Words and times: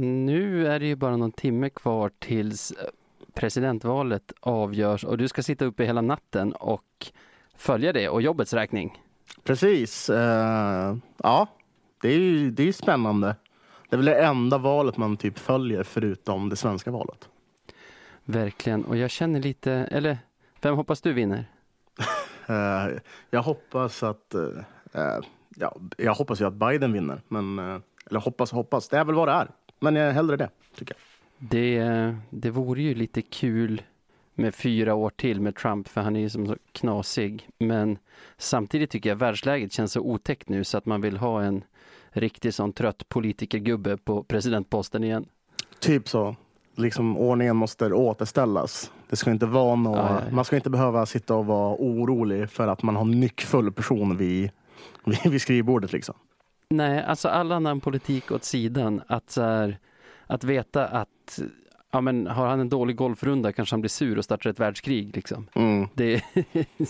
nu 0.00 0.66
är 0.66 0.80
det 0.80 0.86
ju 0.86 0.96
bara 0.96 1.16
någon 1.16 1.32
timme 1.32 1.70
kvar 1.70 2.10
tills 2.18 2.70
eh, 2.70 2.88
presidentvalet 3.34 4.32
avgörs 4.40 5.04
och 5.04 5.18
du 5.18 5.28
ska 5.28 5.42
sitta 5.42 5.64
uppe 5.64 5.84
hela 5.84 6.00
natten 6.00 6.52
och 6.52 7.12
följa 7.56 7.92
det 7.92 8.08
och 8.08 8.22
jobbets 8.22 8.52
räkning. 8.52 9.02
Precis. 9.44 10.10
Uh, 10.10 10.96
ja, 11.16 11.48
det 12.00 12.08
är 12.08 12.18
ju 12.18 12.50
det 12.50 12.68
är 12.68 12.72
spännande. 12.72 13.36
Det 13.88 13.96
är 13.96 13.96
väl 13.96 14.06
det 14.06 14.24
enda 14.24 14.58
valet 14.58 14.96
man 14.96 15.16
typ 15.16 15.38
följer 15.38 15.82
förutom 15.82 16.48
det 16.48 16.56
svenska 16.56 16.90
valet. 16.90 17.28
Verkligen. 18.24 18.84
Och 18.84 18.96
jag 18.96 19.10
känner 19.10 19.40
lite, 19.40 19.72
eller 19.72 20.18
vem 20.60 20.76
hoppas 20.76 21.00
du 21.00 21.12
vinner? 21.12 21.50
uh, 22.50 22.98
jag 23.30 23.42
hoppas 23.42 24.02
att, 24.02 24.34
uh, 24.34 24.62
ja, 25.56 25.76
jag 25.96 26.14
hoppas 26.14 26.40
ju 26.40 26.44
att 26.44 26.54
Biden 26.54 26.92
vinner. 26.92 27.20
Men, 27.28 27.58
eller 28.10 28.20
hoppas 28.20 28.52
hoppas, 28.52 28.88
det 28.88 28.98
är 28.98 29.04
väl 29.04 29.14
vad 29.14 29.28
det 29.28 29.32
är. 29.32 29.50
Men 29.86 30.02
jag 30.02 30.12
hellre 30.12 30.36
det, 30.36 30.50
tycker 30.74 30.94
jag. 30.94 31.50
Det, 31.50 32.14
det 32.30 32.50
vore 32.50 32.82
ju 32.82 32.94
lite 32.94 33.22
kul 33.22 33.82
med 34.34 34.54
fyra 34.54 34.94
år 34.94 35.10
till 35.10 35.40
med 35.40 35.56
Trump 35.56 35.88
för 35.88 36.00
han 36.00 36.16
är 36.16 36.20
ju 36.20 36.30
som 36.30 36.46
så 36.46 36.56
knasig. 36.72 37.48
Men 37.58 37.98
samtidigt 38.38 38.90
tycker 38.90 39.08
jag 39.08 39.16
världsläget 39.16 39.72
känns 39.72 39.92
så 39.92 40.00
otäckt 40.00 40.48
nu 40.48 40.64
så 40.64 40.78
att 40.78 40.86
man 40.86 41.00
vill 41.00 41.16
ha 41.16 41.42
en 41.42 41.64
riktig 42.10 42.54
sån 42.54 42.72
trött 42.72 43.08
politikergubbe 43.08 43.96
på 43.96 44.22
presidentposten 44.22 45.04
igen. 45.04 45.26
Typ 45.78 46.08
så. 46.08 46.36
Liksom 46.74 47.16
ordningen 47.16 47.56
måste 47.56 47.92
återställas. 47.92 48.90
Det 49.08 49.16
ska 49.16 49.30
inte 49.30 49.46
vara 49.46 49.74
något, 49.74 49.98
ja, 49.98 50.08
ja, 50.10 50.22
ja. 50.28 50.34
Man 50.34 50.44
ska 50.44 50.56
inte 50.56 50.70
behöva 50.70 51.06
sitta 51.06 51.34
och 51.34 51.46
vara 51.46 51.76
orolig 51.78 52.50
för 52.50 52.68
att 52.68 52.82
man 52.82 52.96
har 52.96 53.04
nyckfull 53.04 53.72
person 53.72 54.16
vid, 54.16 54.50
vid 55.24 55.42
skrivbordet. 55.42 55.92
Liksom. 55.92 56.14
Nej, 56.70 57.04
alltså 57.04 57.28
all 57.28 57.52
annan 57.52 57.80
politik 57.80 58.30
åt 58.30 58.44
sidan. 58.44 59.02
Att, 59.06 59.30
så 59.30 59.42
här, 59.42 59.78
att 60.26 60.44
veta 60.44 60.86
att 60.86 61.40
ja, 61.90 62.00
men 62.00 62.26
har 62.26 62.46
han 62.46 62.60
en 62.60 62.68
dålig 62.68 62.96
golfrunda 62.96 63.52
kanske 63.52 63.72
han 63.72 63.80
blir 63.80 63.88
sur 63.88 64.18
och 64.18 64.24
startar 64.24 64.50
ett 64.50 64.60
världskrig. 64.60 65.16
Liksom. 65.16 65.46
Mm. 65.54 65.88
Det, 65.94 66.22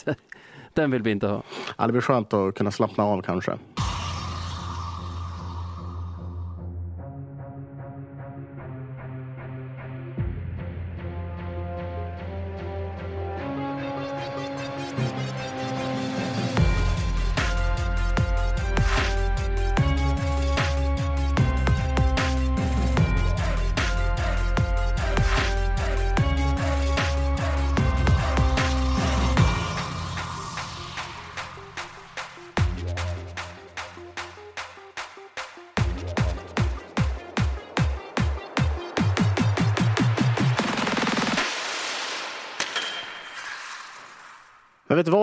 den 0.74 0.90
vill 0.90 1.02
vi 1.02 1.10
inte 1.10 1.26
ha. 1.26 1.42
Ja, 1.78 1.86
det 1.86 1.92
blir 1.92 2.02
skönt 2.02 2.32
att 2.32 2.54
kunna 2.54 2.70
slappna 2.70 3.04
av 3.04 3.22
kanske. 3.22 3.58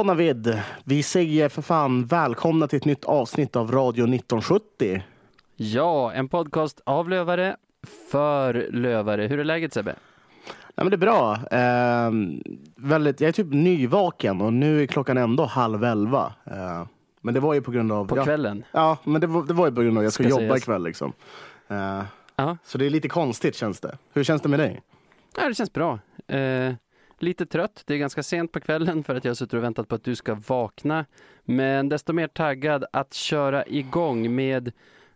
Navid? 0.05 0.61
Vi 0.83 1.03
säger 1.03 1.49
för 1.49 1.61
fan 1.61 2.05
välkomna 2.05 2.67
till 2.67 2.77
ett 2.77 2.85
nytt 2.85 3.05
avsnitt 3.05 3.55
av 3.55 3.71
Radio 3.71 4.03
1970. 4.03 5.03
Ja, 5.55 6.13
en 6.13 6.27
podcast 6.27 6.81
av 6.83 7.09
lövare 7.09 7.55
för 8.11 8.67
lövare. 8.71 9.27
Hur 9.27 9.39
är 9.39 9.43
läget 9.43 9.73
Sebbe? 9.73 9.95
Ja, 10.75 10.83
men 10.83 10.89
det 10.89 10.95
är 10.95 10.97
bra. 10.97 11.33
Eh, 11.51 12.11
väldigt, 12.75 13.21
jag 13.21 13.27
är 13.27 13.31
typ 13.31 13.53
nyvaken 13.53 14.41
och 14.41 14.53
nu 14.53 14.81
är 14.81 14.87
klockan 14.87 15.17
ändå 15.17 15.45
halv 15.45 15.83
elva. 15.83 16.33
Eh, 16.45 16.85
men 17.21 17.33
det 17.33 17.39
var 17.39 17.53
ju 17.53 17.61
på 17.61 17.71
grund 17.71 17.91
av... 17.91 18.05
På 18.07 18.17
ja, 18.17 18.23
kvällen? 18.23 18.63
Ja, 18.71 18.97
men 19.03 19.21
det 19.21 19.27
var, 19.27 19.43
det 19.43 19.53
var 19.53 19.65
ju 19.65 19.75
på 19.75 19.81
grund 19.81 19.97
av 19.97 20.01
att 20.01 20.03
jag 20.03 20.13
ska, 20.13 20.23
ska 20.23 20.41
jobba 20.41 20.57
ikväll. 20.57 20.83
Liksom. 20.83 21.13
Eh, 21.67 22.53
så 22.63 22.77
det 22.77 22.85
är 22.85 22.89
lite 22.89 23.09
konstigt 23.09 23.55
känns 23.55 23.79
det. 23.79 23.97
Hur 24.13 24.23
känns 24.23 24.41
det 24.41 24.49
med 24.49 24.59
dig? 24.59 24.81
Ja, 25.37 25.47
det 25.47 25.55
känns 25.55 25.73
bra. 25.73 25.99
Lite 27.23 27.45
trött. 27.45 27.83
Det 27.85 27.93
är 27.93 27.97
ganska 27.97 28.23
sent 28.23 28.51
på 28.51 28.59
kvällen 28.59 29.03
för 29.03 29.15
att 29.15 29.25
jag 29.25 29.37
suttit 29.37 29.53
och 29.53 29.63
väntat 29.63 29.87
på 29.87 29.95
att 29.95 30.03
du 30.03 30.15
ska 30.15 30.37
vakna. 30.47 31.05
Men 31.43 31.89
desto 31.89 32.13
mer 32.13 32.27
taggad 32.27 32.85
att 32.93 33.13
köra 33.13 33.65
igång 33.65 34.35
med 34.35 34.71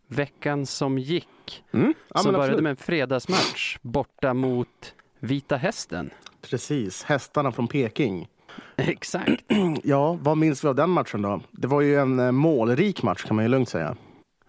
veckan 0.08 0.66
som 0.66 0.98
gick. 0.98 1.64
Mm. 1.72 1.94
Ja, 2.14 2.20
som 2.20 2.34
började 2.34 2.62
med 2.62 2.70
en 2.70 2.76
fredagsmatch 2.76 3.78
borta 3.82 4.34
mot 4.34 4.94
Vita 5.20 5.56
Hästen. 5.56 6.10
Precis, 6.42 7.04
hästarna 7.04 7.52
från 7.52 7.68
Peking. 7.68 8.28
Exakt. 8.76 9.44
Ja, 9.84 10.18
vad 10.22 10.38
minns 10.38 10.64
vi 10.64 10.68
av 10.68 10.76
den 10.76 10.90
matchen 10.90 11.22
då? 11.22 11.42
Det 11.52 11.68
var 11.68 11.82
ju 11.82 11.96
en 11.96 12.20
eh, 12.20 12.32
målrik 12.32 13.04
match 13.04 13.24
kan 13.24 13.36
man 13.36 13.46
ju 13.46 13.50
lugnt 13.50 13.70
säga. 13.70 13.96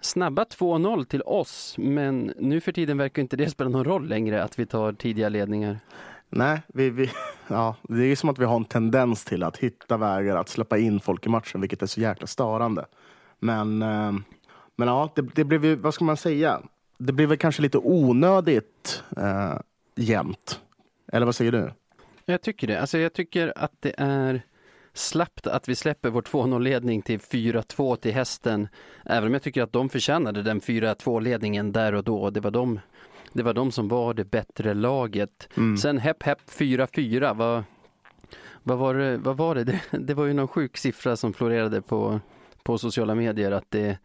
Snabba 0.01 0.45
2-0 0.45 1.05
till 1.05 1.23
oss, 1.23 1.75
men 1.79 2.33
nu 2.39 2.61
för 2.61 2.73
tiden 2.73 2.99
verkar 2.99 3.23
inte 3.23 3.37
det 3.37 3.51
spela 3.51 3.71
någon 3.71 3.85
roll 3.85 4.09
längre 4.09 4.43
att 4.43 4.59
vi 4.59 4.67
tar 4.67 4.93
tidiga 4.93 5.29
ledningar. 5.29 5.79
Nej, 6.31 6.61
vi, 6.67 6.91
vi, 6.91 7.11
ja, 7.49 7.77
det 7.83 8.03
är 8.03 8.07
ju 8.07 8.17
som 8.17 8.29
att 8.29 8.39
vi 8.39 8.45
har 8.45 8.57
en 8.57 8.65
tendens 8.65 9.25
till 9.25 9.43
att 9.43 9.57
hitta 9.57 9.97
vägar 9.97 10.37
att 10.37 10.49
släppa 10.49 10.79
in 10.79 11.01
folk 11.01 11.27
i 11.27 11.29
matchen, 11.29 11.61
vilket 11.61 11.83
är 11.83 11.87
så 11.87 12.01
jäkla 12.01 12.27
störande. 12.27 12.87
Men, 13.39 13.83
eh, 13.83 14.13
men 14.77 14.89
ja, 14.89 15.13
det, 15.15 15.23
det 15.23 15.45
blev 15.45 15.65
ju, 15.65 15.77
vad 15.77 15.95
ska 15.95 16.05
man 16.05 16.17
säga? 16.17 16.61
Det 16.99 17.13
blev 17.13 17.29
väl 17.29 17.39
kanske 17.39 17.63
lite 17.63 17.79
onödigt 17.79 19.03
eh, 19.17 19.55
jämnt. 19.97 20.61
Eller 21.13 21.27
vad 21.27 21.35
säger 21.35 21.53
du? 21.53 21.73
Jag 22.25 22.43
tycker 22.43 22.67
det. 22.67 22.81
Alltså 22.81 22.99
jag 22.99 23.13
tycker 23.13 23.53
att 23.57 23.73
det 23.81 23.95
är 23.99 24.43
slappt 24.93 25.47
att 25.47 25.69
vi 25.69 25.75
släpper 25.75 26.11
vår 26.11 26.23
2-0-ledning 26.23 27.03
till 27.03 27.19
4-2 27.19 27.97
till 27.97 28.13
hästen. 28.13 28.69
Även 29.05 29.27
om 29.27 29.33
jag 29.33 29.43
tycker 29.43 29.63
att 29.63 29.73
de 29.73 29.89
förtjänade 29.89 30.43
den 30.43 30.61
4-2-ledningen 30.61 31.73
där 31.73 31.93
och 31.93 32.05
då. 32.05 32.31
Det 32.31 32.41
var 32.41 32.51
de 32.51 32.81
det 33.33 33.43
var 33.43 33.55
de 33.55 33.73
som 33.73 33.89
var 33.89 34.15
det 34.15 34.25
bättre 34.25 34.75
laget. 34.75 35.49
Mm. 35.57 35.77
Sen 35.77 35.99
hepp 35.99 36.23
hepp 36.23 36.39
4-4, 36.51 37.35
vad, 37.35 37.65
vad, 38.63 38.79
var 38.79 38.95
det, 38.95 39.17
vad 39.17 39.37
var 39.37 39.55
det? 39.55 39.65
det? 39.65 39.81
det? 39.91 40.15
var 40.15 40.25
ju 40.25 40.33
någon 40.33 40.49
sjuk 40.49 40.77
siffra 40.77 41.17
som 41.17 41.33
florerade 41.33 41.83
på, 41.83 42.21
på 42.63 42.79
sociala 42.79 43.15
medier 43.15 43.51
att 43.51 43.71
det, 43.71 43.99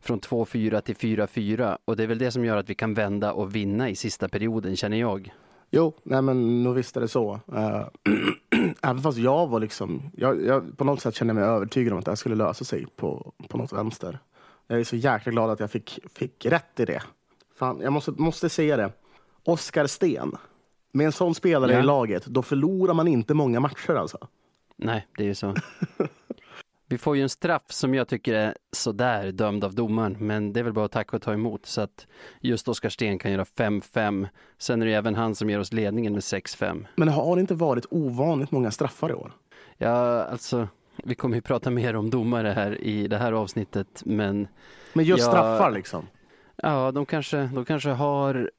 från 0.00 0.20
2-4 0.20 0.80
till 0.80 0.96
4-4. 0.96 1.78
Och 1.84 1.96
det 1.96 2.02
är 2.02 2.06
väl 2.06 2.18
det 2.18 2.30
som 2.30 2.44
gör 2.44 2.56
att 2.56 2.70
vi 2.70 2.74
kan 2.74 2.94
vända 2.94 3.32
och 3.32 3.54
vinna 3.54 3.90
i 3.90 3.96
sista 3.96 4.28
perioden, 4.28 4.76
känner 4.76 4.96
jag. 4.96 5.32
Jo, 5.70 5.94
nej 6.02 6.22
men 6.22 6.62
nog 6.62 6.74
visst 6.74 6.96
är 6.96 7.00
det 7.00 7.08
så. 7.08 7.40
Uh, 7.52 7.86
även 8.82 9.02
fast 9.02 9.18
jag 9.18 9.46
var 9.46 9.60
liksom, 9.60 10.10
jag, 10.16 10.44
jag, 10.44 10.78
på 10.78 10.84
något 10.84 11.00
sätt 11.00 11.14
kände 11.14 11.34
mig 11.34 11.44
övertygad 11.44 11.92
om 11.92 11.98
att 11.98 12.04
det 12.04 12.10
här 12.10 12.16
skulle 12.16 12.34
lösa 12.34 12.64
sig 12.64 12.86
på, 12.96 13.32
på 13.48 13.58
något 13.58 13.72
vänster. 13.72 14.18
Jag 14.66 14.80
är 14.80 14.84
så 14.84 14.96
jäkla 14.96 15.32
glad 15.32 15.50
att 15.50 15.60
jag 15.60 15.70
fick, 15.70 15.98
fick 16.14 16.46
rätt 16.46 16.80
i 16.80 16.84
det. 16.84 17.02
Fan, 17.58 17.80
jag 17.80 17.92
måste, 17.92 18.10
måste 18.10 18.48
säga 18.48 18.76
det. 18.76 18.92
Oskar 19.44 19.86
Sten. 19.86 20.36
Med 20.92 21.06
en 21.06 21.12
sån 21.12 21.34
spelare 21.34 21.72
ja. 21.72 21.78
i 21.78 21.82
laget, 21.82 22.26
då 22.26 22.42
förlorar 22.42 22.94
man 22.94 23.08
inte 23.08 23.34
många 23.34 23.60
matcher 23.60 23.94
alltså. 23.94 24.28
Nej, 24.76 25.06
det 25.16 25.22
är 25.22 25.26
ju 25.26 25.34
så. 25.34 25.54
Vi 26.88 26.98
får 26.98 27.16
ju 27.16 27.22
en 27.22 27.28
straff 27.28 27.72
som 27.72 27.94
jag 27.94 28.08
tycker 28.08 28.34
är 28.34 28.54
sådär 28.72 29.32
dömd 29.32 29.64
av 29.64 29.74
domaren, 29.74 30.16
men 30.20 30.52
det 30.52 30.60
är 30.60 30.64
väl 30.64 30.72
bara 30.72 30.84
att 30.84 30.92
tacka 30.92 31.16
och 31.16 31.22
ta 31.22 31.32
emot 31.32 31.66
så 31.66 31.80
att 31.80 32.06
just 32.40 32.68
Oskar 32.68 32.88
Sten 32.88 33.18
kan 33.18 33.32
göra 33.32 33.44
5-5. 33.44 34.28
Sen 34.58 34.82
är 34.82 34.86
det 34.86 34.92
även 34.92 35.14
han 35.14 35.34
som 35.34 35.50
ger 35.50 35.60
oss 35.60 35.72
ledningen 35.72 36.12
med 36.12 36.20
6-5. 36.20 36.86
Men 36.96 37.08
har 37.08 37.36
det 37.36 37.40
inte 37.40 37.54
varit 37.54 37.86
ovanligt 37.90 38.50
många 38.50 38.70
straffar 38.70 39.10
i 39.10 39.14
år? 39.14 39.32
Ja, 39.76 40.24
alltså, 40.24 40.68
vi 41.04 41.14
kommer 41.14 41.34
ju 41.36 41.42
prata 41.42 41.70
mer 41.70 41.96
om 41.96 42.10
domare 42.10 42.48
här 42.48 42.80
i 42.84 43.08
det 43.08 43.18
här 43.18 43.32
avsnittet, 43.32 44.02
men 44.04 44.48
Men 44.92 45.04
just 45.04 45.24
Ja. 45.24 45.30
straffar 45.30 45.70
liksom? 45.70 46.06
ja, 46.56 46.92
de 46.92 47.06
kanske, 47.06 47.50
de 47.54 47.64
kanske 47.64 47.90
har 47.90 48.50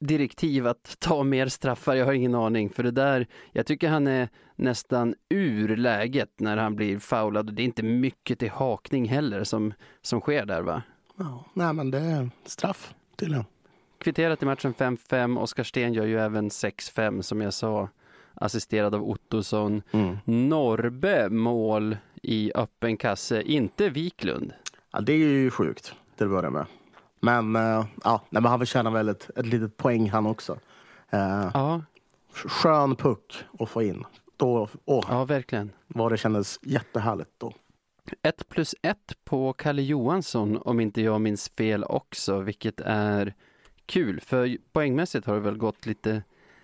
direktiv 0.00 0.66
att 0.66 0.96
ta 0.98 1.22
mer 1.22 1.46
straffar, 1.48 1.94
jag 1.94 2.06
har 2.06 2.12
ingen 2.12 2.34
aning. 2.34 2.70
För 2.70 2.82
det 2.82 2.90
där, 2.90 3.26
jag 3.52 3.66
tycker 3.66 3.88
han 3.88 4.06
är 4.06 4.28
nästan 4.56 5.14
ur 5.28 5.76
läget 5.76 6.40
när 6.40 6.56
han 6.56 6.76
blir 6.76 6.98
foulad. 6.98 7.48
Och 7.48 7.54
Det 7.54 7.62
är 7.62 7.64
inte 7.64 7.82
mycket 7.82 8.38
till 8.38 8.50
hakning 8.50 9.08
heller 9.08 9.44
som, 9.44 9.74
som 10.02 10.20
sker 10.20 10.44
där 10.46 10.62
va? 10.62 10.82
Ja, 11.16 11.44
nej 11.54 11.72
men 11.72 11.90
det 11.90 11.98
är 11.98 12.30
straff 12.44 12.94
tydligen. 13.16 13.44
Kvitterat 13.98 14.42
i 14.42 14.46
matchen 14.46 14.74
5-5, 14.74 15.38
Oskar 15.40 15.64
Sten 15.64 15.92
gör 15.92 16.06
ju 16.06 16.18
även 16.20 16.48
6-5 16.48 17.22
som 17.22 17.40
jag 17.40 17.52
sa, 17.54 17.88
assisterad 18.40 18.94
av 18.94 19.02
Ottosson. 19.02 19.82
Mm. 19.90 20.16
Norbe 20.24 21.28
mål 21.30 21.96
i 22.22 22.52
öppen 22.54 22.96
kasse, 22.96 23.42
inte 23.42 23.88
Wiklund. 23.88 24.52
Ja, 24.92 25.00
det 25.00 25.12
är 25.12 25.16
ju 25.16 25.50
sjukt 25.50 25.94
till 26.16 26.26
att 26.26 26.32
börja 26.32 26.50
med. 26.50 26.66
Men, 27.20 27.56
eh, 27.56 27.84
ja, 28.04 28.20
nej, 28.30 28.42
men 28.42 28.44
han 28.50 28.58
förtjänar 28.58 28.90
väl 28.90 29.08
ett, 29.08 29.30
ett 29.36 29.46
litet 29.46 29.76
poäng 29.76 30.10
han 30.10 30.26
också. 30.26 30.58
Eh, 31.10 31.50
Ja, 31.54 31.82
skön 32.32 32.96
puck 32.96 33.44
att 33.58 33.68
få 33.68 33.82
in. 33.82 34.04
Då, 34.36 34.68
åh, 34.84 35.04
ja 35.08 35.24
verkligen. 35.24 35.70
vad 35.86 36.12
det 36.12 36.16
kändes 36.16 36.58
jättehärligt 36.62 37.30
då. 37.38 37.52
1 38.22 38.48
plus 38.48 38.74
1 38.82 38.96
på 39.24 39.52
Kalle 39.52 39.82
Johansson 39.82 40.56
om 40.64 40.80
inte 40.80 41.00
jag 41.02 41.20
minns 41.20 41.48
fel 41.48 41.84
också, 41.84 42.40
vilket 42.40 42.80
är 42.84 43.34
kul. 43.86 44.20
För 44.20 44.56
poängmässigt 44.72 45.26
har 45.26 45.34
det 45.34 45.40
väl 45.40 45.56
gått 45.56 45.86
lite 45.86 46.22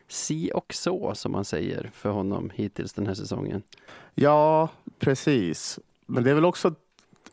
si 0.08 0.50
och 0.54 0.74
så 0.74 1.14
som 1.14 1.32
man 1.32 1.44
säger 1.44 1.90
för 1.94 2.10
honom 2.10 2.50
hittills 2.54 2.92
den 2.92 3.06
här 3.06 3.14
säsongen. 3.14 3.62
Ja, 4.14 4.68
precis. 4.98 5.78
Men 6.06 6.24
det 6.24 6.30
är 6.30 6.34
väl 6.34 6.44
också, 6.44 6.74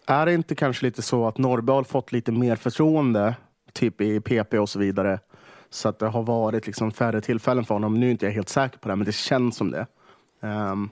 är 0.06 0.26
det 0.26 0.34
inte 0.34 0.56
kanske 0.56 0.86
lite 0.86 1.02
så 1.02 1.28
att 1.28 1.38
Norrby 1.38 1.72
har 1.72 1.84
fått 1.84 2.12
lite 2.12 2.32
mer 2.32 2.56
förtroende, 2.56 3.36
typ 3.74 4.02
i 4.02 4.20
PP 4.20 4.60
och 4.60 4.70
så 4.70 4.80
vidare. 4.80 5.20
Så 5.70 5.90
att 5.90 6.00
det 6.00 6.08
har 6.08 6.24
varit 6.24 6.66
liksom 6.68 6.92
färre 6.92 7.22
tillfällen 7.22 7.66
för 7.66 7.76
honom. 7.76 8.00
Nu 8.00 8.08
är 8.08 8.12
inte 8.12 8.26
jag 8.26 8.34
helt 8.34 8.50
säker 8.50 8.78
på 8.78 8.90
det, 8.90 8.96
men 8.96 9.06
det 9.06 9.16
känns 9.16 9.56
som 9.58 9.72
det. 9.72 9.88
Ehm, 10.42 10.90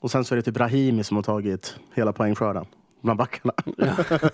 och 0.00 0.10
sen 0.10 0.24
så 0.24 0.34
är 0.34 0.36
det 0.36 0.42
typ 0.42 0.56
Rahimi 0.56 1.04
som 1.04 1.16
har 1.16 1.22
tagit 1.22 1.76
hela 1.94 2.12
poängskörden 2.12 2.66
bland 3.00 3.18
backarna. 3.18 3.54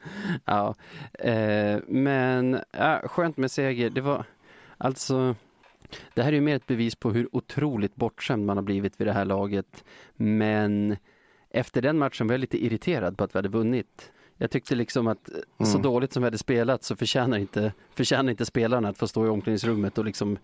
Ja, 0.44 0.74
eh, 1.18 1.78
men 1.86 2.60
ja, 2.70 3.00
skönt 3.04 3.36
med 3.36 3.50
seger. 3.50 3.90
Det 3.90 4.00
var 4.00 4.24
alltså 4.78 5.34
det 6.14 6.22
här 6.22 6.28
är 6.28 6.36
ju 6.36 6.40
mer 6.40 6.56
ett 6.56 6.66
bevis 6.66 6.94
på 6.94 7.10
hur 7.10 7.28
otroligt 7.36 7.96
bortskämd 7.96 8.46
man 8.46 8.56
har 8.56 8.62
blivit 8.64 9.00
vid 9.00 9.06
det 9.06 9.12
här 9.12 9.24
laget. 9.24 9.84
Men 10.16 10.96
efter 11.50 11.82
den 11.82 11.98
matchen 11.98 12.26
var 12.26 12.34
jag 12.34 12.40
lite 12.40 12.64
irriterad 12.64 13.18
på 13.18 13.24
att 13.24 13.34
vi 13.34 13.38
hade 13.38 13.48
vunnit. 13.48 14.12
Jag 14.36 14.50
tyckte 14.50 14.74
liksom 14.74 15.06
att 15.06 15.30
så 15.58 15.64
Mm. 15.70 15.82
dåligt 15.82 16.12
som 16.12 16.22
vi 16.22 16.26
hade 16.26 16.38
spelat 16.38 16.84
så 16.84 16.96
förtjänar 16.96 17.38
inte, 17.38 17.72
förtjänar 17.94 18.30
inte 18.30 18.46
spelarna 18.46 18.88
att 18.88 18.98
få 18.98 19.08
stå 19.08 19.26
i 19.26 19.28
omklädningsrummet 19.28 19.98
och 19.98 20.04
liksom 20.04 20.38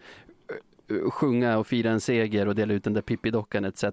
eh, 0.91 1.11
sjunga 1.11 1.59
och 1.59 1.67
fira 1.67 1.91
en 1.91 2.01
seger 2.01 2.49
och 2.49 2.55
dela 2.55 2.75
ut 2.75 2.85
den 2.85 2.93
där 2.95 3.03
Pippi-dockan 3.03 3.65
etc. 3.65 3.85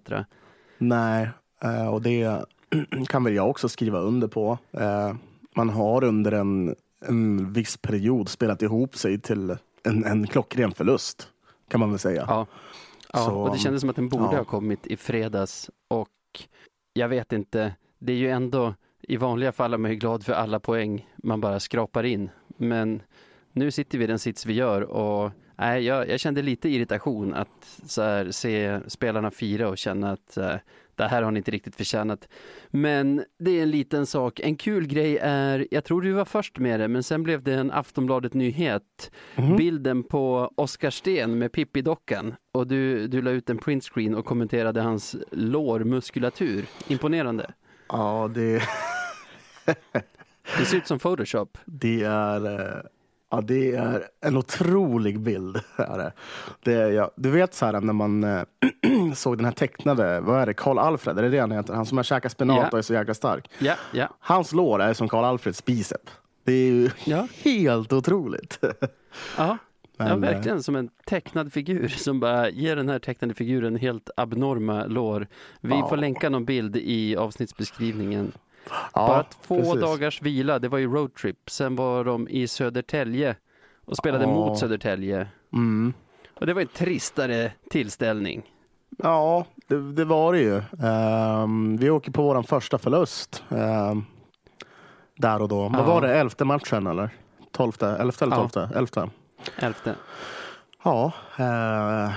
Nej, 0.78 1.30
eh, 1.64 1.88
och 1.94 2.02
det 2.02 2.46
kan 3.08 3.24
väl 3.24 3.34
jag 3.36 3.50
också 3.50 3.70
skriva 3.70 4.00
under 4.00 4.28
på. 4.28 4.58
Eh, 4.72 5.16
Man 5.56 5.70
har 5.70 6.04
under 6.04 6.32
en, 6.32 6.76
en 7.06 7.54
viss 7.54 7.78
period 7.78 8.30
spelat 8.30 8.62
ihop 8.62 8.96
sig 8.96 9.20
till 9.20 9.56
en, 9.84 10.06
en 10.06 10.28
klockren 10.28 10.72
förlust, 10.72 11.28
kan 11.74 11.80
man 11.80 11.90
väl 11.90 12.00
säga. 12.00 12.26
Ja, 12.28 12.48
ja 13.14 13.20
Så, 13.20 13.36
och 13.36 13.52
det 13.52 13.58
kändes 13.58 13.82
som 13.82 13.90
att 13.90 13.96
den 13.96 14.10
borde 14.10 14.32
ja. 14.32 14.38
ha 14.38 14.46
kommit 14.46 14.88
i 14.88 14.98
fredags 14.98 15.70
och 15.88 16.10
jag 16.94 17.10
vet 17.10 17.34
inte, 17.34 17.76
det 18.00 18.14
är 18.14 18.18
ju 18.18 18.30
ändå 18.30 18.74
i 19.02 19.18
vanliga 19.18 19.52
fall 19.52 19.74
är 19.74 19.78
man 19.78 19.92
ju 19.92 19.98
glad 19.98 20.24
för 20.24 20.34
alla 20.34 20.60
poäng 20.60 21.10
man 21.16 21.42
bara 21.42 21.60
skrapar 21.60 22.04
in. 22.04 22.30
Men 22.48 23.02
nu 23.52 23.72
sitter 23.72 23.98
vi 23.98 24.04
i 24.04 24.08
den 24.08 24.20
sits 24.20 24.46
vi 24.46 24.54
gör 24.54 24.82
och 24.82 25.32
nej, 25.56 25.84
jag, 25.84 26.10
jag 26.10 26.20
kände 26.20 26.42
lite 26.42 26.70
irritation 26.70 27.34
att 27.34 27.82
så 27.86 28.02
här, 28.02 28.32
se 28.32 28.80
spelarna 28.88 29.32
fira 29.32 29.70
och 29.70 29.78
känna 29.78 30.12
att 30.12 30.38
eh, 30.38 30.56
det 30.96 31.08
här 31.08 31.22
har 31.24 31.32
ni 31.32 31.38
inte 31.38 31.52
riktigt 31.52 31.76
förtjänat. 31.76 32.28
Men 32.70 33.24
det 33.40 33.52
är 33.60 33.64
en 33.64 33.72
liten 33.72 34.06
sak. 34.06 34.40
En 34.40 34.56
kul 34.56 34.88
grej 34.88 35.18
är, 35.22 35.68
jag 35.72 35.84
tror 35.84 36.02
du 36.02 36.12
var 36.12 36.26
först 36.26 36.60
med 36.60 36.80
det, 36.80 36.88
men 36.88 37.04
sen 37.04 37.24
blev 37.24 37.44
det 37.44 37.54
en 37.54 37.72
Aftonbladet-nyhet. 37.72 39.12
Mhm. 39.36 39.56
Bilden 39.58 40.04
på 40.04 40.52
Oskar 40.58 40.90
Sten 40.90 41.38
med 41.38 41.52
Pippi-dockan 41.52 42.36
och 42.52 42.68
du, 42.68 43.08
du 43.08 43.22
la 43.22 43.32
ut 43.32 43.50
en 43.50 43.58
printscreen 43.58 44.16
och 44.16 44.26
kommenterade 44.26 44.82
hans 44.82 45.16
lårmuskulatur. 45.32 46.66
Imponerande. 46.88 47.54
Ja, 47.90 48.32
det, 48.36 48.62
Det 50.58 50.66
ser 50.66 50.78
ut 50.78 50.88
som 50.88 51.00
Photoshop. 51.00 51.58
det, 51.66 52.04
är, 52.04 52.60
eh, 52.60 52.82
ja, 53.36 53.42
det 53.42 53.76
är 53.76 54.04
en 54.22 54.38
otrolig 54.38 55.20
bild. 55.20 55.60
Det. 56.64 56.74
Är, 56.74 56.92
ja, 56.92 57.12
du 57.16 57.30
vet 57.30 57.54
så 57.54 57.66
här 57.66 57.82
när 57.82 57.94
man 57.94 58.24
eh, 58.24 58.42
såg 59.16 59.38
den 59.38 59.46
här 59.46 59.52
tecknade, 59.52 60.20
vad 60.22 60.42
är 60.42 60.46
det, 60.46 60.54
Karl 60.54 60.80
Alfred, 60.80 61.18
är 61.20 61.24
det 61.24 61.30
det 61.30 61.40
han 61.40 61.52
heter? 61.52 61.74
Han 61.74 61.86
som 61.86 61.98
har 61.98 62.04
käkat 62.04 62.32
spenat 62.32 62.58
Ja. 62.58 62.70
och 62.72 62.78
är 62.78 62.82
så 62.82 62.94
jäkla 62.94 63.14
stark. 63.14 63.50
Ja, 63.60 63.74
ja, 63.94 64.08
Hans 64.20 64.54
lår 64.54 64.82
är 64.82 64.94
som 64.94 65.10
Karl 65.10 65.26
Alfreds 65.26 65.66
bicep. 65.66 66.02
Det 66.44 66.54
är 66.54 66.68
ju 66.72 66.90
ja. 67.06 67.28
helt 67.44 67.94
otroligt. 67.94 68.60
ja. 68.62 68.78
ja 69.38 69.58
Men, 69.98 70.08
eh, 70.24 70.34
verkligen 70.34 70.64
som 70.64 70.76
en 70.76 70.90
tecknad 71.06 71.54
figur 71.54 71.88
som 71.88 72.20
bara 72.20 72.50
ger 72.50 72.76
den 72.76 72.90
här 72.90 73.00
tecknade 73.00 73.34
figuren 73.34 73.76
helt 73.76 74.10
abnorma 74.18 74.86
lår. 74.86 75.28
Vi 75.62 75.70
Ja. 75.80 75.90
får 75.90 75.98
länka 75.98 76.30
någon 76.30 76.46
bild 76.46 76.76
i 76.76 77.16
avsnittsbeskrivningen. 77.16 78.32
Ja, 78.70 79.08
Bara 79.08 79.24
två 79.24 79.56
precis. 79.58 79.82
dagars 79.82 80.22
vila, 80.22 80.60
det 80.60 80.68
var 80.68 80.78
ju 80.78 80.88
roadtrip. 80.94 81.50
Sen 81.50 81.76
var 81.76 82.04
de 82.04 82.28
i 82.28 82.48
Södertälje 82.48 83.36
och 83.86 83.98
spelade 83.98 84.24
Ja. 84.24 84.30
mot 84.30 84.60
Södertälje. 84.60 85.28
Mm. 85.54 85.94
Och 86.40 86.46
det 86.46 86.54
var 86.54 86.62
en 86.62 86.68
tristare 86.68 87.52
tillställning. 87.70 88.42
Ja, 88.98 89.46
det, 89.68 89.92
det 89.94 90.06
var 90.06 90.34
det 90.34 90.40
ju. 90.40 90.62
Ehm, 90.88 91.78
vi 91.78 91.90
åker 91.90 92.12
på 92.12 92.24
vår 92.24 92.44
första 92.44 92.78
förlust. 92.78 93.44
ehm, 93.50 94.06
där 95.18 95.42
och 95.42 95.48
då. 95.50 95.56
Ja. 95.64 95.70
Vad 95.78 95.86
var 95.86 96.02
det, 96.02 96.16
elfte 96.20 96.46
matchen 96.46 96.88
eller? 96.88 97.10
Tolfte, 97.52 97.88
elfte 97.88 98.26
eller 98.26 98.36
Ja. 98.36 98.42
tolfte? 98.42 98.70
Elfte. 98.76 99.10
Elfte. 99.58 99.96
Ja. 100.84 101.12
eh, 101.38 102.12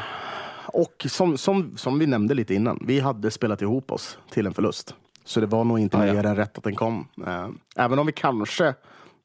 och 0.66 1.06
som, 1.08 1.38
som, 1.38 1.76
som 1.76 1.98
vi 1.98 2.06
nämnde 2.06 2.34
lite 2.34 2.54
innan, 2.54 2.82
vi 2.86 3.00
hade 3.00 3.30
spelat 3.30 3.62
ihop 3.62 3.92
oss 3.92 4.18
till 4.30 4.46
en 4.46 4.54
förlust. 4.54 4.94
Så 5.26 5.40
det 5.40 5.46
var 5.46 5.64
nog 5.64 5.78
inte 5.78 5.96
Ja, 5.96 6.06
ja. 6.06 6.12
mer 6.12 6.26
än 6.26 6.36
rätt 6.36 6.58
att 6.58 6.64
den 6.64 6.74
kom. 6.74 7.08
Eh, 7.26 7.48
även 7.76 7.98
om 7.98 8.06
vi 8.06 8.12
kanske 8.12 8.74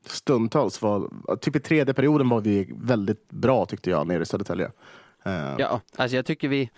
stundtals 0.06 0.82
var, 0.82 1.10
typ 1.42 1.56
i 1.56 1.60
tredje 1.60 1.94
perioden 1.94 2.30
var 2.30 2.42
vi 2.42 2.74
väldigt 2.76 3.30
bra 3.30 3.66
tyckte 3.66 3.90
jag 3.90 4.08
nere 4.08 4.24
i 4.24 4.26
Södertälje. 4.26 4.72
Eh, 5.26 5.56
Ja, 5.58 5.82
alltså 5.98 6.16
jag 6.16 6.26
tycker 6.26 6.48
vi, 6.48 6.70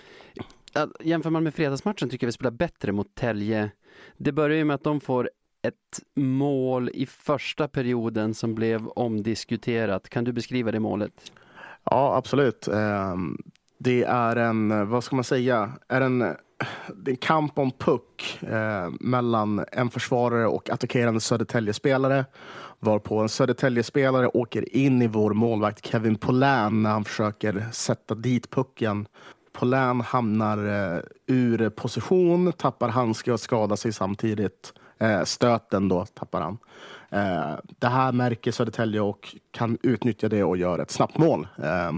jämför 1.00 1.30
man 1.30 1.44
med 1.44 1.54
fredagsmatchen 1.54 2.10
tycker 2.10 2.26
jag 2.26 2.28
vi 2.28 2.32
spelar 2.34 2.52
bättre 2.52 2.92
mot 2.92 3.16
Tälje. 3.16 3.72
Det 4.18 4.32
börjar 4.32 4.58
ju 4.58 4.66
med 4.66 4.74
att 4.76 4.84
de 4.84 5.00
får 5.02 5.30
ett 5.62 6.00
mål 6.16 6.90
i 6.94 7.06
första 7.06 7.68
perioden 7.68 8.34
som 8.34 8.56
blev 8.56 8.88
omdiskuterat. 8.88 10.10
Kan 10.10 10.24
du 10.24 10.32
beskriva 10.34 10.72
det 10.72 10.80
målet? 10.80 11.32
Ja, 11.84 12.16
absolut. 12.18 12.68
Ehm, 12.68 13.38
Det 13.78 14.04
är 14.04 14.36
en, 14.36 14.90
vad 14.90 15.04
ska 15.04 15.16
man 15.16 15.24
säga, 15.24 15.72
är 15.88 16.02
en, 16.02 16.36
det 16.96 17.12
är 17.12 17.14
en 17.14 17.18
kamp 17.18 17.60
om 17.60 17.72
puck 17.72 18.40
eh, 18.42 18.90
mellan 19.00 19.66
en 19.72 19.90
försvarare 19.90 20.48
och 20.48 20.70
attackerande 20.70 21.20
Södertälje-spelare. 21.20 22.26
Varpå 22.80 23.20
en 23.20 23.30
Södertälje-spelare 23.30 24.28
åker 24.28 24.76
in 24.76 25.02
i 25.02 25.08
vår 25.08 25.34
målvakt 25.34 25.86
Kevin 25.86 26.16
Polan 26.16 26.84
när 26.84 26.90
han 26.90 27.06
försöker 27.06 27.66
sätta 27.72 28.16
dit 28.16 28.50
pucken. 28.50 29.08
Polan 29.54 30.02
hamnar 30.02 30.58
eh, 30.58 31.00
ur 31.28 31.70
position, 31.70 32.54
tappar 32.54 32.90
handske 32.90 33.32
och 33.32 33.40
skadar 33.40 33.76
sig 33.76 33.94
samtidigt. 33.94 34.74
Eh, 35.00 35.24
stöten 35.24 35.90
då 35.90 36.06
tappar 36.06 36.42
han. 36.42 36.58
Eh, 37.10 37.56
det 37.80 37.88
här 37.88 38.12
märker 38.12 38.52
Södertälje 38.52 39.02
och 39.02 39.36
kan 39.52 39.78
utnyttja 39.84 40.30
det 40.30 40.44
och 40.44 40.58
gör 40.58 40.80
ett 40.80 40.92
snabbt 40.92 41.18
mål. 41.18 41.48
Eh, 41.58 41.92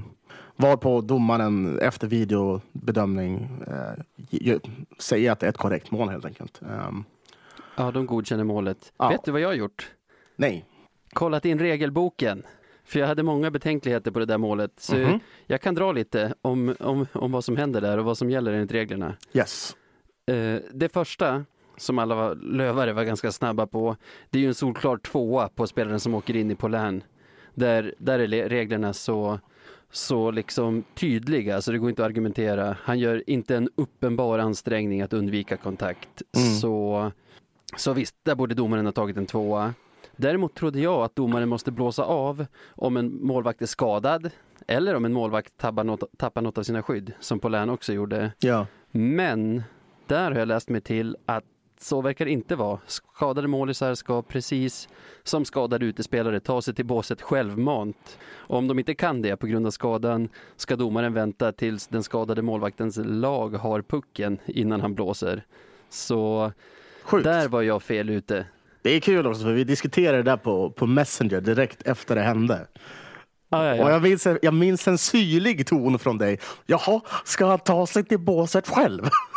Eh, 0.58 0.66
varpå 0.70 1.02
domaren 1.02 1.80
efter 1.80 2.08
videobedömning 2.08 3.50
eh, 3.68 4.04
ge- 4.30 4.60
säger 5.00 5.32
att 5.32 5.40
det 5.40 5.46
är 5.46 5.50
ett 5.50 5.58
korrekt 5.58 5.92
mål 5.92 6.10
helt 6.10 6.26
enkelt. 6.26 6.62
Eh, 6.62 6.92
Ja, 7.78 7.92
de 7.92 8.06
godkänner 8.06 8.44
målet. 8.44 8.94
Ja. 8.98 9.10
Vet 9.10 9.24
du 9.26 9.32
vad 9.32 9.42
jag 9.42 9.48
har 9.48 9.54
gjort? 9.54 9.92
nej. 10.36 10.66
Kollat 11.14 11.46
in 11.46 11.60
regelboken. 11.60 12.44
För 12.86 13.00
jag 13.00 13.08
hade 13.08 13.24
många 13.24 13.52
betänkligheter 13.52 14.12
på 14.12 14.20
det 14.20 14.26
där 14.26 14.38
målet. 14.38 14.72
Så 14.78 14.96
Mhm. 14.98 15.20
jag 15.46 15.62
kan 15.62 15.76
dra 15.76 15.92
lite 15.92 16.34
om, 16.42 16.76
om, 16.80 17.08
om 17.14 17.32
vad 17.32 17.44
som 17.44 17.58
händer 17.58 17.82
där 17.82 17.98
och 17.98 18.06
vad 18.06 18.18
som 18.18 18.30
gäller 18.30 18.54
enligt 18.54 18.72
reglerna. 18.72 19.14
Yes. 19.34 19.76
Eh, 20.26 20.60
det 20.74 20.90
första 20.94 21.46
som 21.78 22.00
alla 22.00 22.16
var, 22.16 22.36
lövare 22.36 22.94
var 22.94 23.04
ganska 23.04 23.32
snabba 23.32 23.68
på. 23.68 23.96
Det 24.30 24.38
är 24.38 24.42
ju 24.42 24.48
en 24.48 24.54
solklar 24.54 24.98
tvåa 24.98 25.48
på 25.48 25.68
spelaren 25.68 26.00
som 26.00 26.14
åker 26.16 26.36
in 26.36 26.52
i 26.52 26.56
Polän. 26.56 27.04
Där, 27.54 27.96
där 27.98 28.20
är 28.20 28.50
reglerna 28.50 28.94
så, 28.94 29.40
så 29.96 30.32
liksom 30.32 30.84
tydliga, 30.96 31.62
så 31.62 31.72
det 31.72 31.78
går 31.78 31.90
inte 31.90 32.02
att 32.02 32.10
argumentera. 32.10 32.78
Han 32.84 33.00
gör 33.00 33.30
inte 33.30 33.56
en 33.56 33.70
uppenbar 33.76 34.40
ansträngning 34.40 35.02
att 35.02 35.14
undvika 35.14 35.58
kontakt. 35.58 36.22
Mm. 36.38 36.56
Så, 36.56 37.12
så 37.78 37.94
visst, 37.94 38.16
där 38.24 38.36
borde 38.36 38.56
domaren 38.56 38.86
ha 38.86 38.92
tagit 38.94 39.18
en 39.18 39.26
tvåa. 39.26 39.74
Däremot 40.16 40.56
trodde 40.56 40.80
jag 40.80 41.04
att 41.04 41.16
domaren 41.16 41.50
måste 41.50 41.72
blåsa 41.72 42.04
av 42.04 42.46
om 42.68 42.98
en 42.98 43.26
målvakt 43.26 43.62
är 43.62 43.66
skadad 43.66 44.30
eller 44.68 44.96
om 44.96 45.06
en 45.06 45.14
målvakt 45.14 45.58
tappar 45.58 45.84
något, 45.84 46.04
tappar 46.18 46.42
något 46.42 46.58
av 46.58 46.64
sina 46.64 46.84
skydd, 46.84 47.14
som 47.20 47.40
Polän 47.40 47.70
också 47.70 47.94
gjorde. 47.94 48.32
Ja. 48.40 48.68
Men 48.92 49.64
där 50.08 50.32
har 50.32 50.40
jag 50.40 50.48
läst 50.48 50.70
mig 50.70 50.82
till 50.82 51.18
att 51.26 51.44
så 51.80 52.02
verkar 52.02 52.26
det 52.26 52.32
inte 52.32 52.56
vara. 52.56 52.80
Skadade 52.88 53.48
målisar 53.48 53.96
ska 53.96 54.22
precis 54.22 54.90
som 55.24 55.46
skadade 55.46 55.86
utespelare 55.86 56.40
ta 56.40 56.62
sig 56.62 56.76
till 56.76 56.86
båset 56.86 57.22
självmant. 57.22 58.18
Och 58.34 58.58
om 58.58 58.68
de 58.68 58.80
inte 58.80 58.96
kan 58.96 59.22
det 59.22 59.36
på 59.36 59.48
grund 59.48 59.68
av 59.68 59.72
skadan 59.72 60.30
ska 60.56 60.76
domaren 60.76 61.14
vänta 61.14 61.52
tills 61.52 61.88
den 61.88 62.04
skadade 62.04 62.42
målvaktens 62.42 63.00
lag 63.04 63.56
har 63.56 63.82
pucken 63.82 64.40
innan 64.46 64.82
han 64.82 64.96
blåser. 64.96 65.46
Så 65.90 66.52
Sjukt. 67.04 67.24
där 67.24 67.48
var 67.48 67.62
jag 67.62 67.84
fel 67.84 68.10
ute. 68.10 68.46
Det 68.82 68.90
är 68.90 69.00
kul 69.00 69.28
också 69.28 69.44
för 69.44 69.54
vi 69.54 69.64
diskuterade 69.64 70.18
det 70.18 70.24
där 70.24 70.38
på, 70.38 70.70
på 70.70 70.88
Messenger 70.88 71.42
direkt 71.42 71.82
efter 71.82 72.16
det 72.16 72.22
hände. 72.22 72.68
Ah, 73.50 73.66
ja, 73.66 73.76
ja. 73.76 73.84
Och 73.84 73.92
jag 73.92 74.02
minns, 74.02 74.28
jag 74.42 74.54
minns 74.54 74.88
en 74.88 74.98
syrlig 74.98 75.68
ton 75.68 76.00
från 76.00 76.18
dig. 76.18 76.40
Jaha, 76.66 77.02
ska 77.26 77.46
han 77.46 77.60
ta 77.60 77.88
sig 77.88 78.04
till 78.04 78.20
båset 78.20 78.68
själv? 78.68 79.04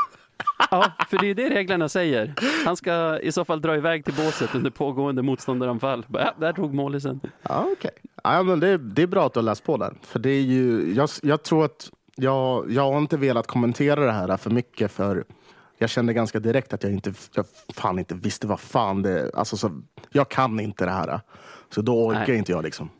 Ja, 0.70 0.92
för 1.08 1.18
det 1.18 1.30
är 1.30 1.34
det 1.34 1.48
reglerna 1.48 1.88
säger. 1.88 2.34
Han 2.64 2.76
ska 2.76 3.18
i 3.18 3.32
så 3.32 3.44
fall 3.44 3.60
dra 3.60 3.76
iväg 3.76 4.04
till 4.04 4.14
båset 4.14 4.54
under 4.54 4.70
pågående 4.70 5.22
motståndaranfall. 5.22 6.06
Ja, 6.12 6.34
där 6.38 6.52
tog 6.52 6.74
målisen. 6.74 7.20
Ja. 7.42 7.66
Okay. 7.72 7.90
Ja, 8.24 8.42
men 8.42 8.60
det, 8.60 8.78
det 8.78 9.02
är 9.02 9.06
bra 9.06 9.26
att 9.26 9.34
du 9.34 9.38
har 9.38 9.44
läst 9.44 9.64
på 9.64 9.76
där. 9.76 9.94
För 10.02 10.18
det 10.18 10.30
är 10.30 10.40
ju, 10.40 10.94
jag, 10.94 11.08
jag 11.22 11.42
tror 11.42 11.64
att 11.64 11.90
jag, 12.16 12.70
jag 12.70 12.92
har 12.92 12.98
inte 12.98 13.16
velat 13.16 13.46
kommentera 13.46 14.00
det 14.00 14.12
här 14.12 14.36
för 14.36 14.50
mycket 14.50 14.92
för 14.92 15.24
jag 15.78 15.90
kände 15.90 16.12
ganska 16.12 16.40
direkt 16.40 16.72
att 16.72 16.82
jag 16.82 16.92
inte, 16.92 17.14
jag 17.34 17.44
fan 17.74 17.98
inte 17.98 18.14
visste 18.14 18.46
vad 18.46 18.60
fan 18.60 19.02
det 19.02 19.30
alltså 19.34 19.56
så, 19.56 19.82
Jag 20.10 20.28
kan 20.28 20.60
inte 20.60 20.84
det 20.84 20.90
här. 20.90 21.20
Så 21.74 21.82
då 21.82 22.06
orkar 22.06 22.28
Nej. 22.28 22.38
inte 22.38 22.52
jag 22.52 22.64
liksom. 22.64 22.90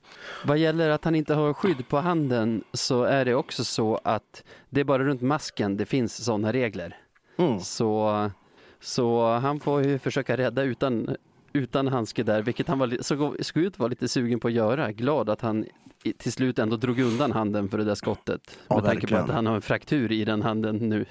Vad 0.45 0.59
gäller 0.59 0.91
att 0.91 1.05
han 1.05 1.15
inte 1.15 1.35
har 1.35 1.53
skydd 1.53 1.89
på 1.89 1.99
handen 1.99 2.65
så 2.73 3.03
är 3.03 3.25
det 3.25 3.35
också 3.35 3.65
så 3.65 4.01
att 4.05 4.45
det 4.71 4.81
är 4.81 4.85
bara 4.85 5.05
runt 5.05 5.23
masken 5.23 5.77
det 5.77 5.87
finns 5.87 6.25
sådana 6.25 6.53
regler. 6.53 6.97
Mm. 7.39 7.61
Så, 7.61 8.31
så 8.81 9.33
han 9.33 9.61
får 9.61 9.83
ju 9.83 9.99
försöka 9.99 10.37
rädda 10.37 10.63
utan, 10.63 11.17
utan 11.53 11.89
handske 11.89 12.23
där, 12.23 12.43
vilket 12.43 12.69
han 12.69 12.79
var, 12.79 13.03
såg 13.43 13.57
ut 13.57 13.79
vara 13.79 13.89
lite 13.89 14.09
sugen 14.09 14.41
på 14.41 14.49
att 14.49 14.55
göra. 14.55 14.93
Glad 14.93 15.31
att 15.31 15.41
han 15.41 15.67
till 16.19 16.33
slut 16.33 16.59
ändå 16.59 16.77
drog 16.77 17.01
undan 17.01 17.33
handen 17.33 17.69
för 17.69 17.79
det 17.79 17.85
där 17.85 17.95
skottet. 17.95 18.59
Ja, 18.69 18.77
med 18.77 18.85
tanke 18.85 19.07
på 19.07 19.17
att 19.17 19.31
han 19.31 19.47
har 19.47 19.55
en 19.55 19.63
fraktur 19.63 20.13
i 20.13 20.25
den 20.25 20.43
handen 20.43 20.77
nu. 20.77 21.05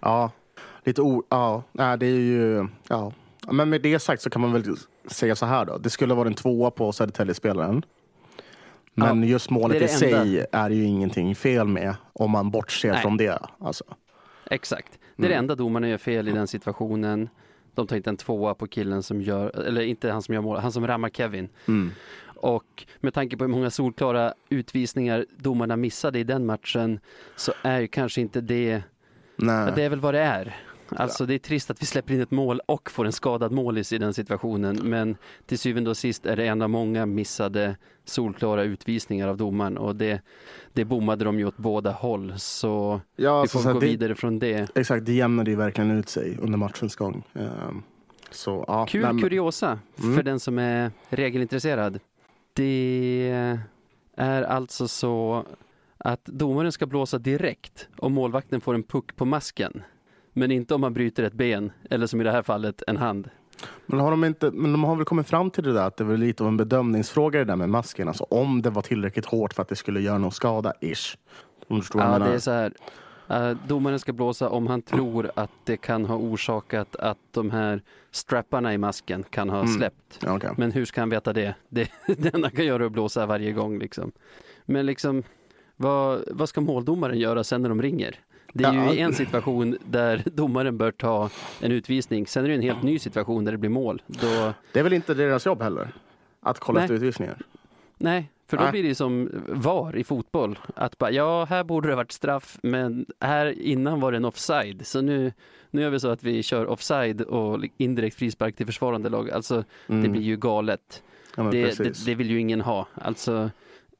Ja, 0.00 0.30
lite 0.84 1.02
o... 1.02 1.22
Ja, 1.28 1.62
det 1.72 2.06
är 2.06 2.20
ju... 2.20 2.68
Ja. 2.88 3.12
Men 3.50 3.70
med 3.70 3.82
det 3.82 3.98
sagt 3.98 4.22
så 4.22 4.30
kan 4.30 4.40
man 4.42 4.52
väl 4.52 4.76
säga 5.06 5.36
så 5.36 5.46
här 5.46 5.64
då. 5.64 5.78
Det 5.78 5.90
skulle 5.90 6.14
vara 6.14 6.28
en 6.28 6.34
tvåa 6.34 6.70
på 6.70 6.92
Södertälje-spelaren. 6.92 7.84
Men 8.94 9.22
ja, 9.22 9.28
just 9.28 9.50
målet 9.50 9.82
i 9.82 9.88
sig 9.88 10.46
är 10.52 10.70
ju 10.70 10.84
ingenting 10.84 11.34
fel 11.34 11.66
med 11.66 11.94
om 12.12 12.30
man 12.30 12.50
bortser 12.50 12.92
Nej. 12.92 13.02
från 13.02 13.16
det. 13.16 13.38
Alltså. 13.58 13.84
Exakt. 14.50 14.98
Det 15.16 15.22
är 15.22 15.26
mm. 15.26 15.30
det 15.30 15.38
enda 15.38 15.54
domarna 15.54 15.88
gör 15.88 15.98
fel 15.98 16.28
i 16.28 16.32
den 16.32 16.46
situationen. 16.46 17.28
De 17.74 17.86
tar 17.86 17.96
inte 17.96 18.10
en 18.10 18.16
tvåa 18.16 18.54
på 18.54 18.66
killen 18.66 19.02
som 19.02 19.22
gör, 19.22 19.58
eller 19.66 19.82
inte 19.82 20.10
han 20.10 20.22
som 20.22 20.34
gör 20.34 20.42
mål, 20.42 20.58
han 20.58 20.72
som 20.72 20.86
rammar 20.86 21.08
Kevin. 21.08 21.48
Mm. 21.68 21.90
Och 22.36 22.86
med 23.00 23.14
tanke 23.14 23.36
på 23.36 23.44
hur 23.44 23.50
många 23.50 23.70
solklara 23.70 24.34
utvisningar 24.48 25.26
domarna 25.36 25.76
missade 25.76 26.18
i 26.18 26.24
den 26.24 26.46
matchen 26.46 27.00
så 27.36 27.52
är 27.62 27.80
ju 27.80 27.88
kanske 27.88 28.20
inte 28.20 28.40
det, 28.40 28.82
Nej. 29.36 29.72
det 29.76 29.82
är 29.82 29.88
väl 29.88 30.00
vad 30.00 30.14
det 30.14 30.20
är. 30.20 30.56
Alltså 30.88 31.26
det 31.26 31.34
är 31.34 31.38
trist 31.38 31.70
att 31.70 31.82
vi 31.82 31.86
släpper 31.86 32.14
in 32.14 32.20
ett 32.20 32.30
mål 32.30 32.60
och 32.66 32.90
får 32.90 33.04
en 33.04 33.12
skadad 33.12 33.52
målis 33.52 33.92
i 33.92 33.98
den 33.98 34.14
situationen. 34.14 34.80
Men 34.82 35.16
till 35.46 35.58
syvende 35.58 35.90
och 35.90 35.96
sist 35.96 36.26
är 36.26 36.36
det 36.36 36.46
en 36.46 36.62
av 36.62 36.70
många 36.70 37.06
missade 37.06 37.76
solklara 38.04 38.62
utvisningar 38.62 39.28
av 39.28 39.36
domaren. 39.36 39.78
Och 39.78 39.96
det, 39.96 40.20
det 40.72 40.84
bommade 40.84 41.24
de 41.24 41.38
ju 41.38 41.46
åt 41.46 41.56
båda 41.56 41.92
håll. 41.92 42.34
Så 42.36 43.00
ja, 43.16 43.42
vi 43.42 43.48
får 43.48 43.60
så 43.60 43.72
gå 43.72 43.80
det, 43.80 43.86
vidare 43.86 44.14
från 44.14 44.38
det. 44.38 44.76
Exakt, 44.76 45.06
det 45.06 45.12
jämnade 45.12 45.50
ju 45.50 45.56
verkligen 45.56 45.90
ut 45.90 46.08
sig 46.08 46.38
under 46.40 46.58
matchens 46.58 46.96
gång. 46.96 47.22
Um, 47.32 47.82
så, 48.30 48.64
ja, 48.68 48.86
Kul 48.86 49.02
men... 49.02 49.20
kuriosa 49.20 49.78
mm. 49.98 50.16
för 50.16 50.22
den 50.22 50.40
som 50.40 50.58
är 50.58 50.90
regelintresserad. 51.08 52.00
Det 52.52 53.58
är 54.16 54.42
alltså 54.42 54.88
så 54.88 55.44
att 55.98 56.24
domaren 56.24 56.72
ska 56.72 56.86
blåsa 56.86 57.18
direkt 57.18 57.88
om 57.96 58.12
målvakten 58.12 58.60
får 58.60 58.74
en 58.74 58.82
puck 58.82 59.16
på 59.16 59.24
masken. 59.24 59.82
Men 60.38 60.50
inte 60.50 60.74
om 60.74 60.80
man 60.80 60.94
bryter 60.94 61.22
ett 61.22 61.32
ben 61.32 61.72
eller 61.90 62.06
som 62.06 62.20
i 62.20 62.24
det 62.24 62.30
här 62.30 62.42
fallet 62.42 62.82
en 62.86 62.96
hand. 62.96 63.28
Men, 63.86 64.00
har 64.00 64.10
de, 64.10 64.24
inte, 64.24 64.50
men 64.50 64.72
de 64.72 64.84
har 64.84 64.96
väl 64.96 65.04
kommit 65.04 65.28
fram 65.28 65.50
till 65.50 65.64
det 65.64 65.72
där 65.72 65.86
att 65.86 65.96
det 65.96 66.04
var 66.04 66.16
lite 66.16 66.42
av 66.42 66.48
en 66.48 66.56
bedömningsfråga 66.56 67.38
det 67.38 67.44
där 67.44 67.56
med 67.56 67.68
masken. 67.68 68.08
Alltså 68.08 68.24
om 68.24 68.62
det 68.62 68.70
var 68.70 68.82
tillräckligt 68.82 69.26
hårt 69.26 69.54
för 69.54 69.62
att 69.62 69.68
det 69.68 69.76
skulle 69.76 70.00
göra 70.00 70.18
någon 70.18 70.32
skada, 70.32 70.72
ish. 70.80 71.16
Om 71.68 71.80
du 71.80 71.98
ja, 71.98 72.18
det 72.18 72.34
är 72.34 72.38
så 72.38 72.50
här. 72.50 72.72
Uh, 73.30 73.56
domaren 73.68 73.98
ska 73.98 74.12
blåsa 74.12 74.48
om 74.48 74.66
han 74.66 74.82
tror 74.82 75.30
att 75.34 75.50
det 75.64 75.76
kan 75.76 76.04
ha 76.04 76.16
orsakat 76.16 76.96
att 76.96 77.18
de 77.30 77.50
här 77.50 77.82
strapparna 78.10 78.74
i 78.74 78.78
masken 78.78 79.22
kan 79.22 79.50
ha 79.50 79.60
mm. 79.60 79.72
släppt. 79.72 80.24
Okay. 80.24 80.50
Men 80.56 80.72
hur 80.72 80.84
ska 80.84 81.00
han 81.00 81.10
veta 81.10 81.32
det? 81.32 81.54
Det, 81.68 81.90
det 82.06 82.34
enda 82.34 82.48
han 82.48 82.56
kan 82.56 82.64
göra 82.64 82.82
är 82.82 82.86
att 82.86 82.92
blåsa 82.92 83.26
varje 83.26 83.52
gång. 83.52 83.78
Liksom. 83.78 84.12
Men 84.64 84.86
liksom, 84.86 85.22
vad, 85.76 86.24
vad 86.30 86.48
ska 86.48 86.60
måldomaren 86.60 87.18
göra 87.18 87.44
sen 87.44 87.62
när 87.62 87.68
de 87.68 87.82
ringer? 87.82 88.20
Det 88.52 88.64
är 88.64 88.92
ju 88.92 88.98
en 88.98 89.14
situation 89.14 89.78
där 89.84 90.22
domaren 90.34 90.78
bör 90.78 90.90
ta 90.90 91.30
en 91.60 91.72
utvisning. 91.72 92.26
Sen 92.26 92.44
är 92.44 92.48
det 92.48 92.54
en 92.54 92.60
helt 92.60 92.82
ny 92.82 92.98
situation 92.98 93.44
där 93.44 93.52
det 93.52 93.58
blir 93.58 93.70
mål. 93.70 94.02
Då... 94.06 94.52
Det 94.72 94.78
är 94.78 94.82
väl 94.82 94.92
inte 94.92 95.14
deras 95.14 95.46
jobb 95.46 95.62
heller? 95.62 95.88
Att 96.40 96.58
kolla 96.58 96.80
efter 96.80 96.94
utvisningar? 96.94 97.38
Nej, 97.98 98.30
för 98.46 98.56
då 98.56 98.62
Nej. 98.62 98.72
blir 98.72 98.82
det 98.82 98.94
som 98.94 99.30
VAR 99.48 99.96
i 99.96 100.04
fotboll. 100.04 100.58
Att 100.74 100.98
bara, 100.98 101.10
ja, 101.10 101.44
här 101.44 101.64
borde 101.64 101.88
det 101.88 101.96
varit 101.96 102.12
straff, 102.12 102.58
men 102.62 103.06
här 103.20 103.60
innan 103.60 104.00
var 104.00 104.12
det 104.12 104.16
en 104.16 104.24
offside. 104.24 104.86
Så 104.86 105.00
nu, 105.00 105.32
nu 105.70 105.82
gör 105.82 105.90
vi 105.90 106.00
så 106.00 106.08
att 106.08 106.22
vi 106.22 106.42
kör 106.42 106.66
offside 106.66 107.20
och 107.20 107.64
indirekt 107.76 108.16
frispark 108.16 108.56
till 108.56 108.66
försvarande 108.66 109.08
lag. 109.08 109.30
Alltså, 109.30 109.64
mm. 109.86 110.02
det 110.02 110.08
blir 110.08 110.22
ju 110.22 110.36
galet. 110.36 111.02
Ja, 111.36 111.42
det, 111.42 111.78
det, 111.78 112.04
det, 112.06 112.14
vill 112.14 112.30
ju 112.30 112.40
ingen 112.40 112.60
ha. 112.60 112.86
Alltså, 112.94 113.50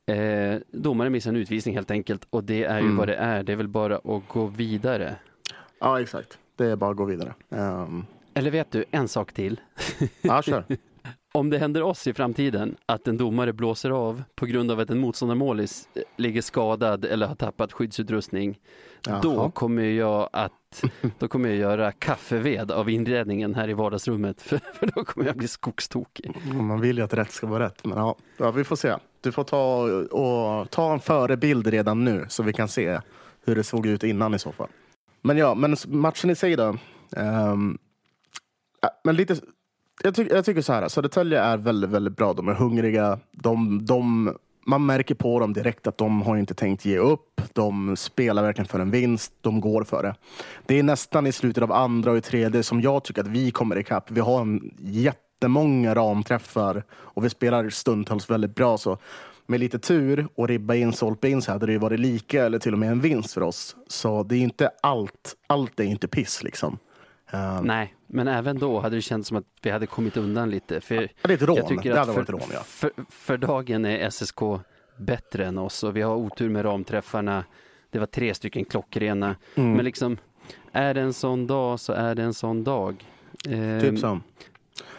Eh, 0.07 0.59
domaren 0.71 1.13
missar 1.13 1.31
en 1.31 1.37
utvisning 1.37 1.75
helt 1.75 1.91
enkelt 1.91 2.27
och 2.31 2.45
det 2.45 2.65
är 2.65 2.79
ju 2.79 2.85
mm. 2.85 2.97
vad 2.97 3.09
det 3.09 3.15
är. 3.15 3.43
Det 3.43 3.53
är 3.53 3.57
väl 3.57 3.69
bara 3.69 3.97
att 3.97 4.29
gå 4.29 4.47
vidare. 4.47 5.17
Ja, 5.79 6.01
exakt. 6.01 6.39
Det 6.57 6.65
är 6.67 6.77
bara 6.77 6.91
att 6.91 6.97
gå 6.97 7.05
vidare. 7.05 7.35
Um... 7.49 8.07
Eller 8.35 8.51
vet 8.51 8.71
du, 8.71 8.85
en 8.91 9.09
sak 9.09 9.33
till. 9.33 9.61
Ja, 10.23 10.43
kör. 10.43 10.65
Om 11.33 11.51
det 11.51 11.59
händer 11.59 11.83
oss 11.83 12.07
i 12.07 12.15
framtiden 12.15 12.77
att 12.87 13.09
en 13.09 13.17
domare 13.17 13.53
blåser 13.53 13.91
av 13.91 14.23
på 14.35 14.47
grund 14.47 14.71
av 14.71 14.81
att 14.81 14.91
en 14.91 14.99
motståndarmålis 14.99 15.89
ligger 16.17 16.43
skadad 16.43 17.05
eller 17.05 17.27
har 17.27 17.35
tappat 17.35 17.73
skyddsutrustning, 17.73 18.59
Jaha. 19.07 19.21
då 19.23 19.51
kommer 19.51 19.83
jag 19.83 20.29
att 20.33 20.85
då 21.19 21.29
kommer 21.29 21.49
jag 21.49 21.59
göra 21.59 21.93
kaffeved 21.93 22.71
av 22.71 22.91
inredningen 22.91 23.55
här 23.55 23.69
i 23.69 23.73
vardagsrummet 23.73 24.43
för, 24.43 24.59
för 24.75 24.87
då 24.95 25.05
kommer 25.05 25.27
jag 25.27 25.37
bli 25.37 25.49
skogstokig. 25.49 26.37
Man 26.53 26.81
vill 26.81 26.99
ju 26.99 27.05
att 27.05 27.15
rätt 27.15 27.33
ska 27.33 27.47
vara 27.47 27.65
rätt, 27.65 27.85
men 27.85 27.99
ja, 27.99 28.17
ja 28.37 28.51
vi 28.51 28.65
får 28.65 28.77
se. 28.77 28.95
Du 29.27 29.33
får 29.33 29.45
ta, 29.45 29.83
och, 30.19 30.71
ta 30.71 30.93
en 30.93 31.01
förebild 31.01 31.67
redan 31.67 32.05
nu 32.05 32.27
så 32.29 32.43
vi 32.43 32.53
kan 32.53 32.69
se 32.69 33.01
hur 33.45 33.57
det 33.57 33.65
såg 33.65 33.87
ut 33.87 34.03
innan 34.03 34.35
i 34.35 34.39
så 34.39 34.53
fall. 34.53 34.69
Men 35.23 35.37
ja, 35.37 35.55
men 35.55 35.77
matchen 35.87 36.31
i 36.31 36.35
sig 36.35 36.57
då. 36.57 36.77
Um, 37.17 37.79
men 39.05 39.17
lite, 39.17 39.37
jag, 40.03 40.15
ty 40.15 40.29
jag 40.31 40.45
tycker 40.45 40.63
så 40.63 40.73
här, 40.73 40.89
Södertälje 40.89 41.41
är 41.41 41.57
väldigt, 41.57 41.91
väldigt 41.91 42.17
bra. 42.17 42.33
De 42.33 42.49
är 42.49 42.55
hungriga. 42.55 43.19
De, 43.33 43.87
de, 43.87 44.35
man 44.67 44.87
märker 44.87 45.15
på 45.15 45.41
dem 45.41 45.53
direkt 45.53 45.87
att 45.87 45.99
de 45.99 46.23
har 46.23 46.37
inte 46.37 46.55
tänkt 46.55 46.85
ge 46.85 46.99
upp. 46.99 47.41
De 47.53 47.97
spelar 47.97 48.43
verkligen 48.43 48.69
för 48.69 48.81
en 48.81 48.91
vinst. 48.91 49.33
De 49.41 49.61
går 49.61 49.85
för 49.85 50.03
det. 50.03 50.15
Det 50.67 50.79
är 50.79 50.83
nästan 50.83 51.27
i 51.27 51.33
slutet 51.33 51.63
av 51.63 51.73
andra 51.73 52.11
och 52.11 52.17
i 52.17 52.21
tredje 52.21 52.63
som 52.63 52.81
jag 52.81 53.05
tycker 53.05 53.21
att 53.21 53.29
vi 53.29 53.51
kommer 53.51 53.79
ikapp. 53.79 54.11
Vi 54.11 54.21
har 54.21 54.41
en 54.41 54.75
jätte 54.79 55.26
jättemånga 55.37 55.95
ramträffar 55.95 56.85
och 56.93 57.25
vi 57.25 57.31
spelar 57.31 57.71
stundtals 57.71 58.31
väldigt 58.31 58.55
bra. 58.55 58.79
Så 58.79 58.99
med 59.47 59.61
lite 59.61 59.79
tur 59.79 60.29
och 60.35 60.49
ribba 60.49 60.75
in, 60.75 60.93
stolpe 60.93 61.29
in 61.29 61.43
så 61.43 61.53
hade 61.53 61.67
det 61.67 61.73
ju 61.73 61.79
varit 61.79 62.01
lika 62.01 62.47
eller 62.47 62.59
till 62.59 62.73
och 62.73 62.79
med 62.79 62.91
en 62.91 63.01
vinst 63.01 63.35
för 63.35 63.43
oss. 63.43 63.77
Så 63.89 64.23
det 64.23 64.37
är 64.37 64.41
inte 64.41 64.71
allt. 64.83 65.37
Allt 65.47 65.81
är 65.81 65.85
inte 65.85 66.09
piss 66.09 66.43
liksom. 66.43 66.79
Um, 67.33 67.65
Nej, 67.67 67.95
men 68.07 68.29
även 68.29 68.59
då 68.59 68.81
hade 68.81 68.97
det 68.97 69.03
känts 69.03 69.29
som 69.29 69.37
att 69.37 69.45
vi 69.63 69.71
hade 69.71 69.87
kommit 69.87 70.17
undan 70.17 70.51
lite. 70.51 70.81
För 70.81 71.09
det 71.23 71.33
är 71.33 71.37
rån. 71.37 71.57
Jag 71.57 71.69
tycker 71.69 71.93
det 71.93 71.99
hade 71.99 72.13
varit 72.13 72.27
för, 72.27 72.33
rån, 72.33 72.43
ja. 72.53 72.61
För, 72.61 72.91
för, 73.11 73.37
dagen 73.39 73.85
är 73.85 74.11
SSK 74.11 74.41
bättre 74.99 75.47
än 75.47 75.59
oss 75.59 75.85
och 75.85 75.97
vi 75.97 76.03
har 76.03 76.15
otur 76.17 76.49
med 76.49 76.65
ramträffarna. 76.65 77.45
Det 77.91 77.99
var 77.99 78.07
tre 78.07 78.35
stycken 78.35 78.65
klockrena. 78.65 79.37
Mm. 79.55 79.73
Men 79.73 79.85
liksom, 79.85 80.17
är 80.73 80.95
det 80.95 81.01
en 81.01 81.13
sån 81.13 81.47
dag 81.47 81.81
så 81.81 81.93
är 81.93 82.15
det 82.15 82.23
en 82.23 82.35
sån 82.35 82.65
dag. 82.65 83.05
Eh, 83.49 83.81
Typ 83.81 83.99
så. 83.99 84.21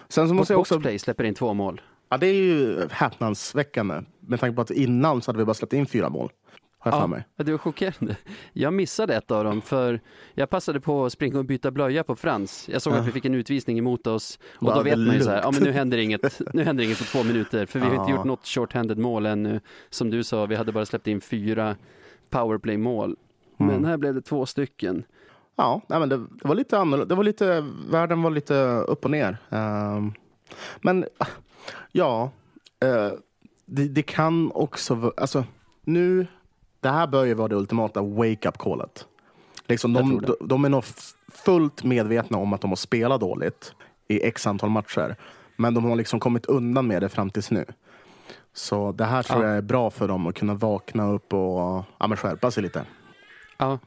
Sen 0.10 0.28
så 0.28 0.34
måste 0.34 0.54
jag 0.54 0.60
också... 0.60 0.76
Boxplay 0.76 1.00
släpper 1.00 1.24
in 1.24 1.34
två 1.34 1.54
mål. 1.54 1.82
Ja, 2.10 2.18
det 2.18 2.28
är 2.28 2.34
ju 2.34 2.88
häpnadsväckande. 2.92 4.02
Med 4.20 4.40
tanke 4.40 4.56
på 4.56 4.62
att 4.62 4.72
innan 4.72 5.22
så 5.22 5.30
hade 5.32 5.40
vi 5.40 5.46
bara 5.46 5.54
släppt 5.54 5.74
in 5.74 5.86
fyra 5.86 6.10
mål. 6.10 6.32
Har 6.80 6.92
jag 6.92 7.02
för 7.02 7.08
mig. 7.08 7.28
Ja, 7.36 7.44
det 7.44 7.52
var 7.52 7.58
chockerande. 7.58 8.18
Jag 8.54 8.74
missade 8.74 9.16
ett 9.16 9.32
av 9.32 9.44
dem 9.44 9.62
för 9.62 10.02
jag 10.34 10.50
passade 10.50 10.80
på 10.82 11.06
att 11.06 11.12
springa 11.14 11.40
och 11.40 11.46
byta 11.46 11.72
blöja 11.72 12.04
på 12.04 12.16
Frans. 12.16 12.70
Jag 12.72 12.82
såg 12.82 12.94
att 12.94 13.08
vi 13.08 13.12
fick 13.12 13.26
en 13.26 13.36
utvisning 13.36 13.78
emot 13.78 14.08
oss 14.08 14.40
och 14.56 14.66
Bara, 14.66 14.76
då 14.76 14.84
vet 14.84 14.98
man 14.98 15.14
ju 15.16 15.22
så 15.22 15.30
här, 15.30 15.42
ja 15.42 15.52
men 15.52 15.64
nu 15.64 15.72
händer 15.72 15.98
inget, 15.98 16.42
nu 16.54 16.64
händer 16.64 16.84
inget 16.84 16.98
på 16.98 17.04
två 17.04 17.24
minuter 17.24 17.66
för 17.66 17.80
vi 17.80 17.86
har 17.86 17.94
inte 17.96 18.12
Ja. 18.12 18.16
gjort 18.18 18.26
något 18.26 18.46
short-handed 18.46 18.98
mål 18.98 19.26
ännu. 19.26 19.60
Som 19.90 20.10
du 20.10 20.24
sa, 20.24 20.46
vi 20.46 20.56
hade 20.56 20.72
bara 20.72 20.86
släppt 20.86 21.08
in 21.08 21.22
fyra 21.22 21.76
powerplay 22.30 22.78
mål. 22.78 23.16
Men 23.58 23.70
Mm. 23.70 23.86
här 23.86 23.98
blev 23.98 24.14
det 24.16 24.22
två 24.22 24.46
stycken. 24.46 25.04
Ja, 25.58 25.82
nej, 25.88 26.00
men 26.00 26.10
det, 26.10 26.18
det 26.18 26.48
var 26.48 26.56
lite 26.56 26.78
annorlunda. 26.78 27.06
Det 27.06 27.16
var 27.16 27.24
lite, 27.24 27.66
världen 27.90 28.22
var 28.22 28.32
lite 28.32 28.56
upp 28.88 29.06
och 29.06 29.12
ner. 29.12 29.38
Ehm, 29.50 30.14
men 30.82 31.06
ja, 31.92 32.32
eh, 32.80 33.12
det, 33.66 33.88
det 33.88 34.04
kan 34.04 34.52
också. 34.52 35.14
Alltså, 35.18 35.44
nu, 35.84 36.28
det 36.80 36.90
här 36.90 37.08
bör 37.08 37.26
ju 37.26 37.34
vara 37.34 37.48
det 37.48 37.56
ultimata 37.56 38.02
wake-up 38.02 38.58
callet. 38.58 39.06
Liksom 39.68 39.94
de, 39.94 40.22
de, 40.22 40.36
de 40.48 40.66
är 40.66 40.70
nog 40.70 40.84
fullt 41.28 41.84
medvetna 41.84 42.38
om 42.38 42.54
att 42.54 42.62
de 42.62 42.72
har 42.72 42.76
spelat 42.76 43.22
dåligt 43.22 43.74
i 44.08 44.24
x 44.26 44.48
antal 44.48 44.70
matcher. 44.70 45.16
Men 45.56 45.74
de 45.74 45.86
har 45.86 45.96
liksom 45.96 46.20
kommit 46.20 46.46
undan 46.46 46.88
med 46.88 47.02
det 47.02 47.10
fram 47.10 47.30
tills 47.30 47.52
nu. 47.52 47.66
Så 48.54 48.92
det 48.92 49.06
här 49.06 49.24
tror 49.24 49.44
Ja. 49.44 49.48
jag 49.50 49.58
är 49.58 49.62
bra 49.62 49.90
för 49.90 50.08
dem 50.08 50.28
att 50.28 50.36
kunna 50.36 50.54
vakna 50.54 51.10
upp 51.12 51.34
och 51.34 51.84
ja, 51.98 52.16
skärpa 52.16 52.52
sig 52.52 52.64
lite. 52.64 52.86
Ja, 53.58 53.80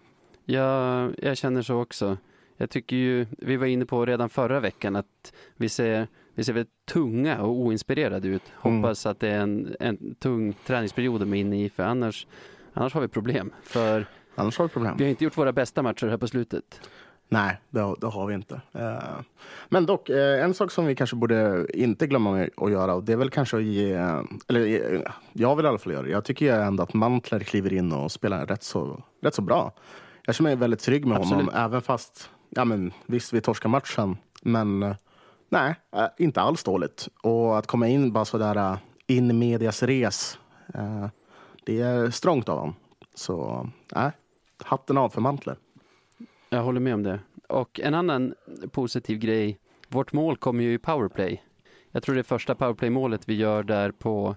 jag, 0.45 1.15
jag 1.19 1.37
känner 1.37 1.63
så 1.63 1.81
också. 1.81 2.17
Jag 2.57 2.71
tycker 2.71 2.97
ju, 2.97 3.27
vi 3.39 3.57
var 3.57 3.67
inne 3.67 3.87
på 3.87 4.07
redan 4.07 4.29
förra 4.29 4.61
veckan 4.61 4.97
att 4.97 5.33
vi 5.57 5.69
ser, 5.69 6.09
vi 6.35 6.45
ser 6.45 6.53
väldigt 6.53 6.87
tunga 6.93 7.41
och 7.43 7.51
oinspirerade 7.61 8.29
ut. 8.29 8.43
Mm. 8.65 8.77
Hoppas 8.83 9.07
att 9.07 9.21
det 9.21 9.29
är 9.29 9.41
en, 9.41 9.77
en 9.81 10.15
tung 10.15 10.55
träningsperiod 10.67 11.21
de 11.21 11.35
är 11.35 11.41
inne 11.41 11.65
i 11.65 11.69
för 11.71 11.83
annars, 11.83 12.27
annars 12.73 12.95
har 12.95 13.01
vi 13.01 13.09
problem. 13.09 13.53
För 13.63 14.07
Annars 14.35 14.59
har 14.59 14.65
vi 14.65 14.69
problem. 14.69 14.95
vi 14.99 15.05
har 15.05 15.11
inte 15.11 15.25
gjort 15.25 15.39
våra 15.39 15.53
bästa 15.53 15.83
matcher 15.83 16.07
här 16.07 16.17
på 16.17 16.29
slutet. 16.29 16.81
Nej, 17.29 17.61
det, 17.71 17.81
har- 17.81 17.97
det 18.01 18.07
har 18.07 18.27
vi 18.27 18.35
inte. 18.35 18.61
Eh, 18.73 18.99
Men 19.69 19.87
dock, 19.87 20.09
eh, 20.09 20.45
en 20.45 20.55
sak 20.55 20.71
som 20.71 20.87
vi 20.87 20.95
kanske 20.95 21.17
borde 21.17 21.67
inte 21.75 22.07
glömma 22.07 22.49
att 22.57 22.71
göra, 22.71 22.95
och 22.95 23.05
det 23.05 23.13
är 23.13 23.17
väl 23.17 23.31
kanske 23.31 23.57
att 23.57 23.63
ge, 23.63 23.93
eller 24.49 24.95
eh, 24.95 25.01
jag 25.33 25.57
vill 25.57 25.65
i 25.65 25.69
alla 25.69 25.79
fall 25.79 25.93
göra 25.93 26.03
det. 26.03 26.11
Jag 26.11 26.25
tycker 26.25 26.47
ju 26.47 26.63
ändå 26.63 26.83
att 26.83 26.95
Mantler 26.95 27.41
kliver 27.41 27.73
in 27.73 27.93
och 27.93 28.13
spelar 28.13 28.47
rätt 28.47 28.63
så, 28.63 29.03
rätt 29.23 29.35
så 29.35 29.43
bra. 29.43 29.73
Jag 30.27 30.35
känner 30.35 30.51
mig 30.51 30.57
väldigt 30.57 30.81
trygg 30.81 31.07
med 31.07 31.19
honom, 31.19 31.33
Absolut. 31.39 31.55
även 31.55 31.83
fast, 31.83 32.31
ja 32.49 32.65
men 32.65 32.93
visst 33.07 33.33
vi 33.33 33.41
torskar 33.41 33.69
matchen, 33.69 34.17
men 34.43 34.83
eh, 34.83 34.97
nej, 35.49 35.75
eh, 35.97 36.07
inte 36.19 36.41
alls 36.41 36.65
dåligt. 36.65 37.09
Och 37.23 37.59
att 37.59 37.67
komma 37.67 37.89
in 37.89 38.13
bara 38.13 38.25
sådär 38.25 38.57
eh, 38.57 38.79
in 39.07 39.39
medias 39.39 39.83
res, 39.83 40.39
det 41.65 41.81
är 41.81 42.11
strångt 42.11 42.49
av 42.49 42.59
honom. 42.59 42.75
Så 43.15 43.69
nej, 43.95 44.11
hatten 44.65 44.99
av 44.99 45.09
för 45.09 45.21
Mantler. 45.21 45.57
Jag 46.51 46.63
håller 46.63 46.81
med 46.81 46.95
om 46.95 47.03
det. 47.03 47.21
Och 47.49 47.81
en 47.81 47.95
annan 47.95 48.35
positiv 48.71 49.19
grej, 49.19 49.59
vårt 49.89 50.13
mål 50.13 50.37
kommer 50.37 50.65
ju 50.65 50.73
i 50.73 50.79
powerplay. 50.79 51.43
Jag 51.91 52.03
tror 52.03 52.15
det 52.15 52.21
är 52.21 52.23
första 52.23 52.55
powerplay-målet 52.55 53.29
vi 53.29 53.35
gör 53.35 53.63
där 53.63 53.91
på 53.91 54.37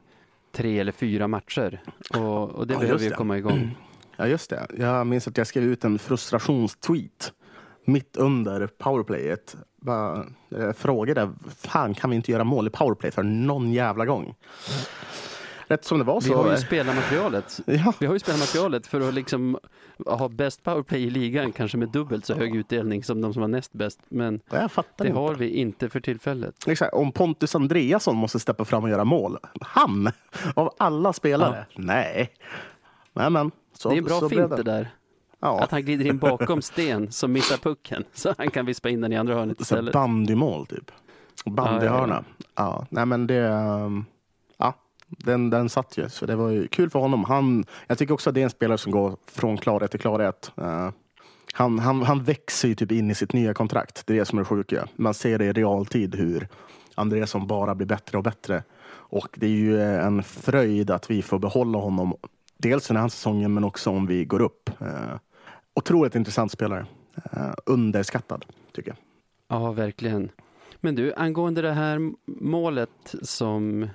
tre 0.52 0.80
eller 0.80 0.92
fyra 0.92 1.28
matcher. 1.28 1.84
Och, 2.14 2.50
och 2.50 2.68
det 2.68 2.74
Ja, 2.74 2.80
behöver 2.80 3.04
ju 3.04 3.10
komma 3.10 3.38
igång. 3.38 3.78
Ja, 4.18 4.28
just 4.28 4.50
det. 4.50 4.68
Jag 4.78 5.08
minns 5.08 5.28
att 5.28 5.38
jag 5.38 5.48
skrev 5.48 5.64
ut 5.64 5.84
en 5.84 6.00
frustrationstweet 6.00 7.34
mitt 7.86 8.18
under 8.18 8.68
powerplayet. 8.68 9.56
Bara, 9.82 10.26
eh, 10.58 10.72
frågade, 10.72 11.32
fan 11.58 11.94
kan 11.94 12.10
vi 12.10 12.16
inte 12.16 12.32
göra 12.32 12.44
mål 12.44 12.68
i 12.68 12.70
powerplay 12.70 13.12
för 13.12 13.24
någon 13.24 13.74
jävla 13.74 14.06
gång? 14.06 14.36
Rätt 15.68 15.86
som 15.86 16.00
det 16.00 16.04
var 16.04 16.22
Vi 16.22 16.28
så... 16.28 16.44
har 16.44 16.52
ju 16.52 16.58
spelarmaterialet. 16.58 17.60
ja, 17.66 17.94
Vi 18.00 18.06
har 18.06 18.14
ju 18.14 18.20
spelarmaterialet 18.20 18.88
för 18.88 19.02
att 19.02 19.14
liksom 19.14 19.58
ha 20.06 20.30
bäst 20.30 20.64
powerplay 20.64 21.04
i 21.04 21.10
ligan, 21.10 21.52
kanske 21.52 21.78
med 21.78 21.90
dubbelt 21.90 22.26
så 22.26 22.34
hög 22.34 22.56
utdelning 22.56 23.04
som 23.04 23.22
de 23.22 23.34
som 23.34 23.42
var 23.42 23.48
näst 23.48 23.74
bäst. 23.74 24.00
Men 24.10 24.40
jag 24.50 24.70
det 24.98 25.08
inte. 25.08 25.20
har 25.20 25.36
vi 25.36 25.50
inte 25.50 25.90
för 25.90 26.00
tillfället. 26.00 26.68
Exakt. 26.68 26.94
Om 26.94 27.12
Pontus 27.12 27.56
Andreasson 27.56 28.16
måste 28.16 28.40
steppa 28.40 28.66
fram 28.66 28.84
och 28.84 28.90
göra 28.90 29.04
mål, 29.04 29.38
han 29.62 30.12
av 30.56 30.76
alla 30.78 31.14
spelare? 31.14 31.66
Nej. 31.76 32.34
Nej, 33.14 33.30
men. 33.30 33.52
Så, 33.78 33.90
Det 33.90 33.96
är 33.96 33.98
en 33.98 34.04
bra 34.04 34.20
så 34.20 34.30
fint 34.30 34.48
blev 34.48 34.50
det 34.50 34.72
där. 34.72 34.90
Ja, 35.40 35.60
Att 35.64 35.72
han 35.72 35.82
glider 35.82 36.06
in 36.06 36.18
bakom 36.18 36.62
Sten 36.62 37.12
som 37.12 37.32
missar 37.32 37.58
pucken. 37.58 38.04
Så 38.14 38.34
han 38.38 38.50
kan 38.52 38.66
vispa 38.66 38.90
in 38.90 39.02
den 39.02 39.14
i 39.14 39.18
andra 39.18 39.34
hörnet 39.36 39.58
så 39.58 39.62
istället. 39.62 39.94
bandymål 39.94 40.66
typ. 40.66 40.92
Bandyhörna. 41.46 42.24
Ja, 42.56 42.86
nej 42.90 43.06
men 43.06 43.28
det... 43.28 43.48
um, 43.50 44.06
Ja, 44.58 44.74
den, 45.08 45.50
den 45.50 45.70
satt 45.70 45.98
ju. 45.98 46.10
Så 46.10 46.26
det 46.26 46.36
var 46.36 46.50
ju 46.50 46.68
kul 46.68 46.90
för 46.90 47.00
honom. 47.00 47.24
Han, 47.24 47.66
jag 47.88 47.98
tycker 47.98 48.14
också 48.14 48.30
att 48.30 48.34
det 48.34 48.42
är 48.42 48.44
en 48.44 48.50
spelare 48.50 48.78
som 48.78 48.92
går 48.92 49.18
från 49.32 49.58
klarhet 49.58 49.92
till 49.92 50.00
klarhet. 50.00 50.52
Eh, 50.58 50.90
han, 51.54 51.80
han, 51.80 52.04
han 52.04 52.24
växer 52.24 52.68
ju 52.68 52.76
typ 52.76 52.92
in 52.92 53.12
i 53.12 53.16
sitt 53.16 53.34
nya 53.34 53.54
kontrakt. 53.54 54.08
Det 54.08 54.14
är 54.14 54.18
det 54.18 54.26
som 54.26 54.40
är 54.40 54.42
det 54.44 54.46
sjuka. 54.46 54.88
Man 54.96 55.14
ser 55.14 55.40
det 55.40 55.46
i 55.46 55.54
realtid 55.54 56.16
hur 56.16 56.48
Andreasson 56.96 57.48
bara 57.48 57.76
blir 57.76 57.88
bättre 57.88 58.18
och 58.18 58.24
bättre. 58.24 58.64
Och 58.92 59.28
det 59.36 59.46
är 59.46 59.50
ju 59.50 59.82
en 59.82 60.24
fröjd 60.24 60.92
att 60.92 61.12
vi 61.12 61.22
får 61.22 61.40
behålla 61.40 61.78
honom. 61.78 62.14
Dels 62.64 62.88
den 62.88 62.98
här 62.98 63.08
säsongen 63.08 63.54
men 63.54 63.64
också 63.64 63.90
om 63.90 64.08
vi 64.08 64.26
går 64.26 64.42
upp. 64.42 64.70
Eh, 64.82 65.18
otroligt 65.74 66.16
intressant 66.16 66.52
spelare. 66.52 66.86
Eh, 67.32 67.54
underskattad 67.66 68.46
tycker 68.72 68.90
jag. 68.92 68.98
Ja, 69.48 69.72
verkligen. 69.72 70.32
Men 70.82 70.96
du, 70.96 71.14
angående 71.14 71.62
det 71.62 71.72
här 71.72 72.00
målet 72.26 73.16
som 73.22 73.90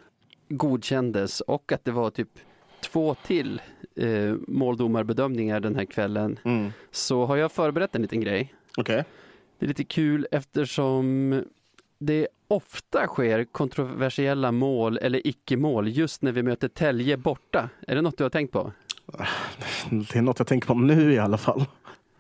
godkändes 0.49 1.41
och 1.41 1.73
att 1.73 1.85
det 1.85 1.91
var 1.91 2.11
typ 2.11 2.29
två 2.81 3.15
till 3.15 3.61
eh, 3.97 4.35
måldomarbedömningar 4.49 5.61
den 5.61 5.75
här 5.75 5.85
kvällen 5.85 6.39
Mm. 6.45 6.73
så 6.91 7.27
har 7.27 7.37
jag 7.37 7.53
förberett 7.53 7.95
en 7.95 8.03
liten 8.03 8.21
grej. 8.21 8.55
Okej. 8.77 9.05
Det 9.59 9.67
är 9.67 9.69
lite 9.69 9.85
kul 9.85 10.27
eftersom 10.31 11.45
det 11.99 12.29
ofta 12.49 13.07
sker 13.07 13.45
kontroversiella 13.45 14.53
mål 14.53 14.99
eller 15.03 15.27
icke-mål 15.27 15.89
just 15.89 16.23
när 16.23 16.33
vi 16.33 16.43
möter 16.43 16.69
Tälje 16.69 17.17
borta. 17.17 17.69
Är 17.87 17.95
det 17.95 18.03
något 18.03 18.19
du 18.19 18.25
har 18.25 18.31
tänkt 18.31 18.53
på? 18.53 18.73
Det 19.91 20.17
är 20.17 20.23
något 20.23 20.39
jag 20.39 20.49
tänker 20.49 20.67
på 20.69 20.75
nu 20.75 21.13
i 21.13 21.19
alla 21.19 21.39
fall. 21.39 21.65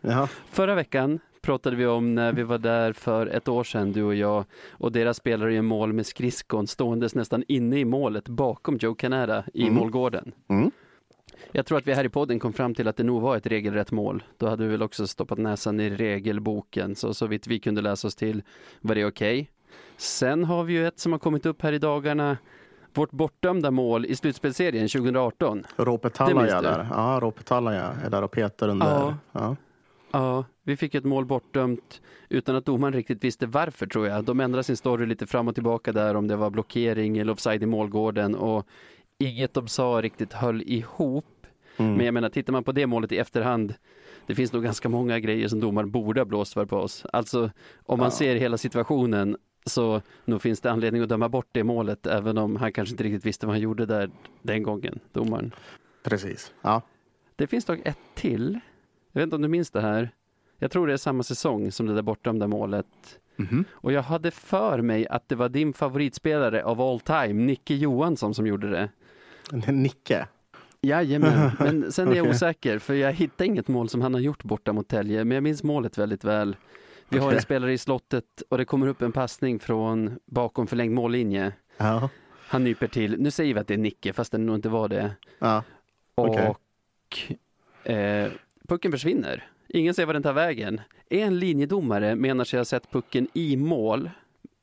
Ja. 0.00 0.28
Förra 0.50 0.74
veckan 0.74 1.18
pratade 1.40 1.76
vi 1.76 1.86
om 1.86 2.14
när 2.14 2.32
vi 2.32 2.42
var 2.42 2.58
där 2.58 2.92
för 2.92 3.26
ett 3.26 3.48
år 3.48 3.64
sedan, 3.64 3.92
du 3.92 4.02
och 4.02 4.14
jag, 4.14 4.44
och 4.70 4.92
deras 4.92 5.16
spelare 5.16 5.54
gör 5.54 5.62
mål 5.62 5.92
med 5.92 6.06
skridskon 6.06 6.66
ståendes 6.66 7.14
nästan 7.14 7.44
inne 7.48 7.78
i 7.78 7.84
målet 7.84 8.28
bakom 8.28 8.76
Joe 8.76 8.94
Canada 8.94 9.44
i 9.54 9.62
Mm. 9.62 9.74
målgården. 9.74 10.32
Mm. 10.48 10.70
Jag 11.52 11.66
tror 11.66 11.78
att 11.78 11.86
vi 11.86 11.94
här 11.94 12.04
i 12.04 12.08
podden 12.08 12.38
kom 12.38 12.52
fram 12.52 12.74
till 12.74 12.88
att 12.88 12.96
det 12.96 13.02
nog 13.04 13.22
var 13.22 13.36
ett 13.36 13.46
regelrätt 13.46 13.90
mål. 13.92 14.22
Då 14.36 14.48
hade 14.48 14.64
vi 14.64 14.70
väl 14.70 14.82
också 14.82 15.06
stoppat 15.06 15.38
näsan 15.38 15.80
i 15.80 15.90
regelboken, 15.90 16.94
så 16.96 17.14
så 17.14 17.26
vitt 17.26 17.46
vi 17.46 17.58
kunde 17.58 17.80
läsa 17.80 18.08
oss 18.08 18.14
till 18.16 18.42
var 18.80 18.94
det 18.94 19.04
okej. 19.04 19.50
Sen 19.98 20.44
har 20.44 20.64
vi 20.64 20.72
ju 20.72 20.86
ett 20.86 20.98
som 20.98 21.12
har 21.12 21.18
kommit 21.18 21.46
upp 21.46 21.62
här 21.62 21.72
i 21.72 21.78
dagarna, 21.78 22.36
vårt 22.94 23.10
bortdömda 23.10 23.70
mål 23.70 24.06
i 24.06 24.16
slutspelsserien 24.16 24.88
2018. 24.88 25.64
Rope 25.76 26.08
Det 26.08 26.24
minns 26.34 26.50
Talaja 26.50 26.60
du? 26.62 26.68
där. 26.68 26.86
Ja, 26.90 27.20
är 28.06 28.10
där 28.10 28.22
och 28.22 28.30
petar 28.30 28.68
under. 28.68 28.86
Ja. 28.86 29.16
Ja. 29.32 29.56
Ja, 30.10 30.44
vi 30.62 30.76
fick 30.76 30.94
ett 30.94 31.04
mål 31.04 31.26
bortdömt 31.26 32.00
utan 32.28 32.56
att 32.56 32.64
domaren 32.64 32.92
riktigt 32.94 33.24
visste 33.24 33.46
varför 33.46 33.86
tror 33.86 34.06
jag. 34.06 34.24
De 34.24 34.40
ändrade 34.40 34.62
sin 34.64 34.76
story 34.76 35.06
lite 35.06 35.26
fram 35.26 35.48
och 35.48 35.54
tillbaka 35.54 35.92
där 35.92 36.14
om 36.14 36.28
det 36.28 36.36
var 36.36 36.50
blockering 36.50 37.18
eller 37.18 37.32
offside 37.32 37.62
i 37.62 37.66
målgården 37.66 38.34
och 38.34 38.66
inget 39.18 39.54
de 39.54 39.68
sa 39.68 39.84
riktigt 40.02 40.32
höll 40.32 40.62
ihop. 40.62 41.24
Mm. 41.76 41.94
Men 41.94 42.04
jag 42.06 42.14
menar, 42.14 42.28
tittar 42.28 42.52
man 42.52 42.64
på 42.64 42.72
det 42.72 42.86
målet 42.86 43.12
i 43.12 43.18
efterhand, 43.18 43.74
det 44.26 44.34
finns 44.34 44.52
nog 44.52 44.62
ganska 44.64 44.88
många 44.88 45.18
grejer 45.18 45.48
som 45.48 45.60
domaren 45.60 45.90
borde 45.90 46.20
ha 46.20 46.24
blåst 46.24 46.52
för 46.54 46.66
på 46.66 46.76
oss. 46.76 47.06
Alltså, 47.12 47.50
om 47.86 47.98
man 47.98 48.06
Ja. 48.06 48.10
ser 48.10 48.36
hela 48.36 48.58
situationen 48.58 49.36
så 49.68 50.02
nog 50.24 50.42
finns 50.42 50.60
det 50.60 50.70
anledning 50.70 51.02
att 51.02 51.08
döma 51.08 51.28
bort 51.28 51.48
det 51.52 51.64
målet, 51.64 52.06
även 52.06 52.38
om 52.38 52.56
han 52.56 52.72
kanske 52.72 52.92
inte 52.92 53.04
riktigt 53.04 53.26
visste 53.26 53.46
vad 53.46 53.54
han 53.54 53.60
gjorde 53.60 53.86
där 53.86 54.10
den 54.42 54.62
gången, 54.62 54.98
domaren. 55.12 55.54
Precis. 56.02 56.52
Ja. 56.62 56.82
Det 57.36 57.46
finns 57.46 57.64
dock 57.64 57.78
ett 57.84 57.98
till. 58.14 58.60
Jag 59.12 59.20
vet 59.20 59.24
inte 59.26 59.36
om 59.36 59.42
du 59.42 59.48
minns 59.48 59.70
det 59.70 59.80
här. 59.80 60.10
Jag 60.58 60.70
tror 60.70 60.86
det 60.86 60.92
är 60.92 60.96
samma 60.96 61.22
säsong 61.22 61.72
som 61.72 61.86
det 61.86 61.94
där 61.94 62.02
bortdömda 62.02 62.46
målet. 62.46 62.86
Mhm. 63.36 63.64
Och 63.72 63.92
jag 63.92 64.02
hade 64.02 64.30
för 64.30 64.82
mig 64.82 65.08
att 65.08 65.28
det 65.28 65.34
var 65.34 65.48
din 65.48 65.72
favoritspelare 65.72 66.64
av 66.64 66.80
all 66.80 67.00
time, 67.00 67.32
Nicke 67.44 67.74
Johansson, 67.74 68.34
som 68.34 68.46
gjorde 68.46 68.70
det. 68.70 68.88
Nicke. 69.72 70.26
Jajamän, 70.80 71.50
men 71.58 71.92
sen 71.92 72.08
är 72.08 72.14
jag 72.14 72.22
Okej. 72.22 72.30
osäker 72.30 72.78
för 72.78 72.94
jag 72.94 73.12
hittar 73.12 73.44
inget 73.44 73.68
mål 73.68 73.88
som 73.88 74.00
han 74.00 74.14
har 74.14 74.20
gjort 74.20 74.44
borta 74.44 74.72
mot 74.72 74.88
Tälje, 74.88 75.24
men 75.24 75.34
jag 75.34 75.42
minns 75.42 75.62
målet 75.62 75.98
väldigt 75.98 76.24
väl. 76.24 76.56
Vi 77.08 77.18
har 77.18 77.32
en 77.32 77.42
spelare 77.42 77.72
i 77.72 77.78
slottet 77.78 78.42
och 78.48 78.58
det 78.58 78.64
kommer 78.64 78.86
upp 78.86 79.02
en 79.02 79.12
passning 79.12 79.58
från 79.58 80.18
bakom 80.26 80.66
förlängd 80.66 80.94
mållinje. 80.94 81.52
Ja. 81.76 82.08
Han 82.48 82.64
nyper 82.64 82.86
till, 82.88 83.20
nu 83.20 83.30
säger 83.30 83.54
vi 83.54 83.60
att 83.60 83.66
det 83.66 83.74
är 83.74 83.78
Nicke 83.78 84.12
fast 84.12 84.32
det 84.32 84.38
nog 84.38 84.56
inte 84.56 84.68
var 84.68 84.88
det. 84.88 85.12
Ja. 85.38 85.62
Och 86.14 86.28
Okej. 86.28 87.38
eh, 87.84 88.32
pucken 88.68 88.92
försvinner 88.92 89.50
Ingen 89.68 89.94
ser 89.94 90.06
var 90.06 90.12
den 90.12 90.22
tar 90.22 90.32
vägen. 90.32 90.80
En 91.10 91.38
linjedomare 91.38 92.16
menar 92.16 92.44
sig 92.44 92.58
ha 92.60 92.64
sett 92.64 92.90
pucken 92.90 93.28
i 93.34 93.56
mål. 93.56 94.10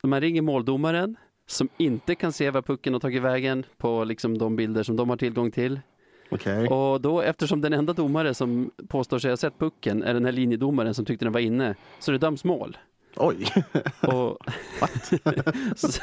Man 0.04 0.22
ringer 0.22 0.42
måldomaren 0.42 1.18
som 1.48 1.70
inte 1.78 2.16
kan 2.16 2.34
se 2.34 2.50
var 2.50 2.62
pucken 2.62 2.94
har 2.94 3.00
tagit 3.00 3.22
vägen 3.22 3.66
på 3.78 4.04
liksom 4.04 4.38
de 4.38 4.56
bilder 4.56 4.84
som 4.84 4.96
de 4.96 5.10
har 5.10 5.18
tillgång 5.18 5.52
till. 5.52 5.80
Okej. 6.36 6.68
Och 6.68 7.02
då 7.02 7.22
eftersom 7.22 7.62
den 7.62 7.74
enda 7.74 7.94
domare 7.94 8.34
som 8.34 8.72
påstår 8.88 9.20
sig 9.20 9.30
ha 9.32 9.38
sett 9.38 9.60
pucken 9.60 10.04
är 10.04 10.14
den 10.14 10.26
här 10.26 10.32
linjedomaren 10.32 10.94
som 10.94 11.06
tyckte 11.06 11.26
den 11.26 11.34
var 11.34 11.40
inne 11.40 11.76
så 12.00 12.12
det 12.12 12.18
döms 12.18 12.44
mål. 12.44 12.78
Oj. 13.16 13.48
Och 14.02 14.38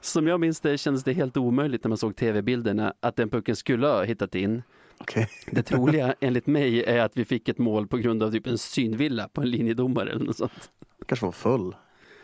som 0.00 0.26
jag 0.26 0.40
minns 0.40 0.60
det 0.60 0.78
kändes 0.78 1.04
det 1.04 1.12
helt 1.12 1.36
omöjligt 1.36 1.84
när 1.84 1.88
man 1.88 1.98
såg 1.98 2.16
tv-bilderna 2.16 2.94
att 3.00 3.16
den 3.16 3.30
pucken 3.30 3.56
skulle 3.56 3.86
ha 3.86 4.02
hittat 4.02 4.34
in. 4.34 4.62
Okej. 4.98 5.28
Det 5.50 5.62
troliga 5.62 6.14
enligt 6.20 6.46
mig 6.46 6.84
är 6.84 7.00
att 7.00 7.16
vi 7.16 7.24
fick 7.24 7.48
ett 7.48 7.58
mål 7.58 7.86
på 7.86 7.96
grund 7.96 8.22
av 8.22 8.30
typ 8.30 8.46
en 8.46 8.58
synvilla 8.58 9.28
på 9.28 9.40
en 9.40 9.50
linjedomare 9.50 10.10
eller 10.10 10.24
något 10.24 10.36
sånt. 10.36 10.70
Kanske 11.06 11.26
var 11.26 11.32
full. 11.32 11.74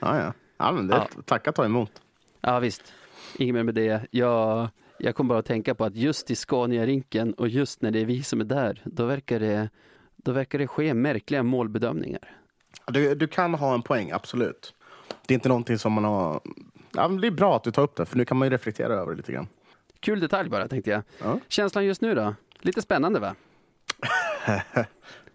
Ja, 0.00 0.18
ja. 0.18 0.32
ja 0.58 0.72
men 0.72 0.86
det 0.88 0.94
är 0.94 0.98
Ja. 0.98 1.22
tacka 1.24 1.52
ta 1.52 1.64
emot. 1.64 1.90
Ja 2.40 2.58
visst, 2.58 2.92
inget 3.38 3.54
mer 3.54 3.62
med 3.62 3.74
det. 3.74 4.06
Jag, 4.10 4.68
jag 4.98 5.14
kommer 5.14 5.28
bara 5.28 5.38
att 5.38 5.46
tänka 5.46 5.74
på 5.74 5.84
att 5.84 5.96
just 5.96 6.30
i 6.30 6.34
Scania-rinken 6.34 7.32
och 7.32 7.48
just 7.48 7.82
när 7.82 7.90
det 7.90 8.00
är 8.00 8.04
vi 8.04 8.22
som 8.22 8.40
är 8.40 8.44
där, 8.44 8.82
då 8.84 9.06
verkar 9.06 9.40
det, 9.40 9.68
då 10.16 10.32
verkar 10.32 10.58
det 10.58 10.66
ske 10.66 10.94
märkliga 10.94 11.42
målbedömningar. 11.42 12.36
Du, 12.86 13.14
du 13.14 13.26
kan 13.26 13.54
ha 13.54 13.74
en 13.74 13.82
poäng, 13.82 14.10
absolut. 14.10 14.74
Det 15.26 15.34
är 15.34 15.34
inte 15.34 15.48
någonting 15.48 15.78
som 15.78 15.92
man 15.92 16.04
har... 16.04 16.40
Ja, 16.94 17.08
det 17.08 17.26
är 17.26 17.30
bra 17.30 17.56
att 17.56 17.64
du 17.64 17.70
tar 17.70 17.82
upp 17.82 17.96
det, 17.96 18.06
för 18.06 18.16
nu 18.16 18.24
kan 18.24 18.36
man 18.36 18.46
ju 18.46 18.50
reflektera 18.50 18.94
över 18.94 19.10
det 19.10 19.16
lite 19.16 19.32
grann. 19.32 19.48
Kul 20.00 20.20
detalj 20.20 20.48
bara 20.48 20.68
tänkte 20.68 20.90
jag. 20.90 21.02
Ja. 21.18 21.40
Känslan 21.48 21.84
just 21.84 22.00
nu 22.00 22.14
då? 22.14 22.34
Lite 22.60 22.82
spännande 22.82 23.20
va? 23.20 23.34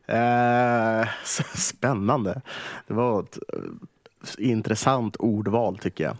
Eh, 0.07 1.07
spännande. 1.55 2.41
Det 2.87 2.93
var 2.93 3.23
ett 3.23 3.37
eh, 3.53 4.49
intressant 4.49 5.15
ordval, 5.19 5.77
tycker 5.77 6.03
jag. 6.03 6.17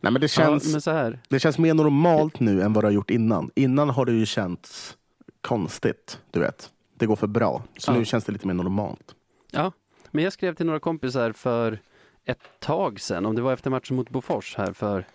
Nej, 0.00 0.12
men 0.12 0.20
det, 0.20 0.28
känns, 0.28 0.64
Ja, 0.66 0.72
men 0.72 0.80
så 0.80 0.90
här, 0.90 1.18
det 1.28 1.38
känns 1.40 1.58
mer 1.58 1.74
normalt 1.74 2.40
nu 2.40 2.62
än 2.62 2.72
vad 2.72 2.84
det 2.84 2.88
har 2.88 2.92
gjort 2.92 3.10
innan. 3.10 3.50
Innan 3.54 3.90
har 3.90 4.04
det 4.06 4.12
ju 4.12 4.26
känts 4.26 4.96
konstigt, 5.40 6.20
du 6.30 6.40
vet. 6.40 6.70
Det 6.98 7.06
går 7.06 7.16
för 7.16 7.26
bra. 7.26 7.62
Så 7.78 7.92
Ja. 7.92 7.98
nu 7.98 8.04
känns 8.04 8.24
det 8.24 8.32
lite 8.32 8.46
mer 8.46 8.54
normalt. 8.54 9.14
ja. 9.50 9.72
Men 10.10 10.24
jag 10.24 10.32
skrev 10.32 10.54
till 10.54 10.66
några 10.66 10.80
kompisar 10.80 11.32
för 11.32 11.78
ett 12.24 12.40
tag 12.60 13.00
sedan, 13.00 13.26
om 13.26 13.34
det 13.34 13.42
var 13.42 13.52
efter 13.52 13.70
matchen 13.70 13.96
mot 13.96 14.10
Bofors 14.10 14.56
här 14.56 14.72
för 14.72 15.06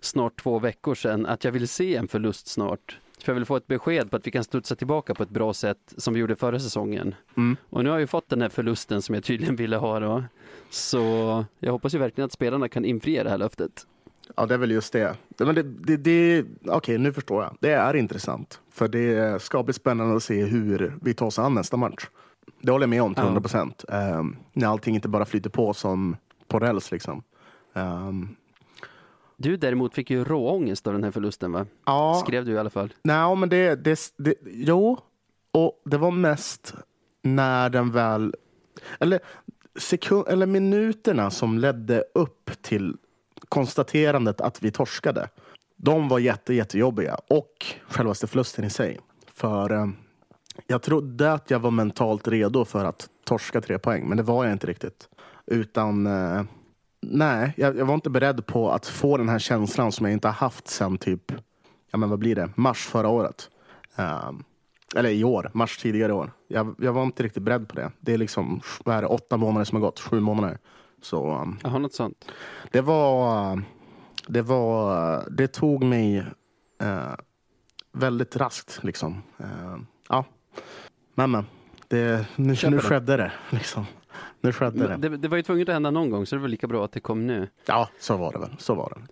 snart 0.00 0.40
två 0.42 0.58
veckor 0.58 0.94
sedan, 0.94 1.26
att 1.26 1.44
jag 1.44 1.52
ville 1.52 1.66
se 1.66 1.96
en 1.96 2.08
förlust 2.08 2.46
snart. 2.48 2.98
För 3.24 3.32
jag 3.32 3.34
vill 3.34 3.44
få 3.44 3.56
ett 3.56 3.66
besked 3.66 4.10
på 4.10 4.16
att 4.16 4.26
vi 4.26 4.30
kan 4.30 4.44
studsa 4.44 4.76
tillbaka 4.76 5.14
på 5.14 5.22
ett 5.22 5.28
bra 5.30 5.52
sätt 5.54 5.94
som 5.96 6.14
vi 6.14 6.20
gjorde 6.20 6.36
förra 6.36 6.60
säsongen. 6.60 7.14
Mm. 7.36 7.56
Och 7.70 7.82
nu 7.84 7.88
har 7.90 7.96
jag 7.96 8.00
ju 8.00 8.06
fått 8.06 8.28
den 8.28 8.42
här 8.42 8.48
förlusten 8.48 9.02
som 9.02 9.14
jag 9.14 9.24
tydligen 9.24 9.56
ville 9.56 9.76
ha 9.76 10.00
då. 10.00 10.24
Så 10.70 10.98
jag 11.58 11.72
hoppas 11.72 11.94
ju 11.94 11.98
verkligen 11.98 12.26
att 12.26 12.32
spelarna 12.32 12.68
kan 12.68 12.84
infria 12.84 13.24
det 13.24 13.30
här 13.30 13.38
löftet. 13.38 13.86
Ja, 14.36 14.46
det 14.46 14.54
är 14.54 14.58
väl 14.58 14.70
just 14.70 14.92
det. 14.92 15.16
men 15.38 15.54
det, 15.54 15.62
det, 15.62 15.96
det 15.96 16.44
Okej, 16.66 16.98
nu 16.98 17.12
förstår 17.12 17.42
jag. 17.42 17.56
Det 17.60 17.72
är 17.72 17.96
intressant. 17.96 18.60
För 18.72 18.88
det 18.88 19.42
ska 19.42 19.62
bli 19.62 19.72
spännande 19.74 20.16
att 20.16 20.22
se 20.22 20.44
hur 20.44 20.94
vi 21.02 21.14
tar 21.14 21.26
oss 21.26 21.38
an 21.38 21.54
nästa 21.54 21.76
match. 21.76 22.06
Det 22.62 22.72
håller 22.72 22.82
jag 22.82 22.90
med 22.90 23.02
om 23.02 23.14
till 23.14 23.20
Ja. 23.22 23.26
100 23.26 23.40
procent. 23.40 23.84
Um, 23.88 24.36
när 24.52 24.66
allting 24.68 24.94
inte 24.94 25.08
bara 25.08 25.24
flyter 25.24 25.50
på 25.50 25.74
som 25.74 26.16
på 26.48 26.58
räls 26.58 26.90
liksom. 26.90 27.22
Ehm, 27.74 28.28
Du 29.36 29.56
däremot 29.56 29.94
fick 29.94 30.10
ju 30.10 30.24
råångest 30.24 30.86
av 30.86 30.92
den 30.92 31.04
här 31.04 31.10
förlusten 31.10 31.52
va? 31.52 31.66
ja, 31.86 32.22
Skrev 32.26 32.44
du 32.44 32.52
i 32.52 32.58
alla 32.58 32.70
fall. 32.70 32.92
nej, 33.02 33.36
men 33.36 33.48
det, 33.48 33.74
det, 33.84 33.98
det... 34.16 34.34
Jo, 34.44 34.98
och 35.52 35.82
det 35.84 35.98
var 35.98 36.10
mest 36.10 36.74
när 37.22 37.70
den 37.70 37.90
väl... 37.90 38.34
Eller, 39.00 39.20
sekund, 39.78 40.24
eller 40.28 40.46
minuterna 40.46 41.30
som 41.30 41.58
ledde 41.58 42.04
upp 42.14 42.50
till 42.62 42.96
konstaterandet 43.50 44.40
att 44.40 44.62
vi 44.62 44.70
torskade. 44.70 45.28
De 45.76 46.08
var 46.08 46.18
jätte, 46.18 46.54
jättejobbiga. 46.54 47.14
Och 47.28 47.66
självaste 47.88 48.26
förlusten 48.26 48.64
i 48.64 48.70
sig. 48.70 48.98
För 49.34 49.72
eh, 49.72 49.86
jag 50.66 50.82
trodde 50.82 51.32
att 51.32 51.50
jag 51.50 51.58
var 51.58 51.70
mentalt 51.70 52.28
redo 52.28 52.64
för 52.64 52.84
att 52.84 53.08
torska 53.24 53.60
tre 53.60 53.78
poäng, 53.78 54.08
men 54.08 54.16
det 54.16 54.22
var 54.22 54.44
jag 54.44 54.52
inte 54.52 54.66
riktigt. 54.66 55.08
Utan, 55.46 56.06
eh, 56.06 56.42
nej, 57.00 57.52
jag, 57.56 57.78
jag 57.78 57.86
var 57.86 57.94
inte 57.94 58.10
beredd 58.10 58.46
på 58.46 58.70
att 58.70 58.86
få 58.86 59.16
den 59.16 59.28
här 59.28 59.38
känslan 59.38 59.92
som 59.92 60.06
jag 60.06 60.12
inte 60.12 60.28
har 60.28 60.32
haft 60.32 60.68
sen 60.68 60.98
typ, 60.98 61.32
ja 61.90 61.98
men 61.98 62.10
vad 62.10 62.18
blir 62.18 62.34
det, 62.34 62.50
mars 62.56 62.86
förra 62.86 63.08
året. 63.08 63.50
Eh, 63.96 64.30
eller 64.96 65.10
i 65.10 65.24
år, 65.24 65.50
mars 65.54 65.78
tidigare 65.78 66.12
i 66.12 66.14
år. 66.14 66.32
Jag, 66.48 66.74
jag 66.78 66.92
var 66.92 67.02
inte 67.02 67.22
riktigt 67.22 67.42
beredd 67.42 67.68
på 67.68 67.74
det. 67.74 67.92
Det 68.00 68.12
är 68.12 68.18
liksom, 68.18 68.60
vad 68.84 68.96
är 68.96 69.02
det, 69.02 69.08
åtta 69.08 69.36
månader 69.36 69.64
som 69.64 69.76
har 69.76 69.80
gått, 69.80 70.00
sju 70.00 70.20
månader. 70.20 70.58
Så 71.02 71.34
um, 71.42 71.58
Jaha, 71.62 71.78
något 71.78 71.94
sånt. 71.94 72.30
det 72.70 72.80
var, 72.80 73.62
det 74.26 74.42
var, 74.42 75.24
det 75.30 75.46
tog 75.48 75.84
mig 75.84 76.18
eh, 76.82 77.12
väldigt 77.92 78.36
raskt 78.36 78.78
liksom. 78.84 79.22
Eh, 79.38 79.76
ja, 80.08 80.24
men 81.14 81.30
men. 81.30 81.46
Det, 81.88 82.26
nu, 82.36 82.56
Köper 82.56 82.70
nu 82.70 82.76
det. 82.76 82.82
skedde 82.82 83.16
det 83.16 83.32
liksom. 83.50 83.86
Nu 84.40 84.52
skedde 84.52 84.88
Men 84.88 85.00
det. 85.00 85.08
det, 85.08 85.16
det 85.16 85.28
var 85.28 85.36
ju 85.36 85.42
tvunget 85.42 85.68
att 85.68 85.72
hända 85.72 85.90
någon 85.90 86.10
gång 86.10 86.26
så 86.26 86.36
det 86.36 86.40
var 86.42 86.48
lika 86.48 86.66
bra 86.66 86.84
att 86.84 86.92
det 86.92 87.00
kom 87.00 87.26
nu. 87.26 87.48
Ja, 87.66 87.88
så 88.00 88.16
var 88.16 88.32
det 88.32 88.38
väl. 88.38 88.50
Så 88.58 88.74
var 88.74 88.92
det. 88.96 89.02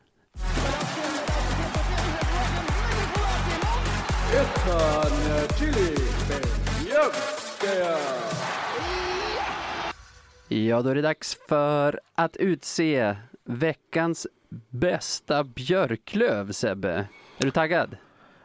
Ja, 10.48 10.82
då 10.82 10.90
är 10.90 10.94
det 10.94 11.02
dags 11.02 11.38
för 11.48 12.00
att 12.14 12.36
utse 12.36 13.16
veckans 13.44 14.26
bästa 14.70 15.44
björklöv, 15.44 16.52
Sebbe. 16.52 17.08
Är 17.38 17.44
du 17.44 17.50
taggad? 17.50 17.96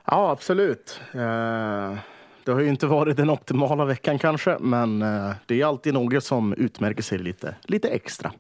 Ja, 0.06 0.32
absolut. 0.32 1.02
Eh, 1.12 1.98
det 2.44 2.52
har 2.52 2.60
ju 2.60 2.70
inte 2.70 2.88
varit 2.88 3.18
den 3.18 3.30
optimala 3.30 3.86
veckan 3.86 4.20
kanske, 4.20 4.58
men 4.60 5.02
eh, 5.02 5.32
det 5.46 5.62
är 5.62 5.66
alltid 5.66 5.94
något 5.94 6.24
som 6.24 6.54
utmärker 6.54 7.04
sig 7.04 7.18
lite, 7.18 7.56
lite 7.64 7.90
extra. 7.90 8.34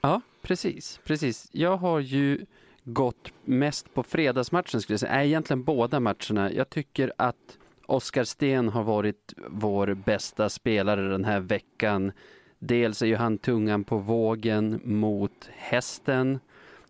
Ja, 0.00 0.20
precis. 0.42 1.00
precis. 1.04 1.48
Jag 1.52 1.76
har 1.76 2.00
ju 2.00 2.46
gått 2.84 3.32
mest 3.44 3.94
på 3.94 4.02
fredagsmatchen 4.02 4.80
skulle 4.80 4.94
jag 4.94 5.00
säga. 5.00 5.12
Nej, 5.12 5.26
egentligen 5.26 5.64
båda 5.64 6.00
matcherna. 6.00 6.52
Jag 6.52 6.70
tycker 6.70 7.12
att 7.18 7.58
Oskar 7.86 8.24
Sten 8.24 8.68
har 8.68 8.82
varit 8.82 9.34
vår 9.48 9.94
bästa 9.94 10.48
spelare 10.48 11.08
den 11.08 11.24
här 11.24 11.40
veckan. 11.40 12.12
Dels 12.58 13.02
är 13.02 13.06
ju 13.06 13.16
han 13.16 13.38
tungan 13.38 13.84
på 13.84 13.98
vågen 13.98 14.80
mot 14.84 15.50
hästen. 15.56 16.38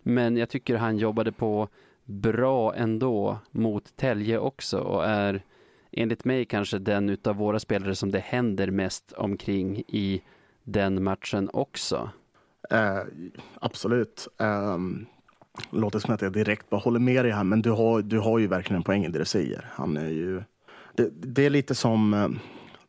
Men 0.02 0.37
jag 0.37 0.48
tycker 0.48 0.76
han 0.76 0.96
jobbade 0.96 1.33
på 1.33 1.68
bra 2.04 2.74
ändå 2.74 3.38
mot 3.50 3.96
Tälje 3.96 4.38
också 4.38 4.78
och 4.78 5.04
är 5.04 5.42
enligt 5.92 6.24
mig 6.24 6.44
kanske 6.44 6.78
den 6.78 7.09
utav 7.09 7.37
våra 7.37 7.59
spelare 7.59 7.94
som 7.94 8.11
det 8.11 8.18
händer 8.18 8.70
mest 8.70 9.12
omkring 9.12 9.83
i 9.88 10.22
den 10.64 11.02
matchen 11.04 11.50
också. 11.52 12.11
Eh, 12.70 13.00
absolut. 13.61 14.28
Eh, 14.40 14.78
låter 15.70 15.98
som 15.98 16.14
att 16.14 16.22
jag 16.22 16.33
direkt 16.33 16.70
bara 16.70 16.81
håller 16.81 17.00
med 17.00 17.24
dig 17.24 17.33
här, 17.33 17.44
men 17.44 17.62
du 17.62 17.70
har, 17.70 18.02
du 18.02 18.18
har 18.18 18.38
ju 18.38 18.46
verkligen 18.46 18.76
en 18.76 18.85
poäng 18.85 19.04
i 19.04 19.09
det 19.09 19.18
du 19.18 19.24
säger. 19.24 19.64
Han 19.72 19.96
är 19.96 20.09
ju... 20.09 20.42
Det, 20.94 21.11
det 21.12 21.46
är 21.46 21.50
lite 21.50 21.74
som... 21.74 22.14
eh, 22.14 22.28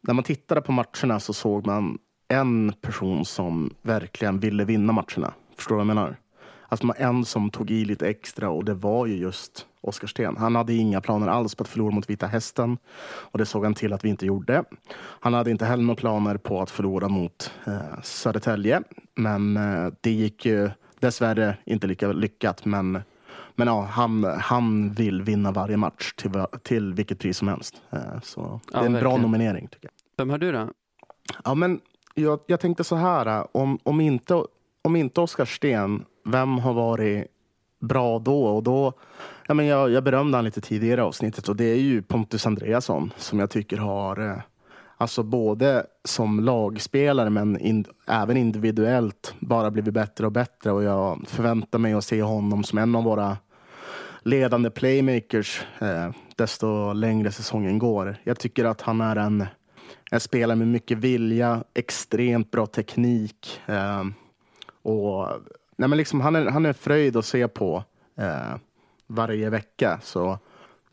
när 0.01 0.13
man 0.13 0.23
tittade 0.23 0.61
på 0.61 0.71
matcherna 0.71 1.19
så 1.19 1.33
såg 1.33 1.67
man 1.67 1.97
en 2.29 2.73
person 2.81 3.25
som 3.25 3.73
verkligen 3.81 4.39
ville 4.39 4.65
vinna 4.65 4.93
matcherna. 4.93 5.33
Förstår 5.57 5.75
du 5.75 5.77
vad 5.77 5.89
jag 5.89 5.95
menar? 5.95 6.15
Alltså 6.71 6.85
man 6.85 6.95
en 6.99 7.25
som 7.25 7.49
tog 7.49 7.71
i 7.71 7.85
lite 7.85 8.07
extra 8.09 8.49
och 8.49 8.65
det 8.65 8.73
var 8.73 9.05
ju 9.05 9.15
just 9.17 9.65
Oskar 9.81 10.07
Sten. 10.07 10.37
Han 10.37 10.55
hade 10.55 10.73
inga 10.73 11.01
planer 11.01 11.27
alls 11.27 11.55
på 11.55 11.63
att 11.63 11.69
förlora 11.69 11.91
mot 11.95 12.09
Vita 12.09 12.27
Hästen 12.27 12.77
och 13.05 13.37
det 13.37 13.45
såg 13.45 13.63
han 13.63 13.73
till 13.73 13.93
att 13.93 14.05
vi 14.05 14.09
inte 14.09 14.25
gjorde. 14.25 14.63
Han 14.95 15.33
hade 15.33 15.51
inte 15.51 15.65
heller 15.65 15.83
några 15.83 15.95
planer 15.99 16.37
på 16.37 16.61
att 16.61 16.71
förlora 16.71 17.07
mot 17.07 17.51
eh, 17.67 18.01
Södertälje, 18.03 18.81
men 19.15 19.57
eh, 19.57 19.93
det 20.01 20.11
gick 20.11 20.45
ju 20.45 20.69
dessvärre 20.99 21.57
inte 21.65 21.87
lika 21.87 22.07
lyckat. 22.11 22.65
Men, 22.65 22.99
men 23.55 23.67
ja, 23.67 23.81
han, 23.81 24.23
han 24.23 24.91
vill 24.93 25.21
vinna 25.21 25.51
varje 25.51 25.77
match 25.77 26.13
till, 26.13 26.31
till 26.63 26.93
vilket 26.93 27.19
pris 27.19 27.37
som 27.37 27.47
helst. 27.47 27.81
Eh, 27.91 27.99
så 28.23 28.41
det 28.41 28.77
Ja, 28.77 28.81
är 28.81 28.85
en 28.85 28.91
bra 28.91 29.01
verkligen. 29.01 29.21
nominering 29.21 29.67
tycker 29.67 29.85
jag. 29.87 29.91
Vem 30.17 30.29
har 30.29 30.37
du 30.37 30.51
då? 30.51 30.67
Ja, 31.43 31.53
men 31.55 31.79
jag, 32.13 32.39
jag 32.48 32.60
tänkte 32.60 32.84
så 32.84 32.95
här, 32.95 33.58
om, 33.58 33.80
om 33.84 34.02
inte, 34.02 34.43
om 34.82 34.95
inte 34.95 35.22
Oskar 35.22 35.45
Sten, 35.45 36.06
vem 36.26 36.58
har 36.58 36.74
varit 36.74 37.28
bra 37.80 38.19
då? 38.19 38.45
Och 38.45 38.63
då 38.63 38.93
ja, 39.48 39.54
men 39.54 39.65
jag, 39.65 39.91
jag 39.91 40.04
berömde 40.04 40.38
han 40.38 40.45
lite 40.45 40.62
tidigare 40.62 41.02
i 41.02 41.04
avsnittet 41.04 41.50
och 41.50 41.56
det 41.56 41.63
är 41.63 41.80
ju 41.80 42.02
Pontus 42.02 42.45
Andreasson 42.45 43.13
som 43.17 43.39
jag 43.39 43.50
tycker 43.50 43.78
har, 43.78 44.30
eh, 44.30 44.38
alltså 44.98 45.24
både 45.24 45.86
som 46.04 46.39
lagspelare 46.39 47.30
men 47.30 47.60
in, 47.60 47.86
även 48.08 48.38
individuellt 48.38 49.36
bara 49.39 49.72
blivit 49.72 49.93
bättre 49.93 50.26
och 50.26 50.32
bättre 50.32 50.72
och 50.72 50.84
jag 50.84 51.24
förväntar 51.28 51.80
mig 51.80 51.93
att 51.93 52.06
se 52.06 52.22
honom 52.24 52.63
som 52.63 52.78
en 52.78 52.95
av 52.95 53.04
våra 53.04 53.38
ledande 54.24 54.69
playmakers 54.69 55.62
eh, 55.80 56.12
desto 56.36 56.93
längre 56.93 57.32
säsongen 57.32 57.80
går. 57.80 58.17
Jag 58.24 58.39
tycker 58.39 58.65
att 58.65 58.82
han 58.82 59.02
är 59.02 59.15
en 59.15 59.45
en 60.10 60.19
spelare 60.19 60.56
med 60.56 60.67
mycket 60.67 60.98
vilja, 60.98 61.63
extremt 61.74 62.52
bra 62.52 62.65
teknik. 62.65 63.62
Eh, 63.65 64.04
och, 64.82 65.28
nej 65.76 65.89
men 65.89 65.98
liksom, 65.98 66.22
han, 66.22 66.36
är, 66.36 66.45
han 66.45 66.65
är 66.65 66.74
fröjd 66.74 67.17
att 67.17 67.26
se 67.26 67.48
på 67.48 67.84
eh, 68.17 68.56
varje 69.08 69.50
vecka. 69.50 70.00
Så 70.04 70.39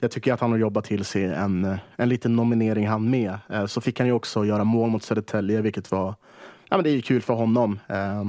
jag 0.00 0.10
tycker 0.10 0.32
att 0.32 0.40
han 0.40 0.50
har 0.50 0.58
jobbat 0.58 0.84
till 0.84 1.04
sig 1.04 1.24
en, 1.24 1.76
en 1.96 2.08
liten 2.08 2.36
nominering 2.36 2.88
han 2.88 3.10
med. 3.10 3.38
Eh, 3.50 3.66
så 3.66 3.80
fick 3.80 3.98
han 3.98 4.06
ju 4.06 4.12
också 4.12 4.44
göra 4.44 4.64
mål 4.64 4.90
mot 4.90 5.02
Södertälje, 5.02 5.60
vilket 5.60 5.90
var 5.90 6.14
ja, 6.68 6.76
men 6.76 6.84
det 6.84 6.90
är 6.90 7.00
kul 7.00 7.22
för 7.22 7.34
honom. 7.34 7.78
Eh, 7.88 8.24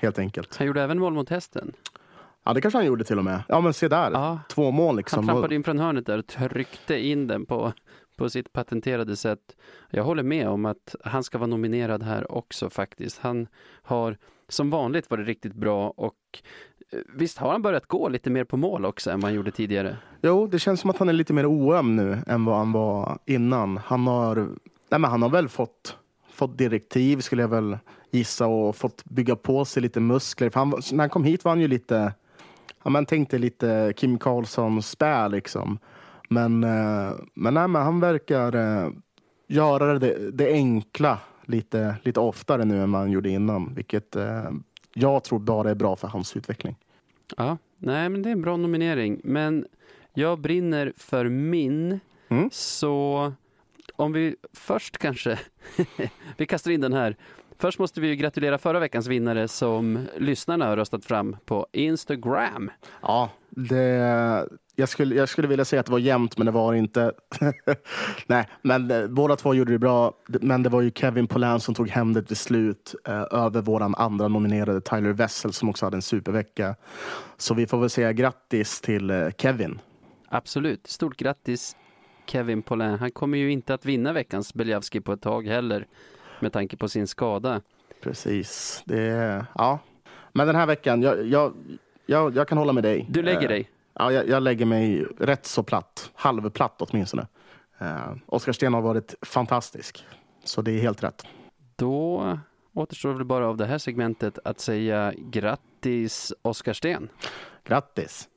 helt 0.00 0.18
enkelt. 0.18 0.56
Han 0.56 0.66
gjorde 0.66 0.82
även 0.82 0.98
mål 0.98 1.12
mot 1.12 1.28
hästen. 1.28 1.72
Ja, 2.44 2.52
det 2.52 2.60
kanske 2.60 2.78
han 2.78 2.86
gjorde 2.86 3.04
till 3.04 3.18
och 3.18 3.24
med. 3.24 3.42
Ja, 3.48 3.60
men 3.60 3.74
se 3.74 3.88
där. 3.88 4.10
Ja. 4.10 4.38
Två 4.48 4.70
mål 4.70 4.96
liksom. 4.96 5.28
Han 5.28 5.34
trampade 5.34 5.54
in 5.54 5.64
från 5.64 5.78
hörnet 5.78 6.06
där 6.06 6.18
och 6.18 6.26
tryckte 6.26 6.98
in 6.98 7.26
den 7.26 7.46
på, 7.46 7.72
på 8.20 8.30
sitt 8.30 8.52
patenterade 8.52 9.16
sätt. 9.16 9.56
Jag 9.90 10.04
håller 10.04 10.22
med 10.22 10.48
om 10.48 10.66
att 10.66 10.94
han 11.04 11.24
ska 11.24 11.38
vara 11.38 11.46
nominerad 11.46 12.02
här 12.02 12.32
också 12.32 12.70
faktiskt. 12.70 13.18
Han 13.18 13.46
har 13.82 14.16
som 14.48 14.70
vanligt 14.70 15.10
varit 15.10 15.26
riktigt 15.26 15.54
bra 15.54 15.90
och 15.90 16.42
eh, 16.92 16.98
visst 17.14 17.38
har 17.38 17.52
han 17.52 17.62
börjat 17.62 17.86
gå 17.86 18.08
lite 18.08 18.30
mer 18.30 18.44
på 18.44 18.56
mål 18.56 18.84
också 18.84 19.10
än 19.10 19.20
vad 19.20 19.28
han 19.30 19.34
gjorde 19.34 19.50
tidigare. 19.50 19.96
Jo, 20.22 20.46
det 20.46 20.58
känns 20.58 20.80
som 20.80 20.90
att 20.90 20.98
han 20.98 21.08
är 21.08 21.12
lite 21.12 21.32
mer 21.32 21.46
oöm 21.46 21.96
nu 21.96 22.18
än 22.26 22.44
vad 22.44 22.56
han 22.56 22.72
var 22.72 23.18
innan. 23.26 23.76
Han 23.76 24.06
har, 24.06 24.36
nej 24.88 25.00
men 25.00 25.04
han 25.04 25.22
har 25.22 25.30
väl 25.30 25.48
fått, 25.48 25.96
fått 26.32 26.58
direktiv 26.58 27.20
skulle 27.20 27.42
jag 27.42 27.48
väl 27.48 27.78
gissa 28.10 28.46
och 28.46 28.76
fått 28.76 29.04
bygga 29.04 29.36
på 29.36 29.64
sig 29.64 29.82
lite 29.82 30.00
muskler. 30.00 30.50
För 30.50 30.60
han, 30.60 30.70
när 30.92 30.98
han 30.98 31.10
kom 31.10 31.24
hit 31.24 31.44
var 31.44 31.52
han 31.52 31.60
ju 31.60 31.68
lite, 31.68 32.12
ja 32.82 32.90
men 32.90 33.06
tänkte 33.06 33.38
lite 33.38 33.92
Kim 33.96 34.18
Karlsson 34.18 34.82
spä 34.82 35.28
liksom. 35.28 35.78
Men, 36.32 36.64
eh, 36.64 37.12
men, 37.34 37.54
nej, 37.54 37.68
men 37.68 37.82
han 37.82 38.00
verkar 38.00 38.54
eh, 38.56 38.90
göra 39.46 39.98
det, 39.98 40.30
det 40.30 40.52
enkla 40.52 41.18
lite, 41.46 41.96
lite 42.02 42.20
oftare 42.20 42.64
nu 42.64 42.82
än 42.82 42.94
han 42.94 43.10
gjorde 43.10 43.28
innan. 43.28 43.74
Vilket 43.74 44.16
eh, 44.16 44.50
jag 44.94 45.24
tror 45.24 45.38
bara 45.38 45.70
är 45.70 45.74
bra 45.74 45.96
för 45.96 46.08
hans 46.08 46.36
utveckling. 46.36 46.76
Ja, 47.36 47.58
nej 47.78 48.08
men 48.08 48.22
det 48.22 48.28
är 48.28 48.32
en 48.32 48.42
bra 48.42 48.56
nominering. 48.56 49.20
Men 49.24 49.66
jag 50.14 50.38
brinner 50.40 50.92
för 50.96 51.28
min. 51.28 52.00
Mm. 52.28 52.48
Så 52.52 53.32
om 53.96 54.12
vi 54.12 54.36
först 54.52 54.98
kanske, 54.98 55.38
vi 56.36 56.46
kastar 56.46 56.70
in 56.70 56.80
den 56.80 56.92
här. 56.92 57.16
Först 57.58 57.78
måste 57.78 58.00
vi 58.00 58.16
gratulera 58.16 58.58
förra 58.58 58.78
veckans 58.78 59.06
vinnare 59.06 59.48
som 59.48 60.06
lyssnarna 60.16 60.66
har 60.66 60.76
röstat 60.76 61.04
fram 61.04 61.36
på 61.44 61.66
Instagram. 61.72 62.70
Ja, 63.02 63.30
det, 63.50 64.48
jag, 64.80 64.88
skulle, 64.88 65.14
jag 65.14 65.28
skulle 65.28 65.48
vilja 65.48 65.64
säga 65.64 65.80
att 65.80 65.86
det 65.86 65.92
var 65.92 65.98
jämnt, 65.98 66.38
men 66.38 66.44
det 66.46 66.52
var 66.52 66.74
inte. 66.74 67.12
Nej, 68.26 68.48
men 68.62 68.90
eh, 68.90 69.06
båda 69.06 69.36
två 69.36 69.54
gjorde 69.54 69.72
det 69.72 69.78
bra. 69.78 70.12
Men 70.26 70.62
det 70.62 70.68
var 70.68 70.80
ju 70.80 70.90
Kevin 70.94 71.26
Pollan 71.26 71.60
som 71.60 71.74
tog 71.74 71.88
hem 71.88 72.12
det 72.12 72.22
till 72.22 72.36
slut 72.36 72.94
eh, 73.08 73.24
över 73.30 73.62
våran 73.62 73.94
andra 73.94 74.28
nominerade 74.28 74.80
Tyler 74.80 75.12
Wessel 75.12 75.52
som 75.52 75.68
också 75.68 75.86
hade 75.86 75.96
en 75.96 76.02
supervecka. 76.02 76.74
Så 77.36 77.54
vi 77.54 77.66
får 77.66 77.78
väl 77.80 77.90
säga 77.90 78.12
grattis 78.12 78.80
till 78.80 79.10
eh, 79.10 79.28
Kevin. 79.38 79.78
Absolut, 80.28 80.86
stort 80.86 81.16
grattis 81.16 81.76
Kevin 82.26 82.62
Paulin. 82.62 82.98
Han 82.98 83.10
kommer 83.10 83.38
ju 83.38 83.52
inte 83.52 83.74
att 83.74 83.84
vinna 83.86 84.12
veckans 84.12 84.54
Beliavski 84.54 85.00
på 85.00 85.12
ett 85.12 85.22
tag 85.22 85.46
heller 85.46 85.86
med 86.40 86.52
tanke 86.52 86.76
på 86.76 86.88
sin 86.88 87.06
skada. 87.06 87.60
Precis. 88.02 88.82
Det, 88.84 89.46
ja. 89.54 89.78
Men 90.32 90.46
den 90.46 90.56
här 90.56 90.66
veckan, 90.66 91.02
jag, 91.02 91.26
jag, 91.26 91.52
jag, 92.06 92.36
jag 92.36 92.48
kan 92.48 92.58
hålla 92.58 92.72
med 92.72 92.82
dig. 92.82 93.06
Du 93.10 93.22
lägger 93.22 93.42
Eh, 93.42 93.48
dig. 93.48 93.70
Ja, 94.00 94.12
jag, 94.12 94.28
jag 94.28 94.42
lägger 94.42 94.66
mig 94.66 95.04
rätt 95.18 95.46
så 95.46 95.62
platt. 95.62 96.10
Halvplatt 96.14 96.82
åtminstone. 96.82 97.26
Eh, 97.78 98.12
Oskar 98.26 98.52
Sten 98.52 98.74
har 98.74 98.80
varit 98.80 99.14
fantastisk. 99.22 100.04
Så 100.44 100.62
det 100.62 100.72
är 100.72 100.80
helt 100.80 101.02
rätt. 101.02 101.22
Då 101.76 102.38
återstår 102.74 103.12
väl 103.12 103.24
bara 103.24 103.46
av 103.48 103.56
det 103.56 103.66
här 103.66 103.78
segmentet 103.78 104.38
att 104.44 104.60
säga 104.60 105.12
grattis 105.16 106.32
Oskar 106.42 106.72
Sten. 106.72 107.08
Grattis! 107.64 108.28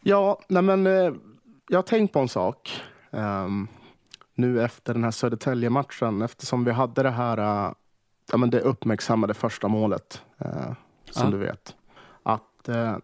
Ja, 0.00 0.40
nej 0.48 0.62
men 0.62 0.86
eh, 0.86 1.12
jag 1.68 1.78
har 1.78 1.82
tänkt 1.82 2.12
på 2.12 2.18
en 2.18 2.28
sak. 2.28 2.82
ehm, 3.10 3.68
nu 4.34 4.62
efter 4.64 4.94
den 4.94 5.04
här 5.04 5.10
Södertälje-matchen, 5.10 6.22
eftersom 6.22 6.64
vi 6.64 6.70
hade 6.72 7.02
det 7.02 7.10
här 7.10 7.38
eh, 7.38 7.72
ja, 8.32 8.36
men 8.36 8.50
det 8.50 8.60
uppmärksammade 8.60 9.34
första 9.34 9.68
målet, 9.68 10.22
eh, 10.38 10.72
som 11.10 11.24
Ja. 11.24 11.30
du 11.30 11.36
vet. 11.36 11.76
Att 12.22 12.68
eh, 12.68 12.96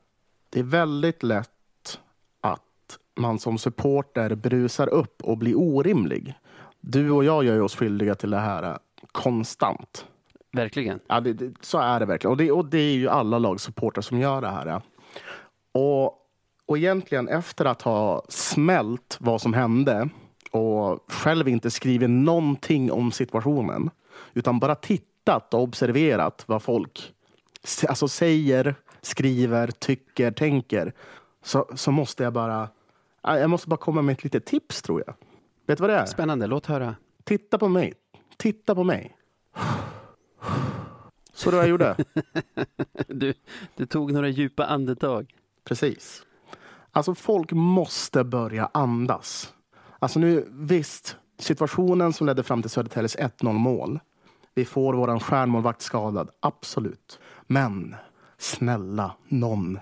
det 0.51 0.59
är 0.59 0.65
väldigt 0.65 1.23
lätt 1.23 2.01
att 2.41 2.99
man 3.17 3.39
som 3.39 3.59
supporter 3.59 4.35
brusar 4.35 4.89
upp 4.89 5.23
och 5.23 5.39
blir 5.39 5.59
orimlig. 5.59 6.35
Du 6.81 7.11
och 7.11 7.25
jag 7.25 7.45
gör 7.45 7.55
ju 7.55 7.61
oss 7.63 7.77
skyldiga 7.77 8.15
till 8.15 8.31
det 8.31 8.39
här 8.39 8.63
eh, 8.63 8.77
konstant. 9.13 10.07
Verkligen. 10.53 11.01
Ja, 11.07 11.21
det, 11.21 11.33
det, 11.33 11.55
så 11.61 11.79
är 11.79 12.01
det 12.01 12.07
verkligen. 12.07 12.31
Och 12.33 12.37
det, 12.37 12.53
och 12.53 12.65
det 12.67 12.79
är 12.79 12.95
ju 12.95 13.09
alla 13.09 13.39
lagsupportrar 13.39 14.03
som 14.03 14.19
gör 14.19 14.41
det 14.41 14.49
här. 14.49 14.83
Och, 15.73 16.05
och 16.67 16.79
egentligen 16.79 17.29
efter 17.29 17.65
att 17.65 17.83
ha 17.83 18.23
smält 18.29 19.17
vad 19.21 19.41
som 19.41 19.55
hände 19.55 20.09
och 20.51 21.13
själv 21.13 21.49
inte 21.49 21.71
skrivit 21.71 22.11
någonting 22.11 22.93
om 22.93 23.13
situationen 23.13 23.91
utan 24.35 24.59
bara 24.59 24.75
tittat 24.75 25.55
och 25.55 25.61
observerat 25.63 26.45
vad 26.47 26.63
folk 26.63 27.13
alltså 27.89 28.09
säger, 28.09 28.75
skriver, 29.01 29.71
tycker, 29.71 30.31
tänker 30.31 30.93
så, 31.43 31.71
så 31.75 31.93
måste 31.93 32.23
jag 32.23 32.33
bara 32.33 32.69
ja, 33.23 33.39
jag 33.39 33.51
måste 33.51 33.69
bara 33.69 33.77
komma 33.77 34.03
med 34.03 34.13
ett 34.13 34.25
litet 34.25 34.47
tips 34.47 34.83
tror 34.83 35.03
jag. 35.07 35.15
Vet 35.67 35.79
du 35.79 35.83
vad 35.83 35.91
det 35.91 35.97
är? 35.97 36.07
Spännande, 36.07 36.47
låt 36.47 36.67
höra. 36.67 36.95
Titta 37.25 37.59
på 37.59 37.69
mig. 37.69 37.95
Titta 38.37 38.75
på 38.75 38.85
mig. 38.85 39.17
Så 41.33 41.51
det 41.51 41.57
jag 41.57 41.69
gjorde. 41.69 41.97
Du, 43.07 43.35
du 43.77 43.87
tog 43.87 44.13
några 44.13 44.29
djupa 44.29 44.65
andetag. 44.65 45.35
Precis. 45.65 46.23
Alltså 46.91 47.15
folk 47.15 47.53
måste 47.53 48.25
börja 48.25 48.71
andas. 48.75 49.53
Alltså 50.03 50.19
nu 50.19 50.49
visst, 50.51 51.17
situationen 51.39 52.13
som 52.13 52.27
ledde 52.27 52.43
fram 52.43 52.63
till 52.63 52.71
Södertäljes 52.71 53.17
1-0 53.17 53.53
mål. 53.53 54.01
Vi 54.55 54.65
får 54.65 54.95
våran 54.95 55.21
stjärnmålvakt 55.21 55.83
skadad, 55.83 56.31
absolut. 56.41 57.19
Men 57.47 57.97
snälla 58.39 59.15
någon. 59.29 59.79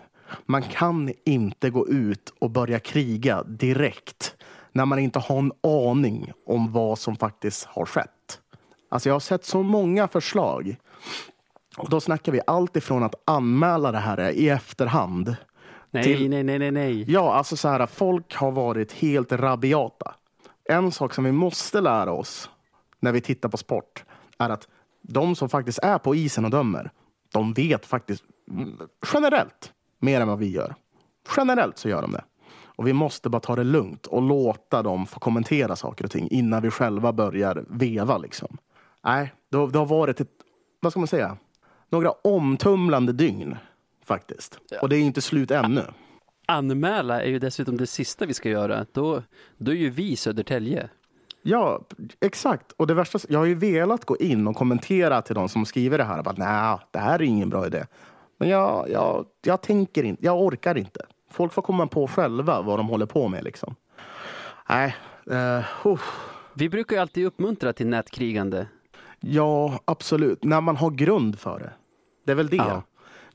Man 0.47 0.63
kan 0.63 1.13
inte 1.25 1.71
gå 1.71 1.89
ut 1.89 2.33
och 2.39 2.51
börja 2.51 2.81
kriga 2.81 3.43
direkt 3.43 4.37
när 4.73 4.85
man 4.85 4.99
inte 4.99 5.19
har 5.19 5.39
en 5.39 5.53
aning 5.63 6.33
om 6.47 6.73
vad 6.73 6.99
som 6.99 7.17
faktiskt 7.17 7.65
har 7.65 7.87
skett. 7.87 8.41
Alltså 8.89 9.09
jag 9.09 9.15
har 9.15 9.21
sett 9.21 9.45
så 9.45 9.63
många 9.63 10.09
förslag. 10.09 10.77
Och 11.77 11.91
då 11.91 12.01
snackar 12.01 12.33
vi 12.33 12.41
allt 12.47 12.77
ifrån 12.77 13.03
att 13.03 13.15
anmäla 13.25 13.93
det 13.93 13.99
här 13.99 14.31
i 14.31 14.49
efterhand 14.49 15.37
Nej, 15.99 16.17
Till- 16.17 16.31
nej, 16.31 16.43
nej, 16.43 16.59
nej, 16.59 16.71
nej. 16.71 17.05
Ja, 17.11 17.35
alltså 17.35 17.57
så 17.57 17.69
här, 17.69 17.87
folk 17.87 18.35
har 18.35 18.51
varit 18.51 18.93
helt 18.93 19.33
rabiata. 19.33 20.15
En 20.69 20.93
sak 20.93 21.15
som 21.15 21.25
vi 21.25 21.33
måste 21.33 21.81
lära 21.81 22.13
oss 22.13 22.51
när 23.01 23.13
vi 23.13 23.21
tittar 23.21 23.49
på 23.49 23.57
sport 23.57 24.05
är 24.39 24.51
att 24.51 24.69
de 25.03 25.37
som 25.37 25.49
faktiskt 25.49 25.79
är 25.79 25.99
på 25.99 26.15
isen 26.15 26.45
och 26.45 26.51
dömer, 26.51 26.91
de 27.33 27.53
vet 27.53 27.87
faktiskt 27.87 28.25
generellt 29.13 29.73
mer 29.99 30.21
än 30.21 30.29
vad 30.29 30.39
vi 30.39 30.51
gör. 30.51 30.75
Generellt 31.37 31.79
så 31.79 31.89
gör 31.89 32.03
de 32.03 32.13
det. 32.13 32.25
Och 32.65 32.87
vi 32.87 32.93
måste 32.93 33.29
bara 33.29 33.41
ta 33.41 33.57
det 33.57 33.65
lugnt 33.65 34.07
och 34.07 34.23
låta 34.23 34.83
dem 34.83 35.07
få 35.07 35.21
kommentera 35.21 35.77
saker 35.77 36.05
och 36.05 36.11
ting 36.11 36.29
innan 36.31 36.63
vi 36.63 36.71
själva 36.71 37.13
börjar 37.13 37.65
veva. 37.69 38.19
Liksom. 38.19 38.57
Nej, 39.05 39.33
det 39.51 39.57
har, 39.57 39.69
det 39.69 39.79
har 39.79 39.87
varit 39.87 40.21
ett, 40.21 40.31
vad 40.81 40.93
ska 40.93 41.01
man 41.01 41.07
säga, 41.07 41.37
några 41.91 42.11
omtumlande 42.11 43.13
dygn 43.13 43.57
faktiskt. 44.09 44.59
Och 44.83 44.89
det 44.89 44.97
är 44.97 45.01
inte 45.01 45.21
slut 45.23 45.51
ännu. 45.51 45.85
Anmäla 46.47 47.23
är 47.23 47.29
ju 47.29 47.39
dessutom 47.39 47.77
det 47.77 47.87
sista 47.87 48.27
vi 48.27 48.35
ska 48.35 48.49
göra. 48.49 48.87
Då, 48.93 49.23
då 49.57 49.71
är 49.73 49.77
ju 49.77 49.91
vi 49.91 50.17
Södertälje. 50.17 50.89
Ja, 51.43 51.81
exakt. 52.21 52.73
Och 52.73 52.87
det 52.87 52.95
värsta, 52.95 53.19
jag 53.29 53.39
har 53.39 53.47
ju 53.47 53.55
velat 53.55 54.05
gå 54.05 54.17
in 54.17 54.47
och 54.47 54.57
kommentera 54.57 55.23
till 55.23 55.35
de 55.35 55.49
som 55.49 55.67
skriver 55.67 55.99
det 55.99 56.05
här. 56.05 56.23
Bara, 56.23 56.35
Nej, 56.39 56.79
det 56.91 56.99
här 56.99 57.15
är 57.15 57.23
ingen 57.23 57.49
bra 57.49 57.67
idé. 57.67 57.87
Men 58.39 58.49
jag, 58.49 58.91
jag, 58.91 59.27
jag 59.43 59.63
tänker 59.63 60.05
inte, 60.05 60.25
jag 60.25 60.43
orkar 60.43 60.79
inte. 60.79 61.07
Folk 61.31 61.53
får 61.53 61.63
komma 61.63 61.87
på 61.87 62.07
själva 62.09 62.63
vad 62.63 62.79
de 62.79 62.89
håller 62.89 63.07
på 63.07 63.29
med 63.29 63.45
liksom. 63.45 63.75
Nej, 64.69 64.97
eh, 65.31 65.87
uff. 65.87 66.29
Vi 66.55 66.69
brukar 66.69 66.97
ju 66.97 67.03
alltid 67.03 67.27
uppmuntra 67.27 67.73
till 67.73 67.87
nätkrigande. 67.87 68.67
ja 69.21 69.81
absolut. 69.85 70.45
När 70.45 70.61
man 70.61 70.77
har 70.77 70.91
grund 70.91 71.39
för 71.39 71.59
det. 71.59 71.73
Det 72.25 72.33
är 72.33 72.37
väl 72.37 72.49
det. 72.49 72.57
Ja. 72.57 72.83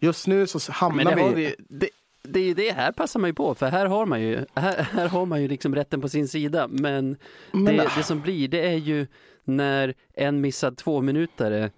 Just 0.04 0.28
nu 0.28 0.48
så 0.48 0.72
hamnar 0.72 1.04
Men 1.04 1.18
det, 1.18 1.36
vi... 1.36 1.46
vi, 1.46 1.56
det, 1.70 1.90
det 2.22 2.40
är 2.40 2.44
ju 2.44 2.54
det 2.54 2.72
här 2.72 2.92
passar 2.92 3.20
man 3.20 3.30
ju 3.30 3.34
på, 3.34 3.56
för 3.56 3.68
här 3.68 3.86
har 3.86 4.06
man 4.06 4.22
ju, 4.22 4.46
här, 4.56 4.88
här 4.92 5.08
har 5.08 5.26
man 5.26 5.42
ju 5.42 5.48
liksom 5.48 5.76
rätten 5.76 6.02
på 6.02 6.10
sin 6.10 6.28
sida. 6.28 6.68
Men, 6.68 7.18
Men- 7.52 7.66
det, 7.66 7.90
det 7.98 8.04
som 8.04 8.22
blir, 8.22 8.48
det 8.48 8.68
är 8.68 8.78
ju 8.78 9.08
när 9.44 9.94
en 10.14 10.42
missad 10.42 10.78
två 10.78 11.02
minuter 11.02 11.72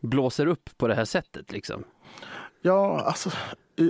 blåser 0.00 0.46
upp 0.46 0.70
på 0.76 0.88
det 0.88 0.94
här 0.94 1.04
sättet 1.04 1.52
liksom. 1.52 1.84
Ja, 2.62 3.00
alltså, 3.00 3.30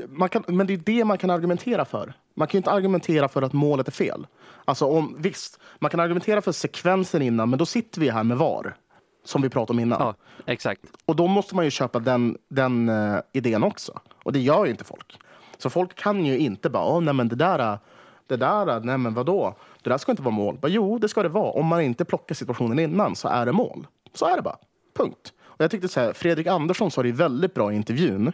man 0.08 0.28
kan, 0.28 0.44
men 0.46 0.66
det 0.66 0.72
är 0.72 0.78
det 0.78 1.04
man 1.04 1.18
kan 1.18 1.30
argumentera 1.30 1.84
för. 1.84 2.12
Man 2.34 2.48
kan 2.48 2.58
ju 2.58 2.58
inte 2.58 2.70
argumentera 2.70 3.28
för 3.28 3.42
att 3.42 3.52
målet 3.52 3.88
är 3.88 3.92
fel. 3.92 4.26
Alltså 4.64 4.86
om, 4.86 5.16
visst, 5.18 5.60
man 5.78 5.90
kan 5.90 6.00
argumentera 6.00 6.42
för 6.42 6.52
sekvensen 6.52 7.22
innan, 7.22 7.50
men 7.50 7.58
då 7.58 7.66
sitter 7.66 8.00
vi 8.00 8.10
här 8.10 8.24
med 8.24 8.38
VAR. 8.38 8.76
Som 9.24 9.42
vi 9.42 9.48
pratade 9.48 9.76
om 9.76 9.80
innan. 9.80 10.00
Ja, 10.00 10.14
exakt. 10.46 10.80
Och 11.06 11.16
då 11.16 11.26
måste 11.26 11.56
man 11.56 11.64
ju 11.64 11.70
köpa 11.70 11.98
den, 11.98 12.38
den 12.48 12.88
uh, 12.88 13.20
idén 13.32 13.62
också. 13.62 14.00
Och 14.22 14.32
det 14.32 14.40
gör 14.40 14.64
ju 14.64 14.70
inte 14.70 14.84
folk. 14.84 15.18
Så 15.58 15.70
folk 15.70 15.94
kan 15.94 16.26
ju 16.26 16.38
inte 16.38 16.70
bara, 16.70 16.96
oh, 16.96 17.00
nej 17.00 17.14
men 17.14 17.28
det 17.28 17.36
där, 17.36 17.78
det 18.26 18.36
där, 18.36 18.80
nej 18.80 18.98
men 18.98 19.14
vadå? 19.14 19.54
Det 19.82 19.90
där 19.90 19.98
ska 19.98 20.12
inte 20.12 20.22
vara 20.22 20.34
mål. 20.34 20.58
Bara, 20.58 20.68
jo, 20.68 20.98
det 20.98 21.08
ska 21.08 21.22
det 21.22 21.28
vara. 21.28 21.50
Om 21.50 21.66
man 21.66 21.80
inte 21.80 22.04
plockar 22.04 22.34
situationen 22.34 22.78
innan 22.78 23.16
så 23.16 23.28
är 23.28 23.46
det 23.46 23.52
mål. 23.52 23.86
Så 24.14 24.26
är 24.26 24.36
det 24.36 24.42
bara. 24.42 24.56
Punkt. 24.96 25.32
Och 25.42 25.64
jag 25.64 25.70
tyckte 25.70 25.88
så 25.88 26.00
här, 26.00 26.12
Fredrik 26.12 26.46
Andersson 26.46 26.90
sa 26.90 27.02
det 27.02 27.12
väldigt 27.12 27.54
bra 27.54 27.72
i 27.72 27.76
intervjun. 27.76 28.32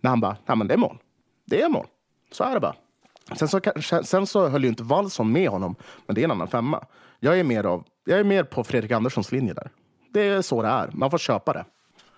När 0.00 0.10
han 0.10 0.20
bara, 0.20 0.36
nej 0.46 0.56
men 0.56 0.66
det 0.66 0.74
är 0.74 0.78
mål. 0.78 0.98
Det 1.44 1.62
är 1.62 1.68
mål. 1.68 1.86
Så 2.32 2.44
är 2.44 2.54
det 2.54 2.60
bara. 2.60 2.74
Sen 3.36 3.48
så, 3.48 3.60
sen 4.04 4.26
så 4.26 4.48
höll 4.48 4.62
ju 4.62 4.68
inte 4.68 4.82
Wallson 4.82 5.32
med 5.32 5.48
honom, 5.48 5.76
men 6.06 6.14
det 6.14 6.20
är 6.20 6.24
en 6.24 6.30
annan 6.30 6.48
femma. 6.48 6.84
Jag 7.20 7.38
är 7.38 7.44
mer, 7.44 7.64
av, 7.64 7.84
jag 8.04 8.20
är 8.20 8.24
mer 8.24 8.44
på 8.44 8.64
Fredrik 8.64 8.90
Anderssons 8.90 9.32
linje 9.32 9.54
där. 9.54 9.70
Det 10.14 10.20
är 10.20 10.42
så 10.42 10.62
det 10.62 10.68
är. 10.68 10.90
Man 10.92 11.10
får 11.10 11.18
köpa 11.18 11.52
det. 11.52 11.64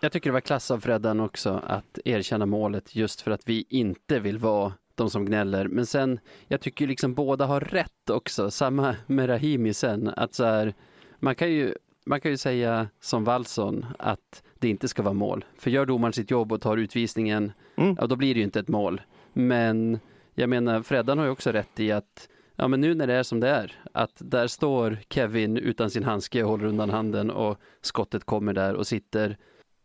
Jag 0.01 0.13
tycker 0.13 0.31
det 0.31 0.35
var 0.35 0.41
klass 0.41 0.71
av 0.71 0.81
Freddan 0.81 1.21
också 1.21 1.63
att 1.67 1.99
erkänna 2.05 2.47
målet 2.47 2.97
just 2.97 3.21
för 3.21 3.31
att 3.31 3.49
vi 3.49 3.65
inte 3.69 4.19
vill 4.19 4.39
vara 4.39 4.73
de 4.95 5.11
som 5.11 5.27
gnäller. 5.27 5.69
Men 5.69 5.87
sen, 5.87 6.21
jag 6.49 6.61
tycker 6.61 6.87
liksom 6.87 7.15
båda 7.15 7.47
har 7.47 7.61
rätt 7.61 8.11
också. 8.11 8.51
Samma 8.51 8.97
med 9.07 9.29
Rahimi 9.29 9.75
sen. 9.75 10.09
Att 10.17 10.35
så 10.35 10.45
här, 10.45 10.75
man, 11.19 11.35
kan 11.35 11.51
ju, 11.51 11.75
man 12.07 12.21
kan 12.21 12.31
ju 12.31 12.37
säga 12.37 12.89
som 13.01 13.25
Wallson 13.25 13.87
att 13.99 14.43
det 14.55 14.69
inte 14.69 14.89
ska 14.89 15.03
vara 15.03 15.15
mål. 15.15 15.45
För 15.59 15.71
gör 15.71 15.87
domaren 15.87 16.13
sitt 16.13 16.31
jobb 16.31 16.53
och 16.53 16.61
tar 16.61 16.77
utvisningen, 16.77 17.53
mm. 17.77 17.97
ja 18.01 18.07
då 18.07 18.17
blir 18.17 18.35
det 18.35 18.39
ju 18.39 18.45
inte 18.45 18.61
ett 18.61 18.69
mål. 18.69 19.01
Men 19.33 19.99
jag 20.35 20.49
menar, 20.49 20.83
Freddan 20.83 21.19
har 21.19 21.25
ju 21.25 21.31
också 21.31 21.53
rätt 21.53 21.81
i 21.81 21.93
att 21.93 22.29
ja, 22.57 22.69
men 22.69 22.81
nu 22.81 22.95
när 22.95 23.07
det 23.07 23.15
är 23.15 23.23
som 23.23 23.41
det 23.41 23.49
är, 23.49 23.73
att 23.93 24.13
där 24.19 24.47
står 24.47 24.99
Kevin 25.11 25.57
utan 25.57 25.91
sin 25.91 26.05
handske 26.05 26.43
och 26.43 26.51
håller 26.51 26.65
undan 26.65 26.91
handen 26.91 27.31
och 27.31 27.61
skottet 27.81 28.25
kommer 28.25 28.53
där 28.53 28.75
och 28.75 28.87
sitter. 28.87 29.37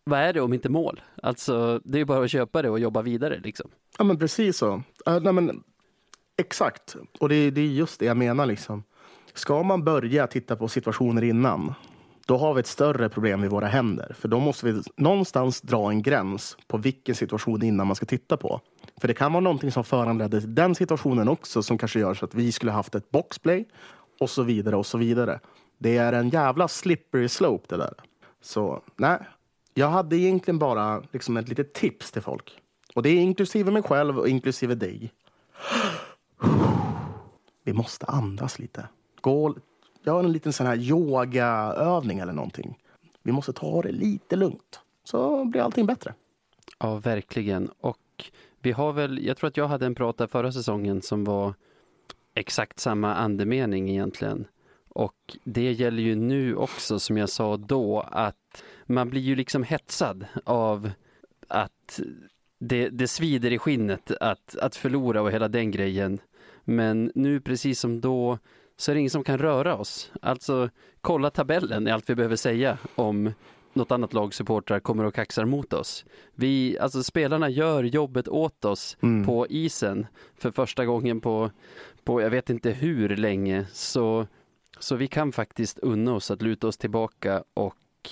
Vad 0.03 0.19
är 0.19 0.33
det 0.33 0.41
om 0.41 0.53
inte 0.53 0.69
mål? 0.69 1.01
Alltså, 1.23 1.81
det 1.83 1.97
är 1.97 1.99
ju 1.99 2.05
bara 2.05 2.23
att 2.23 2.31
köpa 2.31 2.61
det 2.61 2.69
och 2.69 2.79
jobba 2.79 3.01
vidare 3.01 3.39
liksom. 3.43 3.69
Ja, 3.97 4.03
men 4.03 4.19
precis 4.19 4.57
så. 4.57 4.73
Uh, 5.09 5.19
nej, 5.21 5.33
men, 5.33 5.63
exakt, 6.37 6.95
och 7.19 7.29
det, 7.29 7.51
det 7.51 7.61
är 7.61 7.65
just 7.65 7.99
det 7.99 8.05
jag 8.05 8.17
menar 8.17 8.45
liksom. 8.45 8.83
Ska 9.33 9.63
man 9.63 9.83
börja 9.83 10.27
titta 10.27 10.55
på 10.55 10.67
situationer 10.67 11.23
innan, 11.23 11.73
då 12.31 12.37
har 12.37 12.53
vi 12.53 12.59
ett 12.59 12.67
större 12.67 13.09
problem 13.09 13.43
i 13.43 13.47
våra 13.47 13.67
händer. 13.67 14.15
För 14.19 14.27
då 14.27 14.39
måste 14.39 14.65
vi 14.65 14.81
någonstans 14.97 15.61
dra 15.61 15.89
en 15.89 16.01
gräns 16.01 16.57
på 16.67 16.77
vilken 16.77 17.15
situation 17.15 17.63
innan 17.63 17.87
man 17.87 17.95
ska 17.95 18.05
titta 18.05 18.37
på. 18.37 18.61
För 19.01 19.07
det 19.07 19.13
kan 19.13 19.33
vara 19.33 19.41
någonting 19.41 19.71
som 19.71 19.83
föranledde 19.83 20.39
den 20.39 20.75
situationen 20.75 21.27
också 21.27 21.63
som 21.63 21.77
kanske 21.77 21.99
gör 21.99 22.13
så 22.13 22.25
att 22.25 22.35
vi 22.35 22.51
skulle 22.51 22.71
haft 22.71 22.95
ett 22.95 23.11
boxplay 23.11 23.65
och 24.19 24.29
så 24.29 24.43
vidare 24.43 24.75
och 24.75 24.85
så 24.85 24.97
vidare. 24.97 25.39
Det 25.77 25.97
är 25.97 26.13
en 26.13 26.29
jävla 26.29 26.67
slippery 26.67 27.27
slope 27.27 27.65
det 27.69 27.77
där. 27.77 27.93
Så 28.41 28.81
nej, 28.95 29.19
jag 29.73 29.87
hade 29.87 30.17
egentligen 30.17 30.59
bara 30.59 31.03
liksom 31.11 31.37
ett 31.37 31.49
litet 31.49 31.73
tips 31.73 32.11
till 32.11 32.21
folk. 32.21 32.59
Och 32.95 33.03
det 33.03 33.09
är 33.09 33.21
inklusive 33.21 33.71
mig 33.71 33.83
själv 33.83 34.19
och 34.19 34.27
inklusive 34.27 34.75
dig. 34.75 35.11
Vi 37.63 37.73
måste 37.73 38.05
andas 38.05 38.59
lite. 38.59 38.87
Gå, 39.21 39.55
gör 40.03 40.19
en 40.19 40.31
liten 40.31 40.53
sån 40.53 40.67
här 40.67 40.77
yogaövning 40.77 42.19
eller 42.19 42.33
någonting. 42.33 42.77
Vi 43.23 43.31
måste 43.31 43.53
ta 43.53 43.81
det 43.81 43.91
lite 43.91 44.35
lugnt. 44.35 44.79
Så 45.03 45.45
blir 45.45 45.61
allting 45.61 45.85
bättre. 45.85 46.13
Ja, 46.79 46.95
verkligen. 46.95 47.69
Och 47.81 47.97
vi 48.59 48.71
har 48.71 48.93
väl, 48.93 49.25
jag 49.25 49.37
tror 49.37 49.47
att 49.47 49.57
jag 49.57 49.67
hade 49.67 49.85
en 49.85 49.95
prat 49.95 50.17
där 50.17 50.27
förra 50.27 50.51
säsongen 50.51 51.01
som 51.01 51.23
var 51.23 51.53
exakt 52.33 52.79
samma 52.79 53.15
andemening 53.15 53.89
egentligen. 53.89 54.47
Och 54.89 55.37
det 55.43 55.71
gäller 55.71 56.03
ju 56.03 56.15
nu 56.15 56.55
också 56.55 56.99
som 56.99 57.17
jag 57.17 57.29
sa 57.29 57.57
då 57.57 57.99
att 57.99 58.63
man 58.85 59.09
blir 59.09 59.21
ju 59.21 59.35
liksom 59.35 59.63
hetsad 59.63 60.25
av 60.43 60.91
att 61.47 61.99
det, 62.59 62.89
det 62.89 63.07
svider 63.07 63.51
i 63.51 63.57
skinnet 63.57 64.11
att, 64.11 64.55
att 64.55 64.75
förlora 64.75 65.21
och 65.21 65.31
hela 65.31 65.47
den 65.47 65.71
grejen. 65.71 66.19
Men 66.63 67.11
nu 67.15 67.41
precis 67.41 67.79
som 67.79 68.01
då 68.01 68.37
så 68.81 68.91
är 68.91 68.95
det 68.95 68.99
ingen 68.99 69.11
som 69.11 69.23
kan 69.23 69.37
röra 69.37 69.77
oss. 69.77 70.11
Alltså 70.21 70.69
kolla 71.01 71.29
tabellen 71.29 71.87
är 71.87 71.93
allt 71.93 72.09
vi 72.09 72.15
behöver 72.15 72.35
säga 72.35 72.77
om 72.95 73.33
något 73.73 73.91
annat 73.91 74.13
lag 74.13 74.33
supportrar 74.33 74.79
kommer 74.79 75.03
och 75.03 75.15
kaxar 75.15 75.45
mot 75.45 75.73
oss. 75.73 76.05
Vi, 76.35 76.79
alltså 76.79 77.03
spelarna 77.03 77.49
gör 77.49 77.83
jobbet 77.83 78.27
åt 78.27 78.65
oss 78.65 78.97
mm. 79.01 79.25
på 79.25 79.47
isen 79.47 80.07
för 80.37 80.51
första 80.51 80.85
gången 80.85 81.21
på, 81.21 81.51
på 82.03 82.21
jag 82.21 82.29
vet 82.29 82.49
inte 82.49 82.71
hur 82.71 83.09
länge. 83.09 83.65
Så, 83.73 84.27
så 84.79 84.95
vi 84.95 85.07
kan 85.07 85.31
faktiskt 85.31 85.79
unna 85.79 86.13
oss 86.13 86.31
att 86.31 86.41
luta 86.41 86.67
oss 86.67 86.77
tillbaka 86.77 87.43
och 87.53 88.09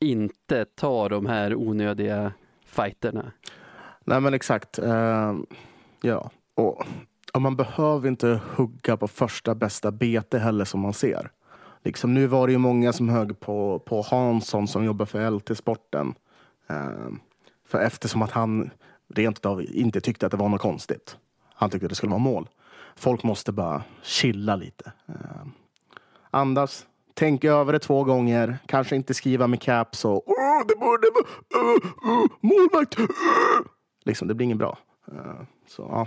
inte 0.00 0.64
ta 0.64 1.08
de 1.08 1.26
här 1.26 1.54
onödiga 1.54 2.32
fighterna. 2.64 3.32
Nej 4.04 4.20
men 4.20 4.34
exakt. 4.34 4.78
Uh, 4.78 5.34
ja, 6.02 6.30
och, 6.54 6.84
och 7.36 7.42
man 7.42 7.56
behöver 7.56 8.08
inte 8.08 8.40
hugga 8.56 8.96
på 8.96 9.08
första 9.08 9.54
bästa 9.54 9.90
bete 9.90 10.38
heller 10.38 10.64
som 10.64 10.80
man 10.80 10.92
ser. 10.92 11.30
Liksom, 11.84 12.14
nu 12.14 12.26
var 12.26 12.46
det 12.46 12.52
ju 12.52 12.58
många 12.58 12.92
som 12.92 13.08
högg 13.08 13.40
på, 13.40 13.78
på 13.78 14.02
Hansson 14.02 14.68
som 14.68 14.84
jobbar 14.84 15.06
för 15.06 15.30
LT-sporten. 15.30 16.14
Eh, 16.66 17.08
för 17.68 17.80
eftersom 17.80 18.22
att 18.22 18.30
han 18.30 18.70
rent 19.14 19.46
av 19.46 19.62
inte 19.62 20.00
tyckte 20.00 20.26
att 20.26 20.32
det 20.32 20.38
var 20.38 20.48
något 20.48 20.60
konstigt. 20.60 21.16
Han 21.54 21.70
tyckte 21.70 21.86
att 21.86 21.90
det 21.90 21.96
skulle 21.96 22.10
vara 22.10 22.18
mål. 22.18 22.48
Folk 22.96 23.22
måste 23.22 23.52
bara 23.52 23.82
chilla 24.02 24.56
lite. 24.56 24.92
Eh, 25.08 25.46
andas, 26.30 26.86
tänk 27.14 27.44
över 27.44 27.72
det 27.72 27.78
två 27.78 28.04
gånger. 28.04 28.58
Kanske 28.66 28.96
inte 28.96 29.14
skriva 29.14 29.46
med 29.46 29.60
caps 29.60 30.04
och 30.04 30.28
oh, 30.28 30.66
det 30.68 30.76
borde 30.76 31.08
vara 31.14 31.64
uh, 31.64 32.20
uh, 32.20 32.26
målvakt. 32.40 32.98
Uh. 32.98 33.06
Liksom, 34.04 34.28
det 34.28 34.34
blir 34.34 34.44
inget 34.44 34.58
bra. 34.58 34.78
Uh, 35.12 35.42
så, 35.66 35.82
ja. 35.82 36.06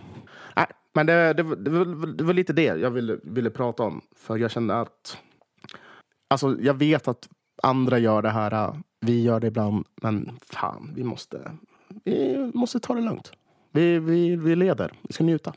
Äh, 0.61 0.67
men 0.95 1.05
det, 1.05 1.33
det, 1.33 1.55
det, 1.55 1.69
var, 1.69 2.07
det 2.07 2.23
var 2.23 2.33
lite 2.33 2.53
det 2.53 2.63
jag 2.63 2.91
ville, 2.91 3.17
ville 3.23 3.49
prata 3.49 3.83
om. 3.83 4.01
För 4.15 4.37
jag 4.37 4.51
kände 4.51 4.79
att 4.79 5.17
Alltså, 6.29 6.57
jag 6.61 6.73
vet 6.73 7.07
att 7.07 7.29
andra 7.63 7.99
gör 7.99 8.21
det 8.21 8.29
här. 8.29 8.73
Vi 8.99 9.23
gör 9.23 9.39
det 9.39 9.47
ibland. 9.47 9.85
Men 10.01 10.39
fan, 10.41 10.93
vi 10.95 11.03
måste, 11.03 11.51
vi 12.03 12.51
måste 12.53 12.79
ta 12.79 12.93
det 12.93 13.01
lugnt. 13.01 13.31
Vi, 13.71 13.99
vi, 13.99 14.35
vi 14.35 14.55
leder. 14.55 14.93
Vi 15.01 15.13
ska 15.13 15.23
njuta. 15.23 15.53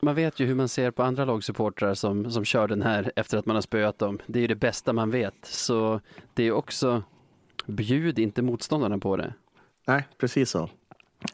Man 0.00 0.14
vet 0.14 0.40
ju 0.40 0.46
hur 0.46 0.54
man 0.54 0.68
ser 0.68 0.90
på 0.90 1.02
andra 1.02 1.24
lagsupportrar 1.24 1.94
som, 1.94 2.30
som 2.30 2.44
kör 2.44 2.68
den 2.68 2.82
här 2.82 3.12
efter 3.16 3.38
att 3.38 3.46
man 3.46 3.56
har 3.56 3.60
spöat 3.60 3.98
dem. 3.98 4.18
Det 4.26 4.38
är 4.38 4.40
ju 4.40 4.46
det 4.46 4.54
bästa 4.54 4.92
man 4.92 5.10
vet. 5.10 5.44
Så 5.44 6.00
det 6.34 6.44
är 6.44 6.52
också, 6.52 7.02
bjud 7.66 8.18
inte 8.18 8.42
motståndarna 8.42 8.98
på 8.98 9.16
det. 9.16 9.34
Nej, 9.86 10.08
precis 10.18 10.50
så. 10.50 10.62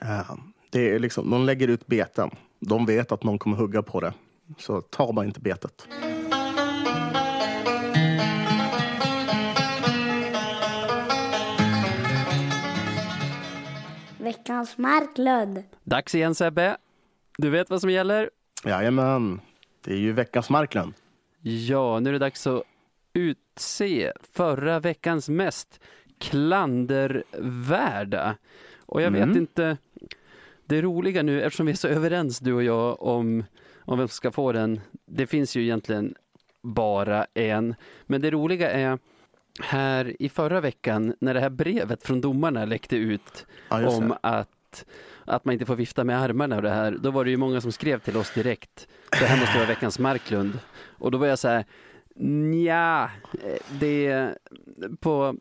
Uh, 0.02 0.34
det 0.70 0.90
är 0.90 0.98
liksom, 0.98 1.30
de 1.30 1.44
lägger 1.44 1.68
ut 1.68 1.86
beten. 1.86 2.30
De 2.60 2.86
vet 2.86 3.12
att 3.12 3.24
någon 3.24 3.38
kommer 3.38 3.56
hugga 3.56 3.82
på 3.82 4.00
det. 4.00 4.14
Så 4.58 4.80
ta 4.80 5.12
bara 5.12 5.26
inte 5.26 5.40
betet. 5.40 5.88
veckans 14.28 14.78
Marklund. 14.78 15.62
Dags 15.84 16.14
igen 16.14 16.34
Sebbe. 16.34 16.76
Du 17.38 17.50
vet 17.50 17.70
vad 17.70 17.80
som 17.80 17.90
gäller? 17.90 18.30
Jajamän, 18.64 19.40
det 19.84 19.92
är 19.92 19.96
ju 19.96 20.12
veckans 20.12 20.50
Marklund. 20.50 20.94
Ja, 21.40 22.00
nu 22.00 22.08
är 22.08 22.12
det 22.12 22.18
dags 22.18 22.46
att 22.46 22.62
utse 23.12 24.12
förra 24.32 24.80
veckans 24.80 25.28
mest 25.28 25.80
klandervärda. 26.18 28.36
Och 28.78 29.02
jag 29.02 29.08
mm. 29.08 29.28
vet 29.28 29.36
inte, 29.36 29.76
det 30.68 30.82
roliga 30.82 31.22
nu, 31.22 31.42
eftersom 31.42 31.66
vi 31.66 31.72
är 31.72 31.76
så 31.76 31.88
överens 31.88 32.38
du 32.38 32.52
och 32.52 32.62
jag 32.62 33.02
om, 33.02 33.44
om 33.80 33.98
vem 33.98 34.08
som 34.08 34.14
ska 34.14 34.30
få 34.30 34.52
den, 34.52 34.80
det 35.06 35.26
finns 35.26 35.56
ju 35.56 35.62
egentligen 35.62 36.14
bara 36.62 37.26
en. 37.34 37.74
Men 38.06 38.20
det 38.20 38.30
roliga 38.30 38.70
är 38.70 38.98
här 39.60 40.22
i 40.22 40.28
förra 40.28 40.60
veckan 40.60 41.14
när 41.20 41.34
det 41.34 41.40
här 41.40 41.50
brevet 41.50 42.02
från 42.02 42.20
domarna 42.20 42.64
läckte 42.64 42.96
ut 42.96 43.46
ja, 43.68 43.88
om 43.88 44.14
att, 44.20 44.84
att 45.24 45.44
man 45.44 45.52
inte 45.52 45.66
får 45.66 45.76
vifta 45.76 46.04
med 46.04 46.20
armarna 46.20 46.56
och 46.56 46.62
det 46.62 46.70
här, 46.70 46.96
då 47.00 47.10
var 47.10 47.24
det 47.24 47.30
ju 47.30 47.36
många 47.36 47.60
som 47.60 47.72
skrev 47.72 48.00
till 48.00 48.16
oss 48.16 48.34
direkt. 48.34 48.88
Det 49.10 49.26
här 49.26 49.40
måste 49.40 49.56
vara 49.56 49.68
veckans 49.68 49.98
Marklund. 49.98 50.58
Och 50.98 51.10
då 51.10 51.18
var 51.18 51.26
jag 51.26 51.38
så 51.38 51.48
här, 51.48 51.64
Nja, 52.20 53.10
det 53.80 54.28
på, 55.00 55.36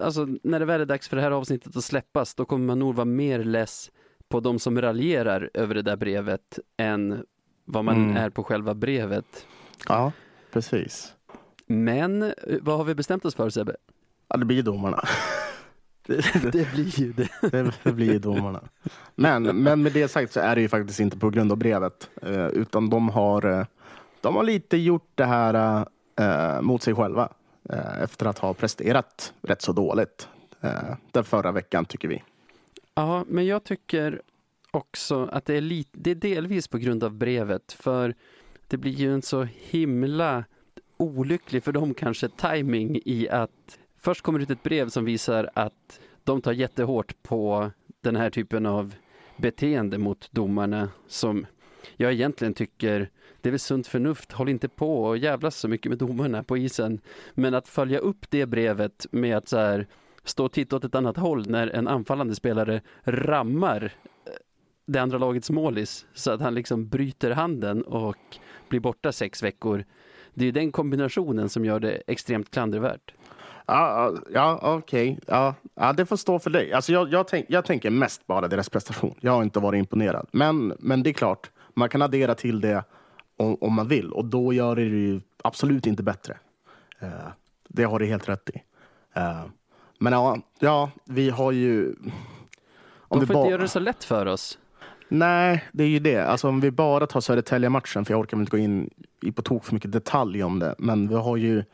alltså 0.00 0.26
när 0.42 0.58
det 0.58 0.64
väl 0.64 0.80
är 0.80 0.86
dags 0.86 1.08
för 1.08 1.16
det 1.16 1.22
här 1.22 1.30
avsnittet 1.30 1.76
att 1.76 1.84
släppas, 1.84 2.34
då 2.34 2.44
kommer 2.44 2.66
man 2.66 2.78
nog 2.78 2.94
vara 2.94 3.04
mer 3.04 3.44
less 3.44 3.90
på 4.30 4.40
de 4.40 4.58
som 4.58 4.80
raljerar 4.80 5.50
över 5.54 5.74
det 5.74 5.82
där 5.82 5.96
brevet 5.96 6.58
än 6.76 7.24
vad 7.64 7.84
man 7.84 7.96
mm. 7.96 8.16
är 8.16 8.30
på 8.30 8.44
själva 8.44 8.74
brevet. 8.74 9.46
Ja, 9.88 10.12
precis. 10.52 11.14
Men 11.66 12.22
eh, 12.22 12.32
vad 12.60 12.76
har 12.76 12.84
vi 12.84 12.94
bestämt 12.94 13.24
oss 13.24 13.34
för 13.34 13.50
Sebbe? 13.50 13.76
Ja, 14.28 14.36
det 14.36 14.44
blir 14.44 14.62
domarna. 14.62 15.04
Det, 16.06 16.52
Det 16.52 16.72
blir 16.72 17.00
ju 17.00 17.12
det. 17.12 17.28
det, 17.50 17.72
det 17.82 17.92
blir 17.92 18.18
domarna. 18.18 18.60
Men, 19.14 19.42
men 19.42 19.82
med 19.82 19.92
det 19.92 20.08
sagt 20.08 20.32
så 20.32 20.40
är 20.40 20.54
det 20.54 20.60
ju 20.60 20.68
faktiskt 20.68 21.00
inte 21.00 21.18
på 21.18 21.30
grund 21.30 21.52
av 21.52 21.58
brevet. 21.58 22.10
Eh, 22.22 22.46
utan 22.46 22.90
de 22.90 23.08
har, 23.08 23.46
eh, 23.46 23.66
de 24.20 24.36
har 24.36 24.42
lite 24.42 24.76
gjort 24.76 25.10
det 25.14 25.24
här 25.24 25.86
mot 26.62 26.82
sig 26.82 26.94
själva. 26.94 27.28
Efter 28.02 28.26
att 28.26 28.38
ha 28.38 28.54
presterat 28.54 29.32
rätt 29.42 29.62
så 29.62 29.72
dåligt 29.72 30.28
den 31.12 31.24
förra 31.24 31.52
veckan 31.52 31.84
tycker 31.84 32.08
vi. 32.08 32.22
Ja, 33.00 33.24
men 33.28 33.46
jag 33.46 33.64
tycker 33.64 34.22
också 34.70 35.28
att 35.32 35.44
det 35.44 35.54
är, 35.54 35.60
lite, 35.60 35.90
det 35.92 36.10
är 36.10 36.14
delvis 36.14 36.68
på 36.68 36.78
grund 36.78 37.04
av 37.04 37.14
brevet. 37.14 37.72
För 37.72 38.14
det 38.68 38.76
blir 38.76 38.92
ju 38.92 39.14
en 39.14 39.22
så 39.22 39.42
himla 39.54 40.44
olycklig 40.96 41.64
för 41.64 41.72
dem 41.72 41.94
kanske 41.94 42.28
timing 42.28 43.00
i 43.04 43.28
att 43.28 43.78
först 43.96 44.22
kommer 44.22 44.40
ut 44.40 44.50
ett 44.50 44.62
brev 44.62 44.88
som 44.88 45.04
visar 45.04 45.50
att 45.54 46.00
de 46.24 46.42
tar 46.42 46.52
jättehårt 46.52 47.22
på 47.22 47.70
den 48.00 48.16
här 48.16 48.30
typen 48.30 48.66
av 48.66 48.94
beteende 49.36 49.98
mot 49.98 50.32
domarna 50.32 50.88
som 51.06 51.46
jag 51.96 52.12
egentligen 52.12 52.54
tycker 52.54 53.10
det 53.40 53.48
är 53.48 53.50
väl 53.50 53.60
sunt 53.60 53.86
förnuft, 53.86 54.32
håll 54.32 54.48
inte 54.48 54.68
på 54.68 55.04
och 55.04 55.18
jävlas 55.18 55.56
så 55.56 55.68
mycket 55.68 55.88
med 55.88 55.98
domarna 55.98 56.42
på 56.42 56.56
isen. 56.56 57.00
Men 57.34 57.54
att 57.54 57.68
följa 57.68 57.98
upp 57.98 58.30
det 58.30 58.46
brevet 58.46 59.06
med 59.10 59.36
att 59.36 59.48
så 59.48 59.56
här 59.56 59.86
stå 60.24 60.44
och 60.44 60.52
titta 60.52 60.76
åt 60.76 60.84
ett 60.84 60.94
annat 60.94 61.16
håll 61.16 61.50
när 61.50 61.66
en 61.66 61.88
anfallande 61.88 62.34
spelare 62.34 62.80
rammar 63.04 63.82
eh, 64.26 64.32
det 64.86 64.98
andra 64.98 65.18
lagets 65.18 65.50
målis 65.50 66.06
så 66.14 66.30
att 66.30 66.40
han 66.40 66.54
liksom 66.54 66.88
bryter 66.88 67.30
handen 67.30 67.82
och 67.82 68.38
blir 68.68 68.80
borta 68.80 69.12
sex 69.12 69.42
veckor. 69.42 69.84
Det 70.34 70.44
är 70.44 70.46
ju 70.46 70.52
den 70.52 70.72
kombinationen 70.72 71.48
som 71.48 71.64
gör 71.64 71.80
det 71.80 72.02
extremt 72.06 72.50
klandervärt. 72.50 73.14
Ja, 73.66 74.12
ja, 74.32 74.58
ja 74.62 74.76
okej. 74.76 75.18
Ja, 75.26 75.54
ja, 75.74 75.92
det 75.92 76.06
får 76.06 76.16
stå 76.16 76.38
för 76.38 76.50
dig. 76.50 76.72
Alltså 76.72 76.92
jag, 76.92 77.12
jag, 77.12 77.28
tänk, 77.28 77.46
jag 77.48 77.64
tänker 77.64 77.90
mest 77.90 78.26
bara 78.26 78.48
deras 78.48 78.68
prestation. 78.68 79.14
Jag 79.20 79.32
har 79.32 79.42
inte 79.42 79.60
varit 79.60 79.78
imponerad. 79.78 80.26
Men, 80.32 80.74
men 80.78 81.02
det 81.02 81.10
är 81.10 81.14
klart, 81.14 81.50
man 81.74 81.88
kan 81.88 82.02
addera 82.02 82.34
till 82.34 82.60
det 82.60 82.84
om, 83.36 83.56
om 83.60 83.74
man 83.74 83.88
vill. 83.88 84.12
Och 84.12 84.24
då 84.24 84.52
gör 84.52 84.76
det 84.76 84.82
ju 84.82 85.20
absolut 85.42 85.86
inte 85.86 86.02
bättre. 86.02 86.36
Eh, 86.98 87.08
det 87.68 87.84
har 87.84 87.98
du 87.98 88.06
helt 88.06 88.28
rätt 88.28 88.50
i. 88.50 88.62
Eh, 89.14 89.44
men 90.00 90.12
ja, 90.12 90.38
ja, 90.58 90.90
vi 91.04 91.30
har 91.30 91.52
ju... 91.52 91.94
Om 92.98 93.18
De 93.18 93.20
vi 93.20 93.26
får 93.26 93.34
ba- 93.34 93.40
inte 93.40 93.50
göra 93.50 93.62
det 93.62 93.68
så 93.68 93.78
lätt 93.80 94.04
för 94.04 94.26
oss. 94.26 94.58
Nej, 95.08 95.64
det 95.72 95.84
är 95.84 95.88
ju 95.88 95.98
det. 95.98 96.24
Alltså 96.26 96.48
om 96.48 96.60
vi 96.60 96.70
bara 96.70 97.06
tar 97.06 97.20
Södertälje-matchen, 97.20 98.04
för 98.04 98.14
jag 98.14 98.20
orkar 98.20 98.36
inte 98.36 98.50
gå 98.50 98.58
in 98.58 98.90
i 99.22 99.32
på 99.32 99.42
tok 99.42 99.64
för 99.64 99.74
mycket 99.74 99.92
detalj 99.92 100.42
om 100.44 100.58
det. 100.58 100.74
Men 100.78 101.08
vi 101.08 101.14
har 101.14 101.36
ju 101.36 101.64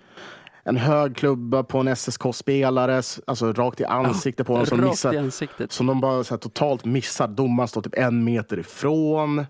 en 0.63 0.77
hög 0.77 1.17
klubba 1.17 1.63
på 1.63 1.79
en 1.79 1.97
SSK-spelare, 1.97 3.03
alltså 3.27 3.53
rakt 3.53 3.81
i 3.81 3.85
ansiktet 3.85 4.47
på 4.47 4.53
honom 4.53 4.67
som, 4.67 4.81
missar, 4.81 5.67
som 5.69 5.87
de 5.87 6.01
bara 6.01 6.25
så 6.25 6.35
här, 6.35 6.39
totalt 6.39 6.85
missar. 6.85 7.29
Domaren 7.29 7.69
står 7.69 7.83
typ 7.83 7.95
en 7.99 8.25
meter 8.25 8.59
ifrån. 8.59 9.47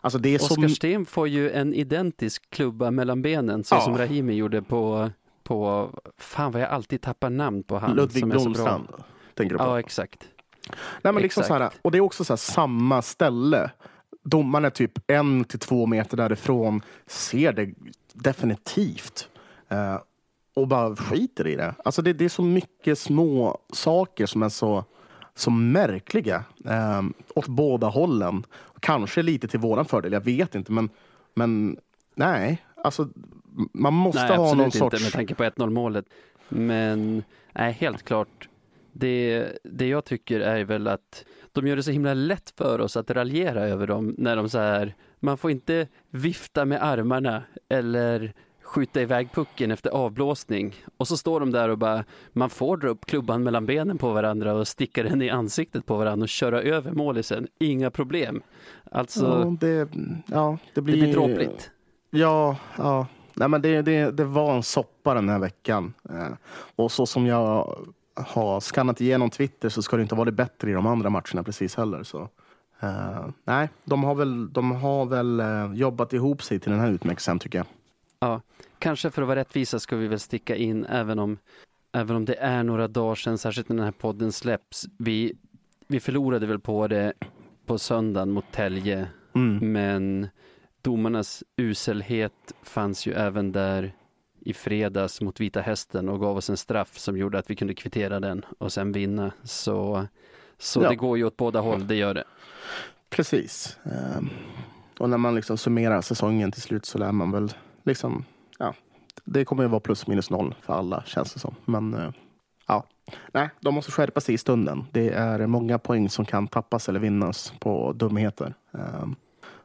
Alltså 0.00 0.18
det 0.18 0.34
är 0.34 0.38
så... 0.38 0.54
Oskar 0.54 0.68
Sten 0.68 1.06
får 1.06 1.28
ju 1.28 1.50
en 1.50 1.74
identisk 1.74 2.50
klubba 2.50 2.90
mellan 2.90 3.22
benen 3.22 3.64
så 3.64 3.74
Ja. 3.74 3.80
som 3.80 3.98
Rahimi 3.98 4.34
gjorde 4.34 4.62
på, 4.62 5.10
på, 5.42 5.90
fan 6.18 6.52
vad 6.52 6.62
jag 6.62 6.68
alltid 6.68 7.00
tappar 7.00 7.30
namn 7.30 7.62
på 7.62 7.78
han 7.78 7.96
Ludvig 7.96 8.20
som 8.20 8.32
är 8.32 8.38
så 8.38 8.50
bra. 8.50 8.52
Blomstrand. 8.52 8.88
Tänker 9.34 9.54
du 9.54 9.58
på? 9.58 9.64
Ja, 9.64 9.80
exakt. 9.80 10.28
Nej, 11.02 11.12
men 11.12 11.22
liksom 11.22 11.42
så 11.42 11.52
här, 11.52 11.60
exakt. 11.60 11.80
och 11.82 11.90
det 11.90 11.98
är 11.98 12.02
också 12.02 12.24
så 12.24 12.32
här, 12.32 12.36
samma 12.36 13.02
ställe. 13.02 13.70
Domaren 14.22 14.64
är 14.64 14.70
typ 14.70 14.92
en 15.06 15.44
till 15.44 15.58
två 15.58 15.86
meter 15.86 16.16
därifrån. 16.16 16.82
Ser 17.06 17.52
det 17.52 17.74
definitivt. 18.12 19.28
Eh, 19.68 19.98
och 20.54 20.68
bara 20.68 20.96
skiter 20.96 21.46
i 21.46 21.56
det. 21.56 21.74
Alltså 21.84 22.02
det, 22.02 22.12
det 22.12 22.24
är 22.24 22.28
så 22.28 22.42
mycket 22.42 22.98
små 22.98 23.58
saker 23.72 24.26
som 24.26 24.42
är 24.42 24.48
så, 24.48 24.84
så 25.34 25.50
märkliga. 25.50 26.44
Eh, 26.64 27.02
åt 27.34 27.46
båda 27.46 27.86
hållen. 27.86 28.44
Kanske 28.80 29.22
lite 29.22 29.48
till 29.48 29.60
våran 29.60 29.84
fördel, 29.84 30.12
jag 30.12 30.24
vet 30.24 30.54
inte. 30.54 30.72
Men, 30.72 30.88
men 31.34 31.76
nej, 32.14 32.62
alltså 32.84 33.08
man 33.72 33.94
måste 33.94 34.22
Nej, 34.22 34.36
ha 34.36 34.44
absolut 34.44 34.56
någon 34.56 34.66
inte 34.66 34.78
sorts... 34.78 35.02
med 35.02 35.12
tanke 35.12 35.34
på 35.34 35.44
1-0 35.44 35.70
målet. 35.70 36.04
Men 36.48 37.22
nej, 37.52 37.72
helt 37.72 38.02
klart. 38.02 38.48
Det, 38.92 39.48
det 39.64 39.88
jag 39.88 40.04
tycker 40.04 40.40
är 40.40 40.64
väl 40.64 40.88
att 40.88 41.24
de 41.52 41.66
gör 41.66 41.76
det 41.76 41.82
så 41.82 41.90
himla 41.90 42.14
lätt 42.14 42.52
för 42.56 42.80
oss 42.80 42.96
att 42.96 43.10
raljera 43.10 43.60
över 43.60 43.86
dem 43.86 44.14
när 44.18 44.36
de 44.36 44.48
så 44.48 44.58
här, 44.58 44.94
man 45.20 45.38
får 45.38 45.50
inte 45.50 45.88
vifta 46.10 46.64
med 46.64 46.84
armarna 46.84 47.42
eller 47.68 48.32
skjuta 48.62 49.02
iväg 49.02 49.32
pucken 49.32 49.70
efter 49.70 49.90
avblåsning. 49.90 50.74
Och 50.96 51.08
så 51.08 51.16
står 51.16 51.40
de 51.40 51.52
där 51.52 51.68
och 51.68 51.78
bara, 51.78 52.04
man 52.32 52.50
får 52.50 52.76
dra 52.76 52.88
upp 52.88 53.06
klubban 53.06 53.42
mellan 53.42 53.66
benen 53.66 53.98
på 53.98 54.12
varandra 54.12 54.54
och 54.54 54.68
sticka 54.68 55.02
den 55.02 55.22
i 55.22 55.30
ansiktet 55.30 55.86
på 55.86 55.96
varandra 55.96 56.22
och 56.22 56.28
köra 56.28 56.62
över 56.62 56.92
målisen. 56.92 57.48
Inga 57.58 57.90
problem. 57.90 58.42
Alltså, 58.90 59.26
ja, 59.26 59.56
det, 59.60 59.88
ja, 60.26 60.58
det 60.64 60.70
det 60.74 60.82
blir, 60.82 60.94
blir 60.94 61.12
dråpligt. 61.12 61.70
Ja, 62.10 62.56
ja. 62.78 63.06
Nej, 63.34 63.48
men 63.48 63.62
det, 63.62 63.82
det, 63.82 64.10
det 64.10 64.24
var 64.24 64.56
en 64.56 64.62
soppa 64.62 65.14
den 65.14 65.28
här 65.28 65.38
veckan. 65.38 65.94
Eh, 66.10 66.28
och 66.76 66.92
så 66.92 67.06
som 67.06 67.26
jag 67.26 67.76
har 68.14 68.60
skannat 68.60 69.00
igenom 69.00 69.30
Twitter 69.30 69.68
så 69.68 69.82
ska 69.82 69.96
det 69.96 70.02
inte 70.02 70.14
vara 70.14 70.24
det 70.24 70.32
bättre 70.32 70.70
i 70.70 70.72
de 70.72 70.86
andra 70.86 71.10
matcherna 71.10 71.42
precis 71.44 71.74
heller. 71.76 72.02
Så. 72.02 72.28
eh, 72.80 73.26
nej, 73.44 73.68
de 73.84 74.04
har 74.04 74.14
väl, 74.14 74.52
de 74.52 74.72
har 74.72 75.06
väl 75.06 75.40
eh, 75.40 75.72
jobbat 75.74 76.12
ihop 76.12 76.42
sig 76.42 76.58
till 76.58 76.70
den 76.70 76.80
här 76.80 76.90
utmärkelsen 76.90 77.38
tycker 77.38 77.58
jag. 77.58 77.66
Ja, 78.20 78.40
kanske 78.78 79.10
för 79.10 79.22
att 79.22 79.28
vara 79.28 79.40
rättvisa 79.40 79.78
ska 79.78 79.96
vi 79.96 80.06
väl 80.08 80.20
sticka 80.20 80.56
in 80.56 80.84
även 80.84 81.18
om, 81.18 81.38
även 81.92 82.16
om 82.16 82.24
det 82.24 82.34
är 82.34 82.62
några 82.62 82.88
dagar 82.88 83.14
sedan, 83.14 83.38
särskilt 83.38 83.68
när 83.68 83.76
den 83.76 83.84
här 83.84 83.92
podden 83.92 84.32
släpps. 84.32 84.86
Vi, 84.98 85.32
vi 85.88 86.00
förlorade 86.00 86.46
väl 86.46 86.58
på 86.58 86.86
det 86.88 87.12
på 87.66 87.78
söndagen 87.78 88.30
mot 88.30 88.44
Tälje, 88.52 89.08
Mm. 89.34 89.72
men 89.72 90.28
domarnas 90.82 91.44
uselhet 91.56 92.52
fanns 92.62 93.06
ju 93.06 93.12
även 93.12 93.52
där 93.52 93.92
i 94.40 94.52
fredags 94.54 95.20
mot 95.20 95.40
Vita 95.40 95.60
Hästen 95.60 96.08
och 96.08 96.20
gav 96.20 96.36
oss 96.36 96.50
en 96.50 96.56
straff 96.56 96.98
som 96.98 97.18
gjorde 97.18 97.38
att 97.38 97.50
vi 97.50 97.56
kunde 97.56 97.74
kvittera 97.74 98.20
den 98.20 98.44
och 98.58 98.72
sen 98.72 98.92
vinna. 98.92 99.32
Så, 99.42 100.06
så 100.58 100.82
Ja. 100.82 100.88
det 100.88 100.96
går 100.96 101.18
ju 101.18 101.24
åt 101.24 101.36
båda 101.36 101.60
håll, 101.60 101.86
det 101.86 101.94
gör 101.94 102.14
det. 102.14 102.24
Precis. 103.10 103.78
Eh, 103.84 104.20
och 104.98 105.10
när 105.10 105.18
man 105.18 105.34
liksom 105.34 105.58
summerar 105.58 106.00
säsongen 106.00 106.52
till 106.52 106.62
slut 106.62 106.84
så 106.86 106.98
lär 106.98 107.12
man 107.12 107.30
väl 107.32 107.52
liksom, 107.84 108.24
ja, 108.58 108.74
det 109.24 109.44
kommer 109.44 109.62
ju 109.62 109.68
vara 109.68 109.80
plus 109.80 110.06
minus 110.06 110.30
noll 110.30 110.54
för 110.62 110.72
alla 110.74 111.02
känns 111.06 111.32
det 111.34 111.40
som. 111.40 111.54
Men 111.64 111.94
eh, 111.94 112.10
ja, 112.68 112.84
nej, 113.32 113.48
de 113.60 113.74
måste 113.74 113.92
skärpa 113.92 114.20
sig 114.20 114.34
i 114.34 114.38
stunden. 114.38 114.84
Det 114.92 115.08
är 115.10 115.46
många 115.46 115.78
poäng 115.78 116.08
som 116.08 116.24
kan 116.24 116.48
tappas 116.48 116.88
eller 116.88 117.00
vinnas 117.00 117.52
på 117.60 117.92
dumheter. 117.92 118.54
Eh, 118.74 119.06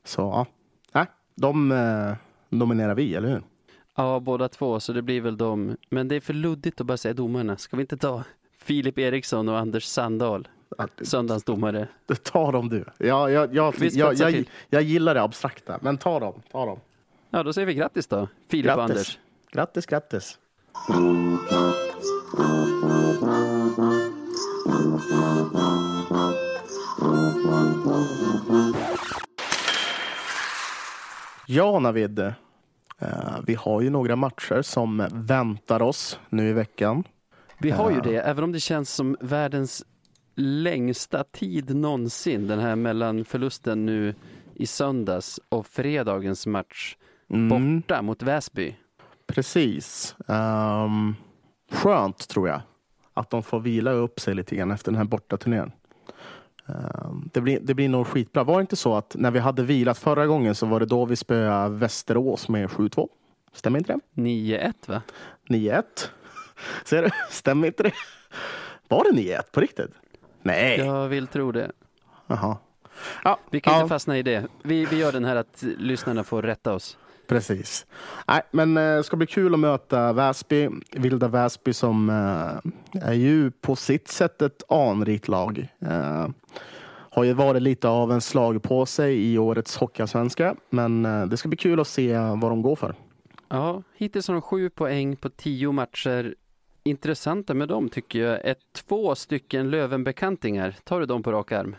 så 0.03 0.21
ja, 0.21 0.45
de 1.35 1.71
eh, 1.71 2.13
nominerar 2.49 2.95
vi, 2.95 3.15
eller 3.15 3.29
hur? 3.29 3.43
Ja, 3.95 4.19
båda 4.19 4.47
två, 4.47 4.79
så 4.79 4.93
det 4.93 5.01
blir 5.01 5.21
väl 5.21 5.37
dem. 5.37 5.77
Men 5.89 6.07
det 6.07 6.15
är 6.15 6.19
för 6.19 6.33
luddigt 6.33 6.81
att 6.81 6.87
bara 6.87 6.97
säga 6.97 7.13
domarna. 7.13 7.57
Ska 7.57 7.77
vi 7.77 7.81
inte 7.81 7.97
ta 7.97 8.23
Filip 8.57 8.97
Eriksson 8.99 9.49
och 9.49 9.59
Anders 9.59 9.83
Sandahl, 9.83 10.47
söndagens 11.01 11.43
domare? 11.43 11.87
Ta 12.23 12.51
dem 12.51 12.69
du. 12.69 12.85
Ja, 12.97 13.29
jag, 13.29 13.55
jag, 13.55 13.73
jag, 13.79 14.13
jag, 14.15 14.45
jag 14.69 14.81
gillar 14.81 15.13
det 15.13 15.21
abstrakta, 15.21 15.79
men 15.81 15.97
ta 15.97 16.19
dem. 16.19 16.41
Ta 16.51 16.65
dem. 16.65 16.79
Ja, 17.29 17.43
då 17.43 17.53
säger 17.53 17.65
vi 17.65 17.73
grattis 17.73 18.07
då, 18.07 18.27
Filip 18.47 18.71
och 18.71 18.77
Grattis. 18.77 18.91
Anders. 18.91 19.19
Grattis, 19.51 19.85
grattis. 19.85 20.39
Ja, 31.47 31.79
Navid. 31.79 32.19
Eh, 32.19 32.33
vi 33.47 33.53
har 33.55 33.81
ju 33.81 33.89
några 33.89 34.15
matcher 34.15 34.61
som 34.61 35.07
väntar 35.11 35.81
oss 35.81 36.19
nu 36.29 36.49
i 36.49 36.53
veckan. 36.53 37.03
Vi 37.59 37.71
har 37.71 37.89
ju 37.91 37.95
Ja. 37.97 38.01
det, 38.03 38.15
även 38.17 38.43
om 38.43 38.51
det 38.51 38.59
känns 38.59 38.89
som 38.93 39.17
världens 39.19 39.83
längsta 40.35 41.23
tid 41.23 41.75
någonsin, 41.75 42.47
den 42.47 42.59
här 42.59 42.75
mellan 42.75 43.25
förlusten 43.25 43.85
nu 43.85 44.15
i 44.55 44.65
söndags 44.67 45.39
och 45.49 45.65
fredagens 45.67 46.47
match 46.47 46.95
Mm, 47.29 47.79
borta 47.79 48.01
mot 48.01 48.21
Väsby. 48.23 48.75
precis. 49.27 50.15
Um, 50.27 51.15
skönt, 51.71 52.27
tror 52.27 52.47
jag, 52.49 52.61
att 53.13 53.29
de 53.29 53.43
får 53.43 53.59
vila 53.59 53.91
upp 53.91 54.19
sig 54.19 54.35
lite 54.35 54.55
grann 54.55 54.71
efter 54.71 54.91
den 54.91 54.97
här 54.97 55.05
bortaturnén. 55.05 55.71
Um, 56.65 57.29
det, 57.33 57.41
blir, 57.41 57.59
det 57.61 57.73
blir 57.73 57.89
nog 57.89 58.07
skitbra. 58.07 58.43
Var 58.43 58.57
det 58.57 58.61
inte 58.61 58.75
så 58.75 58.95
att 58.95 59.15
när 59.19 59.31
vi 59.31 59.39
hade 59.39 59.63
vilat 59.63 59.97
förra 59.97 60.27
gången 60.27 60.55
så 60.55 60.65
var 60.65 60.79
det 60.79 60.85
då 60.85 61.05
vi 61.05 61.15
spöade 61.15 61.75
Västerås 61.75 62.49
med 62.49 62.69
7-2? 62.69 63.09
Stämmer 63.53 63.79
inte 63.79 63.93
det? 63.93 64.21
9-1 64.21 64.73
va? 64.85 65.01
9-1. 65.49 65.83
Ser 66.85 67.03
du? 67.03 67.09
Stämmer 67.29 67.67
inte 67.67 67.83
det? 67.83 67.91
Var 68.87 69.03
det 69.03 69.21
9-1 69.21 69.41
på 69.51 69.61
riktigt? 69.61 69.91
Nej. 70.41 70.79
Jag 70.79 71.07
vill 71.07 71.27
tro 71.27 71.51
det. 71.51 71.71
Jaha. 72.27 72.57
Ja, 73.23 73.39
Vi 73.49 73.59
kan 73.59 73.73
ja, 73.73 73.79
inte 73.79 73.89
fastna 73.89 74.17
i 74.17 74.23
det. 74.23 74.47
Vi, 74.63 74.85
vi 74.85 74.97
gör 74.97 75.11
den 75.11 75.25
här 75.25 75.35
att 75.35 75.63
lyssnarna 75.77 76.23
får 76.23 76.41
rätta 76.41 76.73
oss. 76.73 76.97
Precis. 77.27 77.85
Nej, 78.27 78.41
men 78.51 78.73
det 78.73 79.03
ska 79.03 79.17
bli 79.17 79.27
kul 79.27 79.53
att 79.53 79.59
möta 79.59 80.13
Väsby. 80.13 80.69
Vilda 80.91 81.27
Väsby 81.27 81.73
som 81.73 82.09
eh, 82.09 83.03
är 83.09 83.13
ju 83.13 83.51
på 83.51 83.75
sitt 83.75 84.07
sätt 84.07 84.41
ett 84.41 84.63
anrikt 84.71 85.27
lag. 85.27 85.67
Eh, 85.79 86.27
har 87.09 87.23
ju 87.23 87.33
varit 87.33 87.61
lite 87.61 87.87
av 87.87 88.11
en 88.11 88.21
slag 88.21 88.63
på 88.63 88.85
sig 88.85 89.33
i 89.33 89.37
årets 89.37 89.77
Hockeyallsvenska. 89.77 90.55
Men 90.69 91.05
eh, 91.05 91.25
det 91.25 91.37
ska 91.37 91.49
bli 91.49 91.57
kul 91.57 91.79
att 91.79 91.87
se 91.87 92.17
vad 92.17 92.51
de 92.51 92.61
går 92.61 92.75
för. 92.75 92.95
Ja, 93.49 93.83
hittills 93.95 94.27
har 94.27 94.35
de 94.35 94.41
sju 94.41 94.69
poäng 94.69 95.15
på 95.15 95.29
tio 95.29 95.71
matcher. 95.71 96.35
Intressanta 96.83 97.53
med 97.53 97.67
dem 97.67 97.89
tycker 97.89 98.19
jag 98.19 98.45
är 98.45 98.55
två 98.73 99.15
stycken 99.15 99.69
Lövenbekantingar. 99.69 100.75
Tar 100.83 100.99
du 100.99 101.05
dem 101.05 101.23
på 101.23 101.31
rak 101.31 101.51
arm? 101.51 101.75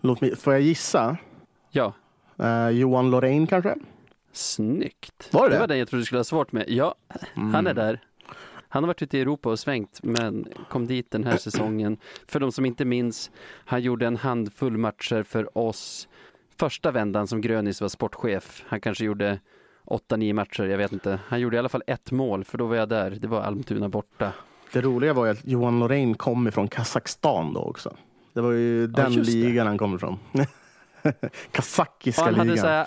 Låt 0.00 0.20
mig, 0.20 0.36
får 0.36 0.52
jag 0.52 0.62
gissa? 0.62 1.16
Ja. 1.70 1.92
Eh, 2.38 2.68
Johan 2.68 3.10
Lorraine 3.10 3.46
kanske? 3.46 3.74
Snyggt. 4.32 5.28
Var 5.32 5.48
det 5.48 5.54
det? 5.54 5.60
var 5.60 5.66
den 5.66 5.78
jag 5.78 5.88
trodde 5.88 6.00
du 6.02 6.06
skulle 6.06 6.18
ha 6.18 6.24
svårt 6.24 6.52
med. 6.52 6.64
Ja, 6.68 6.94
Mm. 7.36 7.54
han 7.54 7.66
är 7.66 7.74
där. 7.74 8.00
Han 8.72 8.82
har 8.82 8.86
varit 8.86 9.02
ute 9.02 9.18
i 9.18 9.20
Europa 9.20 9.50
och 9.50 9.58
svängt, 9.58 10.00
men 10.02 10.48
kom 10.68 10.86
dit 10.86 11.10
den 11.10 11.24
här 11.24 11.36
säsongen. 11.36 11.96
För 12.26 12.40
de 12.40 12.52
som 12.52 12.66
inte 12.66 12.84
minns, 12.84 13.30
han 13.64 13.82
gjorde 13.82 14.06
en 14.06 14.16
handfull 14.16 14.76
matcher 14.76 15.22
för 15.22 15.58
oss. 15.58 16.08
Första 16.58 16.90
vändan 16.90 17.26
som 17.26 17.40
Grönis 17.40 17.80
var 17.80 17.88
sportchef. 17.88 18.64
Han 18.68 18.80
kanske 18.80 19.04
gjorde 19.04 19.40
8-9 19.84 20.32
matcher, 20.32 20.62
jag 20.64 20.78
vet 20.78 20.92
inte. 20.92 21.20
Han 21.26 21.40
gjorde 21.40 21.56
i 21.56 21.58
alla 21.58 21.68
fall 21.68 21.82
ett 21.86 22.10
mål, 22.10 22.44
för 22.44 22.58
då 22.58 22.66
var 22.66 22.76
jag 22.76 22.88
där. 22.88 23.10
Det 23.10 23.28
var 23.28 23.40
Almtuna 23.40 23.88
borta. 23.88 24.32
Det 24.72 24.80
roliga 24.80 25.12
var 25.12 25.24
ju 25.26 25.30
att 25.32 25.46
Johan 25.46 25.78
Lorraine 25.80 26.14
kom 26.14 26.48
ifrån 26.48 26.68
Kazakstan 26.68 27.52
då 27.52 27.60
också. 27.60 27.96
Det 28.32 28.40
var 28.40 28.52
ju 28.52 28.86
den 28.86 29.12
det. 29.12 29.20
ligan 29.22 29.66
han 29.66 29.78
kom 29.78 29.94
ifrån. 29.94 30.18
Kazakiska 31.52 32.22
han, 32.22 32.34
hade 32.34 32.50
ligan. 32.50 32.58
så 32.64 32.66
här, 32.66 32.86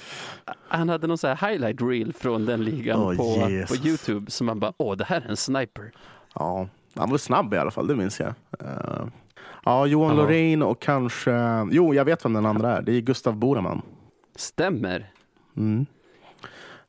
han 0.68 0.89
hade 0.89 1.07
någon 1.07 1.18
så 1.18 1.28
här 1.28 1.49
highlight 1.49 1.82
reel 1.82 2.14
från 2.14 2.45
den 2.45 2.64
ligan 2.64 2.99
Åh, 2.99 3.18
på, 3.18 3.49
Jesus. 3.49 3.80
på 3.82 3.88
Youtube. 3.88 4.32
Så 4.32 4.43
man 4.43 4.59
bara, 4.59 4.74
åh 4.78 4.95
det 4.95 5.03
här 5.03 5.22
är 5.22 5.30
en 5.30 5.38
sniper. 5.38 5.91
Ja, 6.36 6.68
han 6.95 7.09
var 7.09 7.18
snabb 7.18 7.53
i 7.53 7.57
alla 7.57 7.72
fall, 7.72 7.88
det 7.88 7.95
minns 7.95 8.20
jag. 8.20 8.34
Eh, 8.59 9.05
ja, 9.66 9.86
Johan 9.86 10.16
Ja. 10.16 10.22
Lorraine 10.22 10.64
och 10.64 10.82
kanske... 10.82 11.32
Jo, 11.72 11.93
jag 11.93 12.05
vet 12.05 12.26
vem 12.26 12.34
den 12.34 12.45
andra 12.45 12.78
är. 12.78 12.82
Det 12.82 12.91
är 12.91 13.01
Gustav 13.01 13.36
Boraman. 13.36 13.82
Stämmer. 14.36 15.11
Mm. 15.57 15.86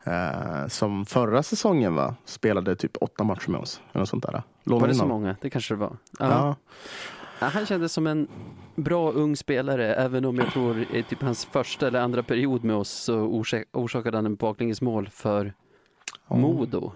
Eh, 0.05 0.69
som 0.69 1.07
förra 1.07 1.43
säsongen 1.43 1.95
va? 1.95 2.15
spelade 2.25 2.77
typ 2.77 2.97
åtta 3.01 3.25
matcher 3.25 3.49
med 3.51 3.61
oss. 3.61 3.81
Eller 3.93 4.05
sånt 4.05 4.23
där. 4.27 4.43
Var 4.65 4.89
det 4.89 4.95
så 4.95 5.07
många? 5.07 5.37
Det 5.41 5.51
kanske 5.51 5.75
det 5.75 5.79
var. 5.79 5.97
Ja. 6.19 6.27
Ja, 6.29 6.57
Han 7.49 7.67
kändes 7.67 7.93
som 7.93 8.07
en 8.07 8.29
bra 8.75 9.13
ung 9.13 9.37
spelare, 9.37 9.95
även 9.95 10.25
om 10.25 10.37
jag 10.37 10.53
tror 10.53 10.87
i 10.93 11.03
typ 11.03 11.23
hans 11.23 11.45
första 11.45 11.87
eller 11.87 12.01
andra 12.01 12.23
period 12.23 12.65
med 12.65 12.77
oss 12.77 12.91
så 12.91 13.19
orsak- 13.19 13.65
orsakade 13.73 14.19
han 14.19 14.27
en 14.27 14.37
baklängesmål 14.37 15.09
för 15.09 15.55
Ja. 16.29 16.37
Modo. 16.37 16.93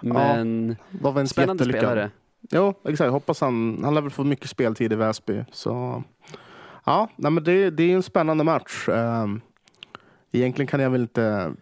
Men 0.00 0.76
inte 1.02 1.26
spännande 1.26 1.64
spelare. 1.64 2.10
Jo, 2.50 2.74
exakt. 2.84 3.10
Hoppas 3.10 3.40
han... 3.40 3.80
Han 3.84 3.94
lär 3.94 4.00
väl 4.00 4.10
få 4.10 4.24
mycket 4.24 4.50
speltid 4.50 4.92
i 4.92 4.96
Väsby. 4.96 5.44
Så... 5.52 6.02
Ja, 6.84 7.08
nej, 7.16 7.32
men 7.32 7.44
det, 7.44 7.70
det 7.70 7.82
är 7.82 7.94
en 7.94 8.02
spännande 8.02 8.44
match. 8.44 8.88
Um, 8.88 9.40
egentligen 10.32 10.66
kan 10.66 10.80
jag 10.80 10.90
väl 10.90 11.00
inte... 11.00 11.52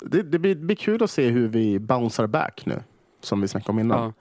Det, 0.00 0.22
det 0.22 0.38
blir, 0.38 0.54
blir 0.56 0.76
kul 0.76 1.02
att 1.02 1.10
se 1.10 1.30
hur 1.30 1.48
vi 1.48 1.78
bouncear 1.78 2.26
back 2.26 2.62
nu, 2.66 2.82
som 3.20 3.40
vi 3.40 3.48
snackade 3.48 3.72
om 3.72 3.78
innan. 3.78 4.12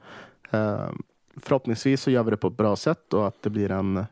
Ja. 0.52 0.90
Ehm, 1.36 1.42
förhoppningsvis 1.42 2.02
så 2.02 2.12
gör 2.12 2.24
vi 2.24 2.32
det 2.32 2.38
på 2.38 2.48
ett 2.48 2.58
bra 2.58 2.76
sätt 2.76 3.14
och 3.14 3.28
att 3.28 3.42
det 3.42 3.50
blir 3.50 3.72
en, 3.72 4.06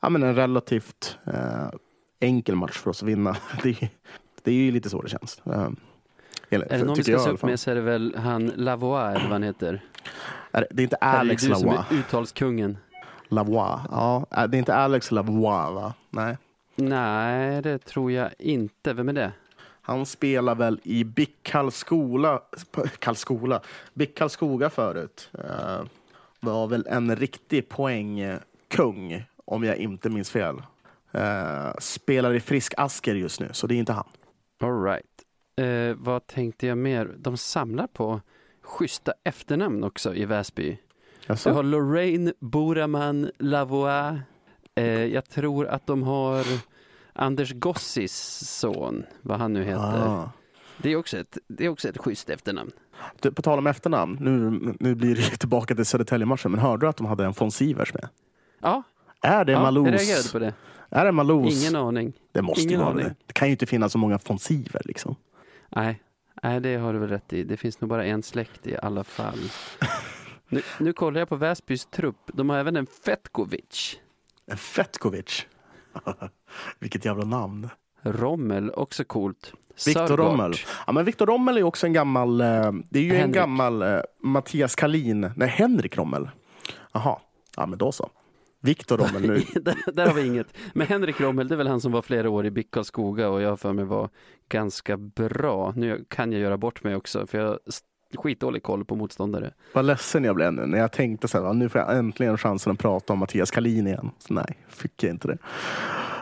ja, 0.00 0.08
men 0.08 0.22
en 0.22 0.34
relativt 0.34 1.18
eh, 1.26 1.68
enkel 2.20 2.54
match 2.56 2.78
för 2.78 2.90
oss 2.90 3.02
att 3.02 3.08
vinna. 3.08 3.36
Det, 3.62 3.68
är- 3.82 3.88
det 4.42 4.50
är 4.50 4.54
ju 4.54 4.70
lite 4.70 4.90
så 4.90 5.02
det 5.02 5.08
känns. 5.08 5.40
Um, 5.44 5.76
eller, 6.50 6.66
Är 6.72 6.78
det 6.78 6.84
någon 6.84 6.94
vi 6.96 7.02
ska 7.04 7.18
se 7.18 7.30
upp 7.30 7.42
med 7.42 7.60
så 7.60 7.70
är 7.70 7.74
det 7.74 7.80
väl 7.80 8.14
han 8.16 8.46
Lavois 8.56 9.10
eller 9.16 9.22
vad 9.22 9.32
han 9.32 9.42
heter. 9.42 9.80
Är 10.52 10.60
det- 10.60 10.66
Det 10.70 10.82
är 10.82 10.84
inte 10.84 10.96
Eller 10.96 11.10
är 11.12 11.14
det 11.14 11.20
Alex 11.20 11.42
du 11.42 11.54
som 11.54 11.66
Lavois. 11.66 11.86
är 11.90 11.94
uttalskungen. 11.94 12.78
Lavois. 13.28 13.80
Ja, 13.90 14.26
det 14.30 14.56
är 14.56 14.58
inte 14.58 14.74
Alex 14.74 15.10
Lavois 15.10 15.72
va? 15.74 15.94
Nej. 16.10 16.36
Nej, 16.74 17.62
det 17.62 17.78
tror 17.78 18.12
jag 18.12 18.30
inte. 18.38 18.92
Vem 18.92 19.08
är 19.08 19.12
det? 19.12 19.32
Han 19.82 20.06
spelar 20.06 20.54
väl 20.54 20.80
i 20.82 21.04
BIK 21.04 21.38
Karlskoga 21.42 22.40
förut. 24.70 25.30
Uh, 26.44 26.50
var 26.50 26.66
väl 26.66 26.86
en 26.90 27.16
riktig 27.16 27.68
poängkung 27.68 29.24
om 29.44 29.64
jag 29.64 29.76
inte 29.76 30.10
minns 30.10 30.30
fel. 30.30 30.62
Eh, 31.12 31.72
spelar 31.78 32.34
i 32.34 32.40
Frisk 32.40 32.74
Asker 32.76 33.14
just 33.14 33.40
nu, 33.40 33.48
så 33.52 33.66
det 33.66 33.74
är 33.74 33.78
inte 33.78 33.92
han. 33.92 34.08
All 34.60 34.82
right. 34.82 35.06
Eh, 35.56 35.96
vad 35.96 36.26
tänkte 36.26 36.66
jag 36.66 36.78
mer? 36.78 37.14
De 37.18 37.36
samlar 37.36 37.86
på 37.86 38.20
schyssta 38.62 39.12
efternamn 39.24 39.84
också 39.84 40.14
i 40.14 40.24
Väsby. 40.24 40.78
Jaså? 41.26 41.48
Du 41.48 41.54
har 41.54 41.62
Lorraine 41.62 42.32
Boraman 42.38 43.30
Lavois. 43.38 44.20
Eh, 44.74 45.04
jag 45.04 45.24
tror 45.24 45.66
att 45.66 45.86
de 45.86 46.02
har 46.02 46.44
Anders 47.12 47.52
Gossis 47.52 48.14
son, 48.60 49.04
vad 49.22 49.38
han 49.38 49.52
nu 49.52 49.64
heter. 49.64 50.06
Ah. 50.06 50.30
Det, 50.82 50.92
är 50.92 50.96
också 50.96 51.18
ett, 51.18 51.38
det 51.48 51.64
är 51.64 51.68
också 51.68 51.88
ett 51.88 51.98
schysst 51.98 52.30
efternamn. 52.30 52.70
Du, 53.20 53.32
på 53.32 53.42
tal 53.42 53.58
om 53.58 53.66
efternamn, 53.66 54.16
nu, 54.20 54.50
nu 54.80 54.94
blir 54.94 55.14
det 55.16 55.22
tillbaka 55.22 55.74
till 55.74 55.84
Södertälje-matchen, 55.86 56.50
men 56.50 56.60
hörde 56.60 56.86
du 56.86 56.88
att 56.88 56.96
de 56.96 57.06
hade 57.06 57.24
en 57.24 57.32
von 57.32 57.50
Sivers 57.50 57.94
med? 57.94 58.08
Ja, 58.60 58.82
Är 59.22 59.44
det 59.44 59.52
ja 59.52 59.62
Malous? 59.62 59.86
jag 59.86 59.94
reagerade 59.94 60.28
på 60.32 60.38
det. 60.38 60.54
Är 60.90 61.04
det 61.04 61.12
Malous? 61.12 61.62
Ingen 61.62 61.76
aning. 61.76 62.12
det 62.32 62.42
måste 62.42 62.62
ingen 62.62 62.80
vara 62.80 62.90
aning. 62.90 63.04
det. 63.04 63.14
Det 63.26 63.32
kan 63.32 63.48
ju 63.48 63.52
inte 63.52 63.66
finnas 63.66 63.92
så 63.92 63.98
många 63.98 64.18
von 64.26 64.38
Siver 64.38 64.82
liksom. 64.84 65.16
Nej, 65.68 66.02
nej, 66.42 66.60
det 66.60 66.76
har 66.76 66.92
du 66.92 66.98
väl 66.98 67.08
rätt 67.08 67.32
i. 67.32 67.44
Det 67.44 67.56
finns 67.56 67.80
nog 67.80 67.90
bara 67.90 68.04
en 68.04 68.22
släkt 68.22 68.66
i 68.66 68.76
alla 68.82 69.04
fall. 69.04 69.38
Nu, 70.48 70.62
nu 70.80 70.92
kollar 70.92 71.20
jag 71.20 71.28
på 71.28 71.36
Väsbys 71.36 71.86
trupp. 71.86 72.16
De 72.26 72.50
har 72.50 72.56
även 72.58 72.76
en 72.76 72.86
Fetkovic. 72.86 73.96
En 74.46 74.56
Fetkovic. 74.56 75.46
Vilket 76.78 77.04
jävla 77.04 77.24
namn. 77.24 77.68
Rommel, 78.02 78.70
också 78.70 79.04
coolt. 79.04 79.52
Viktor. 79.86 80.16
Rommel. 80.16 80.52
Ja, 80.86 80.92
men 80.92 81.04
Viktor 81.04 81.26
Rommel 81.26 81.56
är 81.58 81.62
också 81.62 81.86
en 81.86 81.92
gammal... 81.92 82.40
eh, 82.40 82.72
Det 82.90 82.98
är 82.98 83.02
ju 83.02 83.10
en 83.10 83.16
Henrik. 83.16 83.34
gammal 83.36 83.82
eh, 83.82 83.98
Mattias 84.22 84.74
Kalin. 84.74 85.30
Nej, 85.36 85.48
Henrik 85.48 85.96
Rommel. 85.98 86.30
Jaha. 86.92 87.18
Ja, 87.56 87.66
men 87.66 87.78
då 87.78 87.92
så. 87.92 88.10
Viktor 88.60 88.98
Rommel 88.98 89.22
nu. 89.22 89.34
där, 89.62 89.92
där 89.92 90.06
har 90.06 90.14
vi 90.14 90.26
inget. 90.26 90.46
Men 90.74 90.86
Henrik 90.86 91.20
Rommel, 91.20 91.48
det 91.48 91.54
är 91.54 91.56
väl 91.56 91.66
han 91.68 91.80
som 91.80 91.92
var 91.92 92.02
flera 92.02 92.30
år 92.30 92.46
i 92.46 92.50
BIK 92.50 92.70
Karlskoga 92.70 93.28
och 93.28 93.42
jag 93.42 93.60
för 93.60 93.72
mig 93.72 93.84
var 93.84 94.08
ganska 94.48 94.96
bra. 94.96 95.72
Nu 95.76 96.04
kan 96.08 96.32
jag 96.32 96.40
göra 96.40 96.56
bort 96.56 96.84
mig 96.84 96.96
också 96.96 97.26
för 97.26 97.38
jag 97.38 97.46
har 97.46 97.58
skitdålig 98.16 98.62
koll 98.62 98.84
på 98.84 98.96
motståndare. 98.96 99.52
Vad 99.74 99.84
ledsen 99.84 100.24
jag 100.24 100.34
blev 100.36 100.52
nu 100.52 100.66
när 100.66 100.78
jag 100.78 100.92
tänkte 100.92 101.28
så 101.28 101.38
här, 101.38 101.44
"Ja, 101.44 101.52
nu 101.52 101.68
får 101.68 101.80
jag 101.80 101.96
äntligen 101.98 102.38
chansen 102.38 102.72
att 102.72 102.78
prata 102.78 103.12
om 103.12 103.18
Mattias 103.18 103.50
Kalin 103.50 103.86
igen. 103.86 104.10
Så 104.18 104.34
nej, 104.34 104.58
fick 104.68 105.02
jag 105.02 105.10
inte 105.10 105.28
det. 105.28 105.38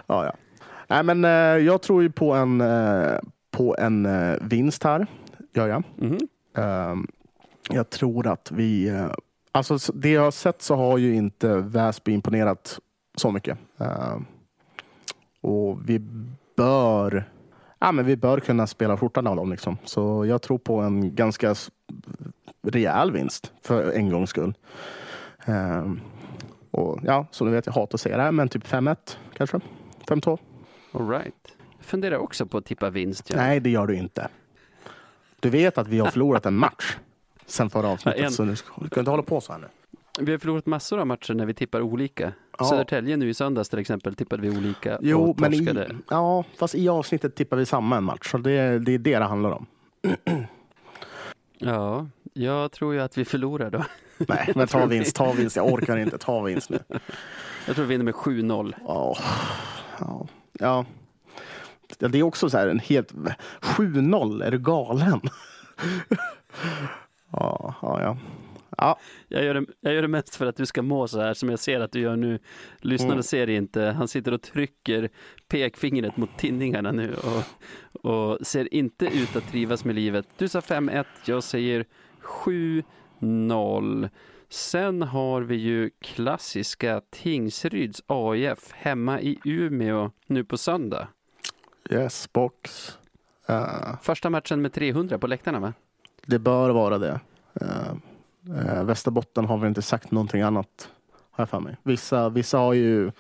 Ja, 0.06 0.24
ja. 0.24 0.32
Nej, 0.91 1.03
men 1.03 1.24
eh, 1.24 1.64
jag 1.64 1.82
tror 1.82 2.03
ju 2.03 2.11
på 2.11 2.32
en, 2.32 2.61
eh, 2.61 3.18
på 3.51 3.76
en 3.78 4.07
eh, 4.07 4.36
vinst 4.41 4.84
här. 4.84 5.07
Gör 5.53 5.68
jag. 5.68 5.82
Ehm, 6.57 7.07
jag 7.70 7.91
tror 7.91 8.26
att 8.26 8.51
vi... 8.53 8.99
alltså 9.53 9.93
det 9.95 10.11
jag 10.11 10.22
har 10.22 10.30
sett 10.30 10.62
så 10.62 10.74
har 10.74 10.99
ju 10.99 11.14
inte 11.14 11.57
Väsby 11.57 12.12
imponerat 12.12 12.78
så 13.14 13.30
mycket. 13.30 13.59
Ehm, 13.78 14.24
och 15.41 15.91
vi 15.91 15.99
bör... 16.57 17.30
Ja, 17.78 17.93
men 17.93 18.07
vi 18.07 18.16
bör 18.16 18.41
kunna 18.41 18.66
spela 18.66 18.97
skjortan 18.97 19.26
av 19.26 19.36
dem. 19.36 19.51
Liksom. 19.51 19.76
Så 19.84 20.26
jag 20.26 20.43
tror 20.43 20.59
på 20.59 20.80
en 20.80 21.14
ganska 21.14 21.55
rejäl 22.62 23.12
vinst 23.12 23.53
för 23.62 23.93
en 23.93 24.11
gångs 24.11 24.30
skull. 24.30 24.55
Ehm, 25.45 26.01
och 26.70 26.99
ja, 27.03 27.26
som 27.30 27.47
du 27.47 27.53
vet, 27.53 27.66
jag 27.66 27.72
hatar 27.72 27.97
att 27.97 28.01
säga 28.01 28.16
det 28.16 28.22
här, 28.22 28.32
men 28.32 28.49
typ 28.49 28.66
5-1 28.66 28.97
kanske. 29.34 29.61
5-2. 30.07 30.38
All 30.93 31.09
right. 31.09 31.55
Jag 31.76 31.84
funderar 31.86 32.16
också 32.16 32.47
på 32.47 32.59
att 32.59 32.64
tippa 32.64 32.91
vinst. 32.91 33.30
Ja. 33.30 33.36
Nej, 33.36 33.61
det 33.61 33.70
gör 33.70 33.86
du 33.86 33.95
inte. 33.97 34.28
Du 35.41 35.51
vet 35.51 35.78
att 35.78 35.88
vi 35.88 35.99
har 35.99 36.11
förlorat 36.11 36.47
en 36.47 36.55
match 36.55 36.97
sen 37.47 37.70
förra 37.70 37.88
avsnittet, 37.88 38.20
Ja, 38.20 38.26
en. 38.26 38.32
så 38.32 38.45
du 38.45 38.57
ska, 38.57 38.72
du 38.82 38.88
kan 38.88 39.01
inte 39.01 39.11
hålla 39.11 39.22
på 39.22 39.41
så 39.41 39.53
här 39.53 39.61
nu. 39.61 39.66
Vi 40.20 40.32
har 40.32 40.38
förlorat 40.38 40.66
massor 40.66 40.99
av 40.99 41.07
matcher 41.07 41.34
när 41.34 41.47
vi 41.47 41.55
tippar 41.55 41.80
olika. 41.80 42.32
Ja. 42.59 42.64
Södertälje 42.64 43.16
nu 43.16 43.28
i 43.28 43.34
söndags 43.34 43.68
till 43.68 43.78
exempel 43.78 44.14
tippade 44.14 44.43
vi 44.43 44.51
olika 44.59 44.99
Jo, 45.03 45.30
och 45.30 45.41
men 45.41 45.55
i, 45.55 45.86
ja, 46.11 46.45
fast 46.59 46.74
i 46.74 46.88
avsnittet 46.88 47.34
tippar 47.34 47.57
vi 47.57 47.66
samma 47.66 47.97
en 47.97 48.05
match, 48.05 48.30
så 48.30 48.38
det, 48.38 48.78
det 48.78 48.95
är 48.95 48.99
det 48.99 49.18
det 49.18 49.24
handlar 49.24 49.51
om. 49.51 49.66
Ja, 51.62 52.07
jag 52.32 52.72
tror 52.72 52.95
ju 52.95 53.01
att 53.01 53.18
vi 53.18 53.24
förlorar 53.24 53.70
då. 53.70 53.84
Nej, 54.18 54.53
men 54.55 54.68
ta 54.68 54.86
vinst, 54.86 55.16
ta 55.16 55.32
vinst. 55.32 55.57
Jag 55.57 55.72
orkar 55.72 55.97
inte. 55.97 56.18
Ta 56.18 56.43
vinst 56.43 56.70
nu. 56.70 56.78
Jag 57.66 57.76
tror 57.76 57.84
vi 57.84 57.88
vinner 57.88 58.05
med 58.05 58.14
7-0. 58.14 58.74
Ja, 58.86 59.16
ja, 59.99 60.26
ja. 60.61 60.84
Det 61.98 62.18
är 62.18 62.22
också 62.22 62.50
så 62.50 62.58
här 62.58 62.68
en 62.68 62.78
helt... 62.78 63.12
7-0, 63.61 64.44
är 64.44 64.50
du 64.50 64.58
galen? 64.58 65.20
ja, 67.32 67.74
ja, 67.82 68.02
ja. 68.02 68.16
Ja, 68.76 68.98
Jag 69.28 69.44
gör, 69.44 69.54
det, 69.54 69.66
jag 69.80 69.94
gör 69.94 70.02
det 70.02 70.08
mest 70.08 70.36
för 70.36 70.46
att 70.46 70.56
du 70.56 70.66
ska 70.66 70.82
må 70.82 71.08
så 71.08 71.20
här 71.20 71.34
som 71.34 71.50
jag 71.50 71.58
ser 71.58 71.80
att 71.80 71.92
du 71.92 72.00
gör 72.00 72.16
nu. 72.16 72.38
Lyssnarna 72.80 73.12
Mm. 73.12 73.22
ser 73.22 73.48
inte. 73.50 73.82
Han 73.82 74.08
sitter 74.08 74.32
och 74.34 74.42
trycker 74.42 75.08
pekfingret 75.48 76.16
mot 76.16 76.38
tinningarna 76.38 76.92
nu 76.92 77.14
och, 77.14 77.42
och 78.11 78.46
ser 78.46 78.74
inte 78.74 79.06
ut 79.06 79.36
att 79.36 79.48
trivas 79.50 79.84
med 79.84 79.94
livet. 79.94 80.26
Du 80.38 80.48
sa 80.48 80.61
5-1, 80.61 81.04
jag 81.24 81.42
säger 81.42 81.84
7-0. 83.20 84.08
Sen 84.51 85.03
har 85.03 85.40
vi 85.40 85.57
ju 85.57 85.90
klassiska 86.01 87.03
Tingsryds 87.11 88.03
AIF 88.07 88.72
hemma 88.72 89.20
i 89.20 89.38
Umeå 89.44 90.11
nu 90.26 90.44
på 90.44 90.57
söndag. 90.57 91.09
yes, 91.90 92.32
box. 92.32 92.92
Eh, 93.46 94.01
Första 94.03 94.30
matchen 94.30 94.62
med 94.62 94.72
300 94.72 95.18
på 95.18 95.26
läktarna 95.26 95.61
va? 95.61 95.72
det 96.26 96.38
bör 96.38 96.70
vara 96.70 96.98
det. 96.98 97.20
Uh, 97.62 97.92
uh, 98.48 98.84
Västerbotten 98.84 99.44
har 99.44 99.59
väl 99.59 99.68
inte 99.68 99.82
sagt 99.82 100.11
någonting 100.11 100.42
annat, 100.42 100.88
har 101.30 101.42
jag 101.42 101.48
för 101.48 101.61
mig. 101.61 101.76
Vissa, 101.82 102.28
vissa 102.28 102.59
har 102.59 102.72
ju 102.72 103.12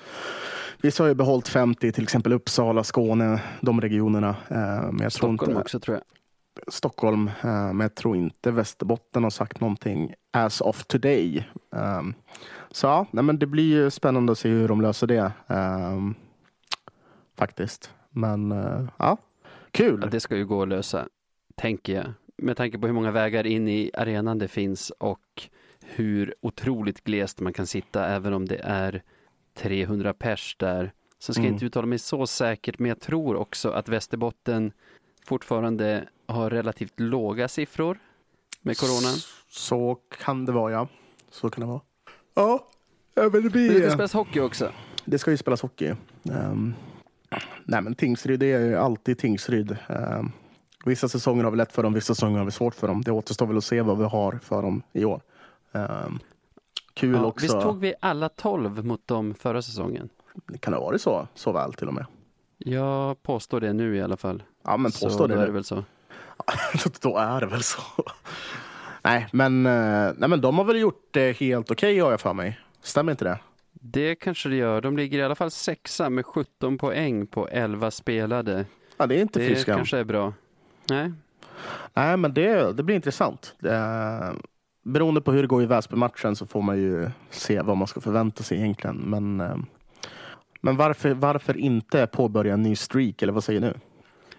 Vissa 0.82 1.02
har 1.02 1.08
ju 1.08 1.14
behållit 1.14 1.48
50, 1.48 1.92
till 1.92 2.02
exempel 2.02 2.32
Uppsala, 2.32 2.84
Skåne, 2.84 3.42
de 3.60 3.80
regionerna. 3.80 4.36
Men 4.48 4.58
jag 4.82 4.98
tror 4.98 5.08
Stockholm 5.10 5.50
inte, 5.50 5.60
också 5.60 5.80
tror 5.80 5.96
jag. 5.96 6.19
Stockholm, 6.68 7.28
eh, 7.28 7.44
men 7.72 7.80
jag 7.80 7.94
tror 7.94 8.16
inte 8.16 8.50
Västerbotten 8.50 9.22
har 9.22 9.30
sagt 9.30 9.60
någonting 9.60 10.14
as 10.30 10.60
of 10.60 10.84
today. 10.86 11.44
Um, 11.70 12.14
så 12.70 12.86
ja, 12.86 13.06
nej, 13.10 13.24
men 13.24 13.38
det 13.38 13.46
blir 13.46 13.64
ju 13.76 13.90
spännande 13.90 14.32
att 14.32 14.38
se 14.38 14.48
hur 14.48 14.68
de 14.68 14.80
löser 14.80 15.06
det. 15.06 15.32
Um, 15.46 16.14
faktiskt. 17.38 17.90
Men 18.10 18.52
uh, 18.52 18.88
ja, 18.98 19.16
kul. 19.70 20.00
Ja, 20.02 20.08
det 20.08 20.20
ska 20.20 20.36
ju 20.36 20.46
gå 20.46 20.62
att 20.62 20.68
lösa, 20.68 21.08
tänker 21.56 21.94
jag. 21.94 22.12
Med 22.36 22.56
tanke 22.56 22.78
på 22.78 22.86
hur 22.86 22.94
många 22.94 23.10
vägar 23.10 23.46
in 23.46 23.68
i 23.68 23.90
arenan 23.94 24.38
det 24.38 24.48
finns 24.48 24.90
och 24.90 25.48
hur 25.84 26.34
otroligt 26.40 27.04
glest 27.04 27.40
man 27.40 27.52
kan 27.52 27.66
sitta 27.66 28.06
även 28.06 28.32
om 28.34 28.48
det 28.48 28.60
är 28.64 29.02
300 29.54 30.12
pers 30.14 30.56
där. 30.58 30.92
Så 31.18 31.32
ska 31.32 31.40
jag 31.40 31.46
Mm. 31.46 31.54
inte 31.54 31.66
uttala 31.66 31.86
mig 31.86 31.98
så 31.98 32.26
säkert, 32.26 32.78
men 32.78 32.88
jag 32.88 33.00
tror 33.00 33.36
också 33.36 33.70
att 33.70 33.88
Västerbotten 33.88 34.72
fortfarande 35.26 36.08
har 36.26 36.50
relativt 36.50 37.00
låga 37.00 37.48
siffror 37.48 37.98
med 38.62 38.78
coronan. 38.78 39.14
Så 39.48 39.98
kan 40.24 40.46
det 40.46 40.52
vara, 40.52 40.72
ja. 40.72 40.88
Så 41.30 41.50
kan 41.50 41.60
det 41.60 41.66
vara. 41.66 41.80
Ja, 42.34 42.68
men 43.14 43.24
det 43.24 43.30
Men 43.32 43.42
det 43.42 43.50
blir... 43.50 43.80
ska 43.80 43.90
spelas 43.90 44.12
hockey 44.12 44.40
också. 44.40 44.72
Det 45.04 45.18
ska 45.18 45.30
ju 45.30 45.36
spelas 45.36 45.62
hockey. 45.62 45.94
Um, 46.22 46.74
nej 47.64 47.82
men 47.82 47.94
Tingsryd, 47.94 48.40
det 48.40 48.52
är 48.52 48.60
ju 48.60 48.76
alltid 48.76 49.18
Tingsryd. 49.18 49.76
Um, 49.88 50.32
vissa 50.84 51.08
säsonger 51.08 51.44
har 51.44 51.50
vi 51.50 51.56
lätt 51.56 51.72
för 51.72 51.82
dem, 51.82 51.92
vissa 51.92 52.14
säsonger 52.14 52.38
har 52.38 52.44
vi 52.44 52.50
svårt 52.50 52.74
för 52.74 52.88
dem. 52.88 53.02
Det 53.02 53.10
återstår 53.12 53.46
väl 53.46 53.56
att 53.56 53.64
se 53.64 53.82
vad 53.82 53.98
vi 53.98 54.04
har 54.04 54.38
för 54.42 54.62
dem 54.62 54.82
i 54.92 55.04
år. 55.04 55.20
Um, 55.72 56.18
kul 56.94 57.14
Ja, 57.14 57.24
också. 57.24 57.42
visst 57.44 57.60
tog 57.60 57.78
vi 57.80 57.94
alla 58.00 58.28
12 58.28 58.84
mot 58.84 59.06
dem 59.06 59.34
förra 59.34 59.62
säsongen? 59.62 60.08
Kan 60.60 60.72
det 60.72 60.78
ha 60.78 60.84
varit 60.84 61.00
så? 61.02 61.28
Så 61.34 61.52
väl 61.52 61.72
till 61.72 61.88
och 61.88 61.94
med. 61.94 62.06
Jag 62.64 63.22
påstår 63.22 63.60
det 63.60 63.72
nu 63.72 63.96
i 63.96 64.02
alla 64.02 64.16
fall. 64.16 64.42
Ja 64.64 64.76
men 64.76 64.92
Så 64.92 65.06
påstå 65.06 65.26
då 65.26 65.34
det. 65.34 65.42
är 65.42 65.46
det 65.46 65.52
väl 65.52 65.64
så. 65.64 65.84
Då 67.02 67.16
är 67.18 67.40
det 67.40 67.46
väl 67.46 67.62
så. 67.62 67.80
nej, 69.02 69.26
men, 69.32 69.66
eh, 69.66 70.12
nej 70.16 70.28
men 70.28 70.40
de 70.40 70.58
har 70.58 70.64
väl 70.64 70.80
gjort 70.80 71.08
det 71.10 71.36
helt 71.36 71.70
okej 71.70 71.98
har 71.98 72.10
jag 72.10 72.20
för 72.20 72.32
mig. 72.34 72.60
Stämmer 72.82 73.12
inte 73.12 73.24
det? 73.24 73.38
Det 73.72 74.14
kanske 74.14 74.48
det 74.48 74.56
gör. 74.56 74.80
De 74.80 74.96
ligger 74.96 75.18
i 75.18 75.22
alla 75.22 75.34
fall 75.34 75.50
sexa 75.50 76.10
med 76.10 76.26
17 76.26 76.78
poäng 76.78 77.26
på 77.26 77.48
11 77.48 77.90
spelade. 77.90 78.64
Ja, 78.96 79.06
det 79.06 79.14
är 79.16 79.20
inte 79.22 79.38
Det 79.38 79.46
fiskam. 79.46 79.76
kanske 79.76 79.98
är 79.98 80.04
bra. 80.04 80.32
Nej, 80.90 81.12
Nej, 81.94 82.16
men 82.16 82.34
det, 82.34 82.72
det 82.72 82.82
blir 82.82 82.96
intressant. 82.96 83.54
Det, 83.58 84.34
beroende 84.84 85.20
på 85.20 85.32
hur 85.32 85.42
det 85.42 85.48
går 85.48 85.62
i 85.62 85.66
Väsby-matchen 85.66 86.36
så 86.36 86.46
får 86.46 86.62
man 86.62 86.78
ju 86.78 87.10
se 87.30 87.62
vad 87.62 87.76
man 87.76 87.88
ska 87.88 88.00
förvänta 88.00 88.42
sig 88.42 88.58
egentligen. 88.58 88.96
Men, 88.96 89.40
eh, 89.40 89.56
men 90.60 90.76
varför, 90.76 91.14
varför 91.14 91.56
inte 91.56 92.06
påbörja 92.06 92.54
en 92.54 92.62
ny 92.62 92.76
streak, 92.76 93.22
eller 93.22 93.32
vad 93.32 93.44
säger 93.44 93.60
du? 93.60 93.74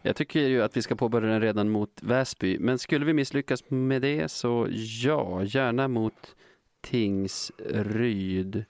jag 0.02 0.16
tycker 0.16 0.40
ju 0.40 0.64
att 0.64 0.78
vi 0.78 0.82
ska 0.82 0.96
påbörja 0.96 1.32
den 1.32 1.42
redan 1.42 1.70
mot 1.70 2.00
Väsby. 2.02 2.60
Men 2.60 2.80
skulle 2.80 3.06
vi 3.06 3.14
misslyckas 3.14 3.64
med 3.70 4.02
det 4.02 4.32
så 4.32 4.68
ja, 5.04 5.44
gärna 5.44 5.88
mot 5.88 6.36
Tingsryd. 6.82 8.66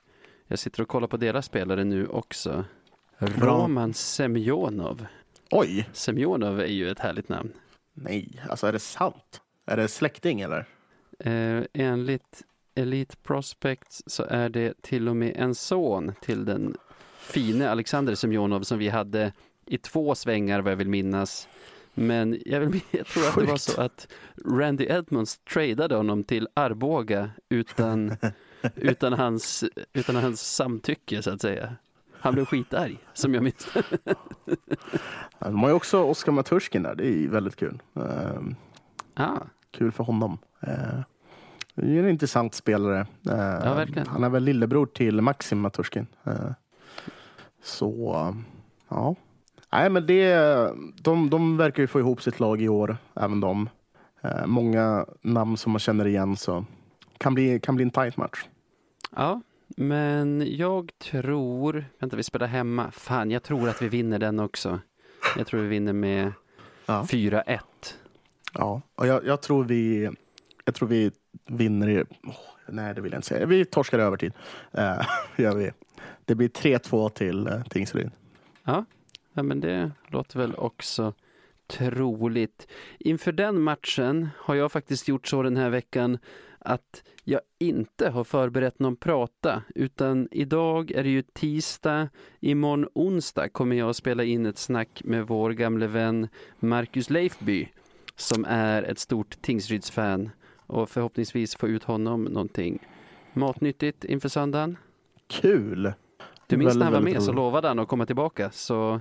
Jag 0.46 0.58
sitter 0.58 0.82
och 0.82 0.88
kollar 0.88 1.08
på 1.08 1.16
deras 1.16 1.46
spelare 1.46 1.84
nu 1.84 2.06
också. 2.06 2.64
Roman 3.18 3.94
Semjonov. 3.94 5.06
Oj! 5.50 5.88
Semjonov 5.92 6.60
är 6.60 6.66
ju 6.66 6.90
ett 6.90 6.98
härligt 6.98 7.28
namn. 7.28 7.52
Nej, 7.94 8.42
alltså 8.48 8.66
är 8.66 8.72
det 8.72 8.78
sant? 8.78 9.40
Är 9.66 9.76
det 9.76 9.88
släkting 9.88 10.40
eller? 10.40 10.68
Eh, 11.18 11.62
enligt 11.72 12.42
Elite 12.74 13.16
Prospects 13.16 14.02
så 14.06 14.22
är 14.22 14.48
det 14.48 14.82
till 14.82 15.08
och 15.08 15.16
med 15.16 15.36
en 15.36 15.54
son 15.54 16.12
till 16.22 16.44
den 16.44 16.76
fine 17.32 17.62
Alexander 17.62 18.14
Semjonov 18.14 18.62
som 18.62 18.78
vi 18.78 18.88
hade 18.88 19.32
i 19.66 19.78
två 19.78 20.14
svängar 20.14 20.60
vad 20.60 20.72
jag 20.72 20.76
vill 20.76 20.88
minnas. 20.88 21.48
Men 21.94 22.38
jag, 22.46 22.60
vill, 22.60 22.80
jag 22.90 23.06
tror 23.06 23.28
att 23.28 23.34
det 23.34 23.44
var 23.44 23.56
så 23.56 23.80
att 23.80 24.08
Randy 24.46 24.86
Edmonds 24.90 25.38
tradade 25.38 25.94
honom 25.94 26.24
till 26.24 26.48
Arboga 26.54 27.30
utan, 27.48 28.16
utan, 28.74 29.12
hans, 29.12 29.64
utan 29.92 30.16
hans 30.16 30.54
samtycke 30.54 31.22
så 31.22 31.30
att 31.30 31.40
säga. 31.40 31.76
Han 32.18 32.34
blev 32.34 32.44
skitarg 32.44 32.98
som 33.12 33.34
jag 33.34 33.42
minns 33.42 33.68
De 35.38 35.62
har 35.62 35.68
ju 35.68 35.74
också 35.74 36.02
Oskar 36.02 36.32
Maturskin 36.32 36.82
där, 36.82 36.94
det 36.94 37.06
är 37.06 37.28
väldigt 37.28 37.56
kul. 37.56 37.82
Eh, 37.96 38.40
ah, 39.14 39.38
kul 39.70 39.92
för 39.92 40.04
honom. 40.04 40.38
Eh, 40.60 41.00
det 41.74 41.96
är 41.96 42.02
en 42.02 42.08
intressant 42.08 42.54
spelare. 42.54 43.00
Eh, 43.00 43.86
Ja. 43.96 44.04
Han 44.08 44.24
är 44.24 44.28
väl 44.28 44.42
lillebror 44.44 44.86
till 44.86 45.20
Maxim 45.20 45.60
Maturskin. 45.60 46.06
Så, 47.62 48.34
ja. 48.88 49.14
Nej, 49.72 49.90
men 49.90 50.06
det, 50.06 50.34
de, 51.02 51.30
de 51.30 51.56
verkar 51.56 51.82
ju 51.82 51.86
få 51.86 51.98
ihop 51.98 52.22
sitt 52.22 52.40
lag 52.40 52.62
i 52.62 52.68
år, 52.68 52.96
även 53.14 53.40
de. 53.40 53.68
Eh, 54.22 54.46
många 54.46 55.06
namn 55.20 55.56
som 55.56 55.72
man 55.72 55.78
känner 55.78 56.06
igen, 56.06 56.36
så 56.36 56.64
kan 57.18 57.34
bli, 57.34 57.60
kan 57.60 57.76
bli 57.76 57.82
en 57.82 57.90
tight 57.90 58.16
match. 58.16 58.44
Ja, 59.16 59.40
men 59.76 60.56
jag 60.56 60.90
tror, 60.98 61.84
vänta 61.98 62.16
vi 62.16 62.22
spelar 62.22 62.46
hemma, 62.46 62.90
fan 62.90 63.30
jag 63.30 63.42
tror 63.42 63.68
att 63.68 63.82
vi 63.82 63.88
vinner 63.88 64.18
den 64.18 64.40
också. 64.40 64.80
Jag 65.36 65.46
tror 65.46 65.60
vi 65.60 65.68
vinner 65.68 65.92
med 65.92 66.32
Ja. 66.86 67.06
4-1. 67.10 67.58
Ja, 68.54 68.80
och 68.94 69.06
jag, 69.06 69.26
jag, 69.26 69.42
tror 69.42 69.64
vi, 69.64 70.10
jag 70.64 70.74
tror 70.74 70.88
vi 70.88 71.10
vinner 71.46 71.88
i... 71.88 72.04
åh, 72.26 72.34
nej, 72.68 72.94
det 72.94 73.00
vill 73.00 73.12
jag 73.12 73.18
inte 73.18 73.28
säga. 73.28 73.46
Vi 73.46 73.64
torskar 73.64 73.98
i 73.98 74.02
övertid. 74.02 74.32
Eh, 74.72 75.00
gör 75.36 75.54
vi. 75.56 75.70
Det 76.24 76.34
blir 76.34 76.48
3-2 76.48 77.08
till 77.10 77.48
uh, 77.48 77.64
Tingsryd. 77.64 78.10
Ja, 78.64 78.84
ja, 79.32 79.42
men 79.42 79.60
det 79.60 79.92
låter 80.08 80.38
väl 80.38 80.54
också 80.54 81.14
troligt. 81.66 82.66
Inför 82.98 83.32
den 83.32 83.60
matchen 83.60 84.28
har 84.36 84.54
jag 84.54 84.72
faktiskt 84.72 85.08
gjort 85.08 85.28
så 85.28 85.42
den 85.42 85.56
här 85.56 85.70
veckan 85.70 86.18
att 86.58 87.02
jag 87.24 87.40
inte 87.58 88.10
har 88.10 88.24
förberett 88.24 88.78
någon 88.78 88.96
prata 88.96 89.62
utan 89.74 90.28
idag 90.30 90.90
är 90.90 91.02
det 91.02 91.08
ju 91.08 91.22
tisdag, 91.22 92.08
imorgon 92.40 92.88
onsdag 92.94 93.48
kommer 93.48 93.76
jag 93.76 93.90
att 93.90 93.96
spela 93.96 94.24
in 94.24 94.46
ett 94.46 94.58
snack 94.58 95.02
med 95.04 95.26
vår 95.26 95.50
gamle 95.50 95.86
vän 95.86 96.28
Marcus 96.58 97.10
Leifby 97.10 97.68
som 98.16 98.44
är 98.48 98.82
ett 98.82 98.98
stort 98.98 99.42
Tingsryds-fan 99.42 100.30
och 100.66 100.90
förhoppningsvis 100.90 101.56
få 101.56 101.68
ut 101.68 101.84
honom 101.84 102.24
någonting 102.24 102.78
matnyttigt 103.32 104.04
inför 104.04 104.28
söndagen. 104.28 104.76
Kul! 105.26 105.92
Du 106.46 106.56
minns 106.56 106.76
när 106.76 106.84
han 106.84 106.92
var 106.92 107.00
med 107.00 107.12
så 107.12 107.18
väldigt 107.18 107.34
lovade 107.34 107.68
han 107.68 107.78
att 107.78 107.88
komma 107.88 108.06
tillbaka 108.06 108.50
så 108.50 109.00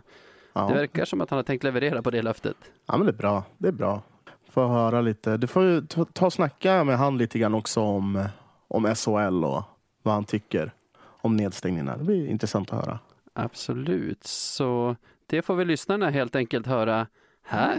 Ja. 0.54 0.68
det 0.68 0.74
verkar 0.74 1.06
som 1.06 1.22
att 1.22 1.30
han 1.30 1.38
har 1.38 1.44
tänkt 1.44 1.64
leverera 1.64 2.02
på 2.02 2.12
det 2.12 2.22
löftet. 2.22 2.56
ja, 2.86 2.98
men 2.98 3.06
det 3.06 3.12
är 3.12 3.18
bra. 3.18 3.44
Det 3.58 3.68
är 3.68 3.72
bra. 3.72 4.02
Få 4.50 4.68
höra 4.68 5.02
lite. 5.02 5.38
Du 5.38 5.48
får 5.48 5.64
ju 5.64 5.82
ta, 5.82 6.06
ta 6.06 6.26
och 6.26 6.34
snacka 6.34 6.84
med 6.84 6.98
han 6.98 7.18
lite 7.18 7.40
grann 7.40 7.54
också 7.54 7.82
om, 7.82 8.26
om 8.68 8.96
SHL 8.96 9.44
och 9.46 9.64
vad 10.04 10.14
han 10.14 10.24
tycker 10.26 10.72
om 11.04 11.36
nedstängningarna. 11.38 11.98
Det 11.98 12.04
blir 12.04 12.28
intressant 12.28 12.74
att 12.74 12.86
höra. 12.86 13.00
Absolut, 13.34 14.24
så 14.24 14.96
det 15.26 15.42
får 15.42 15.56
vi 15.56 15.66
lyssnarna 15.66 16.10
helt 16.10 16.36
enkelt 16.36 16.68
höra 16.68 17.08
här. 17.44 17.78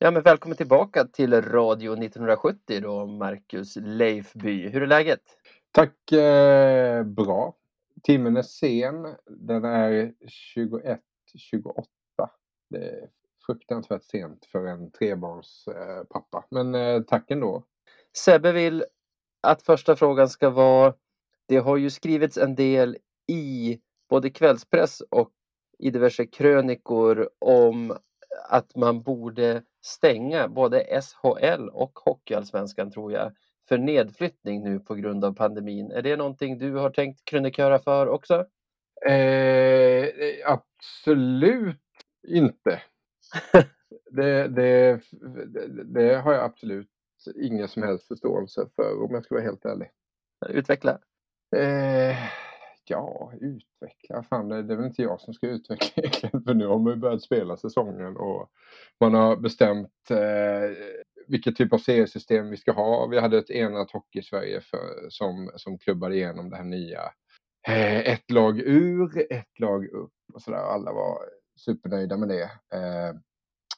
Ja, 0.00 0.10
men 0.10 0.22
välkommen 0.22 0.56
tillbaka 0.56 1.04
till 1.04 1.42
Radio 1.42 1.92
1970 1.92 2.80
då, 2.80 3.06
Marcus 3.06 3.76
Leifby. 3.76 4.68
Hur 4.68 4.82
är 4.82 4.86
läget? 4.86 5.20
Tack, 5.70 6.12
eh, 6.12 7.02
bra. 7.02 7.56
Timmen 8.02 8.36
är 8.36 8.42
sen. 8.42 9.14
Den 9.26 9.64
är 9.64 10.12
21.28. 10.54 11.84
Det 12.70 12.78
är 12.78 13.08
fruktansvärt 13.46 14.04
sent 14.04 14.46
för 14.52 14.66
en 14.66 14.90
trebarnspappa. 14.90 15.92
Eh, 15.92 16.04
pappa. 16.04 16.44
Men 16.50 16.74
eh, 16.74 17.02
tack 17.02 17.30
ändå. 17.30 17.64
Sebbe 18.16 18.52
vill 18.52 18.84
att 19.40 19.62
första 19.62 19.96
frågan 19.96 20.28
ska 20.28 20.50
vara, 20.50 20.94
det 21.46 21.56
har 21.56 21.76
ju 21.76 21.90
skrivits 21.90 22.36
en 22.36 22.54
del 22.54 22.96
i 23.26 23.78
både 24.10 24.30
kvällspress 24.30 25.00
och 25.00 25.30
i 25.78 25.90
diverse 25.90 26.26
krönikor 26.26 27.30
om 27.38 27.98
att 28.48 28.76
man 28.76 29.02
borde 29.02 29.62
stänga 29.84 30.48
både 30.48 31.02
SHL 31.02 31.68
och 31.68 31.98
Hockeyallsvenskan 31.98 32.90
tror 32.90 33.12
jag 33.12 33.32
för 33.68 33.78
nedflyttning 33.78 34.64
nu 34.64 34.80
på 34.80 34.94
grund 34.94 35.24
av 35.24 35.34
pandemin. 35.34 35.90
Är 35.90 36.02
det 36.02 36.16
någonting 36.16 36.58
du 36.58 36.74
har 36.74 36.90
tänkt 36.90 37.24
kröniköra 37.24 37.78
för 37.78 38.08
också? 38.08 38.46
Eh, 39.06 40.08
absolut 40.44 41.76
inte. 42.28 42.82
det, 44.10 44.48
det, 44.48 45.00
det, 45.84 46.14
har 46.14 46.32
jag 46.32 46.44
absolut 46.44 46.90
ingen 47.34 47.68
som 47.68 47.82
helst 47.82 48.08
förståelse 48.08 48.66
för 48.76 49.02
om 49.02 49.14
jag 49.14 49.24
ska 49.24 49.34
vara 49.34 49.44
helt 49.44 49.64
ärlig. 49.64 49.90
Utveckla. 50.48 50.98
Eh, 51.56 52.16
ja, 52.90 53.32
utveckla. 53.40 54.22
Fan, 54.22 54.48
det, 54.48 54.62
det 54.62 54.74
är 54.74 54.76
väl 54.76 54.86
inte 54.86 55.02
jag 55.02 55.20
som 55.20 55.34
ska 55.34 55.46
utveckla 55.46 55.88
egentligen. 56.02 56.42
För 56.42 56.54
nu 56.54 56.66
har 56.66 56.78
man 56.78 56.92
ju 56.92 56.98
börjat 56.98 57.22
spela 57.22 57.56
säsongen 57.56 58.16
och 58.16 58.50
man 59.00 59.14
har 59.14 59.36
bestämt 59.36 60.10
eh, 60.10 60.76
vilket 61.28 61.56
typ 61.56 61.72
av 61.72 61.78
seriesystem 61.78 62.50
vi 62.50 62.56
ska 62.56 62.72
ha. 62.72 63.06
Vi 63.06 63.20
hade 63.20 63.38
ett 63.38 63.50
enat 63.50 63.90
Hockey-Sverige 63.90 64.62
som, 65.08 65.50
som 65.56 65.78
klubbade 65.78 66.14
igenom 66.14 66.50
det 66.50 66.56
här 66.56 66.64
nya. 66.64 67.00
Eh, 67.68 67.98
ett 67.98 68.30
lag 68.30 68.60
ur, 68.60 69.32
ett 69.32 69.58
lag 69.58 69.86
upp 69.86 70.12
och 70.34 70.42
sådär. 70.42 70.58
Alla 70.58 70.92
var 70.92 71.18
supernöjda 71.56 72.16
med 72.16 72.28
det. 72.28 72.50
Eh, 72.74 73.14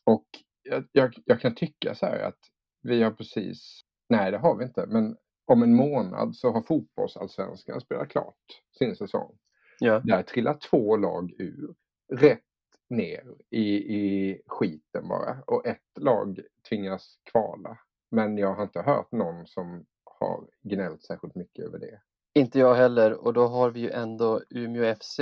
och 0.05 0.27
jag, 0.63 0.85
jag, 0.93 1.15
jag, 1.25 1.41
kan 1.41 1.55
tycka 1.55 1.95
så 1.95 2.07
här 2.07 2.21
att 2.23 2.39
vi 2.83 3.03
har 3.03 3.11
precis, 3.11 3.81
nej 4.09 4.31
det 4.31 4.39
har 4.39 4.57
vi 4.57 4.65
inte, 4.65 4.87
men 4.87 5.17
om 5.51 5.63
en 5.63 5.75
månad 5.75 6.37
så 6.37 6.51
har 6.51 6.63
fotbollsallsvenskan 6.63 7.81
spelat 7.81 8.09
klart 8.09 8.63
sin 8.79 8.97
säsong. 8.97 9.39
Ja. 9.79 10.01
Där 10.05 10.23
trillar 10.23 10.55
två 10.55 10.97
lag 10.97 11.33
ur, 11.39 11.75
rätt 12.13 12.41
ner 12.89 13.25
i, 13.51 13.67
i 13.97 14.43
skiten 14.47 15.09
bara. 15.09 15.43
Och 15.47 15.67
ett 15.67 15.99
lag 16.01 16.41
tvingas 16.69 17.19
kvala. 17.33 17.79
Men 18.11 18.39
jag 18.39 18.55
har 18.55 18.63
inte 18.63 18.83
hört 18.83 19.13
någon 19.13 19.47
som 19.47 19.87
har 20.05 20.47
gnällt 20.63 21.03
särskilt 21.03 21.35
mycket 21.35 21.65
över 21.65 21.79
det. 21.79 22.01
Inte 22.35 22.59
jag 22.59 22.75
heller 22.75 23.13
och 23.13 23.33
då 23.33 23.47
har 23.47 23.71
vi 23.71 23.81
ju 23.81 23.91
ändå 23.91 24.43
Umeå 24.51 24.95
FC 24.95 25.21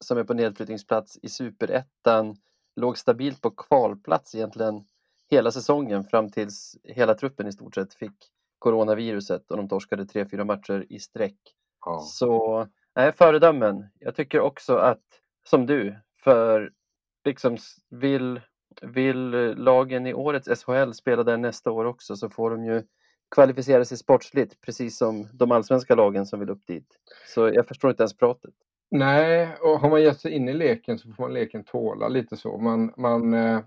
som 0.00 0.18
är 0.18 0.24
på 0.24 0.34
nedflyttningsplats 0.34 1.18
i 1.22 1.28
superettan. 1.28 2.36
Låg 2.76 2.98
stabilt 2.98 3.40
på 3.40 3.50
kvalplats 3.50 4.34
egentligen 4.34 4.84
hela 5.30 5.50
säsongen 5.50 6.04
fram 6.04 6.30
tills 6.30 6.76
hela 6.84 7.14
truppen 7.14 7.46
i 7.46 7.52
stort 7.52 7.74
sett 7.74 7.94
fick 7.94 8.30
coronaviruset 8.64 9.50
och 9.50 9.56
de 9.56 9.68
torskade 9.68 10.06
tre, 10.06 10.26
fyra 10.28 10.44
matcher 10.44 10.86
i 10.88 10.98
sträck. 10.98 11.36
Ja. 11.86 11.98
Så 11.98 12.66
nej, 12.96 13.12
föredömen. 13.12 13.84
Jag 13.98 14.14
tycker 14.16 14.40
också 14.40 14.76
att, 14.76 15.02
som 15.48 15.66
du, 15.66 15.98
för 16.24 16.72
liksom 17.24 17.56
vill, 17.90 18.40
vill 18.82 19.30
lagen 19.56 20.06
i 20.06 20.14
årets 20.14 20.64
SHL 20.64 20.92
spela 20.92 21.22
där 21.22 21.36
nästa 21.36 21.70
år 21.70 21.84
också 21.84 22.16
så 22.16 22.30
får 22.30 22.50
de 22.50 22.64
ju 22.64 22.82
kvalificera 23.34 23.84
sig 23.84 23.98
sportsligt 23.98 24.60
precis 24.60 24.98
som 24.98 25.28
de 25.32 25.52
allsvenska 25.52 25.94
lagen 25.94 26.26
som 26.26 26.40
vill 26.40 26.50
upp 26.50 26.66
dit. 26.66 26.88
Så 27.34 27.48
jag 27.48 27.68
förstår 27.68 27.90
inte 27.90 28.02
ens 28.02 28.16
pratet. 28.16 28.54
Nej, 28.90 29.56
och 29.62 29.80
har 29.80 29.90
man 29.90 30.02
gett 30.02 30.20
sig 30.20 30.32
in 30.32 30.48
i 30.48 30.52
leken 30.52 30.98
så 30.98 31.12
får 31.12 31.22
man 31.22 31.34
leken 31.34 31.64
tåla 31.64 32.08
lite 32.08 32.36
så. 32.36 32.58
Man, 32.58 32.92
man 32.96 33.34
eh, 33.34 33.60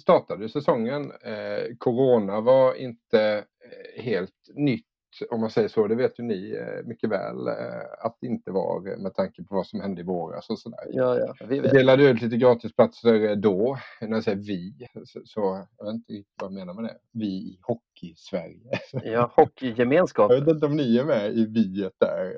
startade 0.00 0.48
säsongen. 0.48 1.12
Eh, 1.22 1.76
corona 1.78 2.40
var 2.40 2.74
inte 2.74 3.44
eh, 3.64 4.02
helt 4.02 4.50
nytt 4.54 4.84
om 5.30 5.40
man 5.40 5.50
säger 5.50 5.68
så, 5.68 5.86
det 5.86 5.94
vet 5.94 6.18
ju 6.18 6.24
ni 6.24 6.50
eh, 6.50 6.86
mycket 6.86 7.10
väl 7.10 7.48
eh, 7.48 8.04
att 8.04 8.16
det 8.20 8.26
inte 8.26 8.50
var 8.50 8.96
med 9.02 9.14
tanke 9.14 9.42
på 9.42 9.54
vad 9.54 9.66
som 9.66 9.80
hände 9.80 10.00
i 10.00 10.04
våras 10.04 10.50
och 10.50 10.58
sådär. 10.58 10.78
Ja, 10.88 11.18
ja, 11.18 11.34
vi 11.48 11.60
vet. 11.60 11.72
delade 11.72 12.04
ut 12.04 12.22
lite 12.22 12.36
gratisplatser 12.36 13.36
då, 13.36 13.78
när 14.00 14.16
jag 14.16 14.24
säger 14.24 14.38
vi, 14.38 14.86
så, 15.04 15.20
så 15.24 15.66
jag 15.78 15.86
vet 15.86 15.94
inte 15.94 16.12
riktigt 16.12 16.34
vad 16.40 16.50
jag 16.50 16.54
menar 16.58 16.74
med 16.74 16.84
det. 16.84 16.96
Vi 17.12 17.26
i 17.26 17.58
Hockey-Sverige. 17.62 18.70
Ja, 19.04 19.32
hockeygemenskapen. 19.36 20.36
Jag 20.36 20.44
vet 20.44 20.54
inte 20.54 20.66
om 20.66 20.76
ni 20.76 20.98
är 20.98 21.04
med 21.04 21.32
i 21.32 21.46
viet 21.46 21.94
där. 21.98 22.36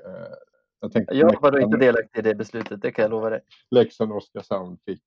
Eh, 0.82 0.86
jag, 0.86 0.92
tänkte 0.92 1.14
jag 1.14 1.40
var 1.40 1.60
inte 1.60 1.76
delaktig 1.76 2.18
i 2.18 2.22
det 2.22 2.34
beslutet, 2.34 2.82
det 2.82 2.92
kan 2.92 3.02
jag 3.02 3.10
lova 3.10 3.30
dig. 3.30 3.40
Leksand 3.70 4.12
och 4.12 4.16
Oskarshamn 4.16 4.78
fick, 4.84 5.04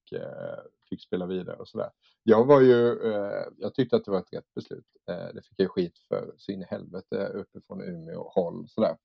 fick 0.89 1.01
spela 1.01 1.25
vidare 1.25 1.55
och 1.55 1.67
sådär. 1.67 1.89
Jag 2.23 2.45
var 2.45 2.61
ju, 2.61 3.13
eh, 3.13 3.45
jag 3.57 3.73
tyckte 3.73 3.95
att 3.95 4.05
det 4.05 4.11
var 4.11 4.19
ett 4.19 4.33
rätt 4.33 4.53
beslut. 4.55 4.85
Eh, 5.09 5.33
det 5.33 5.41
fick 5.41 5.59
jag 5.59 5.71
skit 5.71 5.97
för 6.07 6.33
så 6.37 6.51
in 6.51 6.61
i 6.61 6.65
helvete 6.65 7.27
uppifrån 7.27 7.81
Umeå 7.81 8.31
håll 8.35 8.67
sådär. 8.69 8.97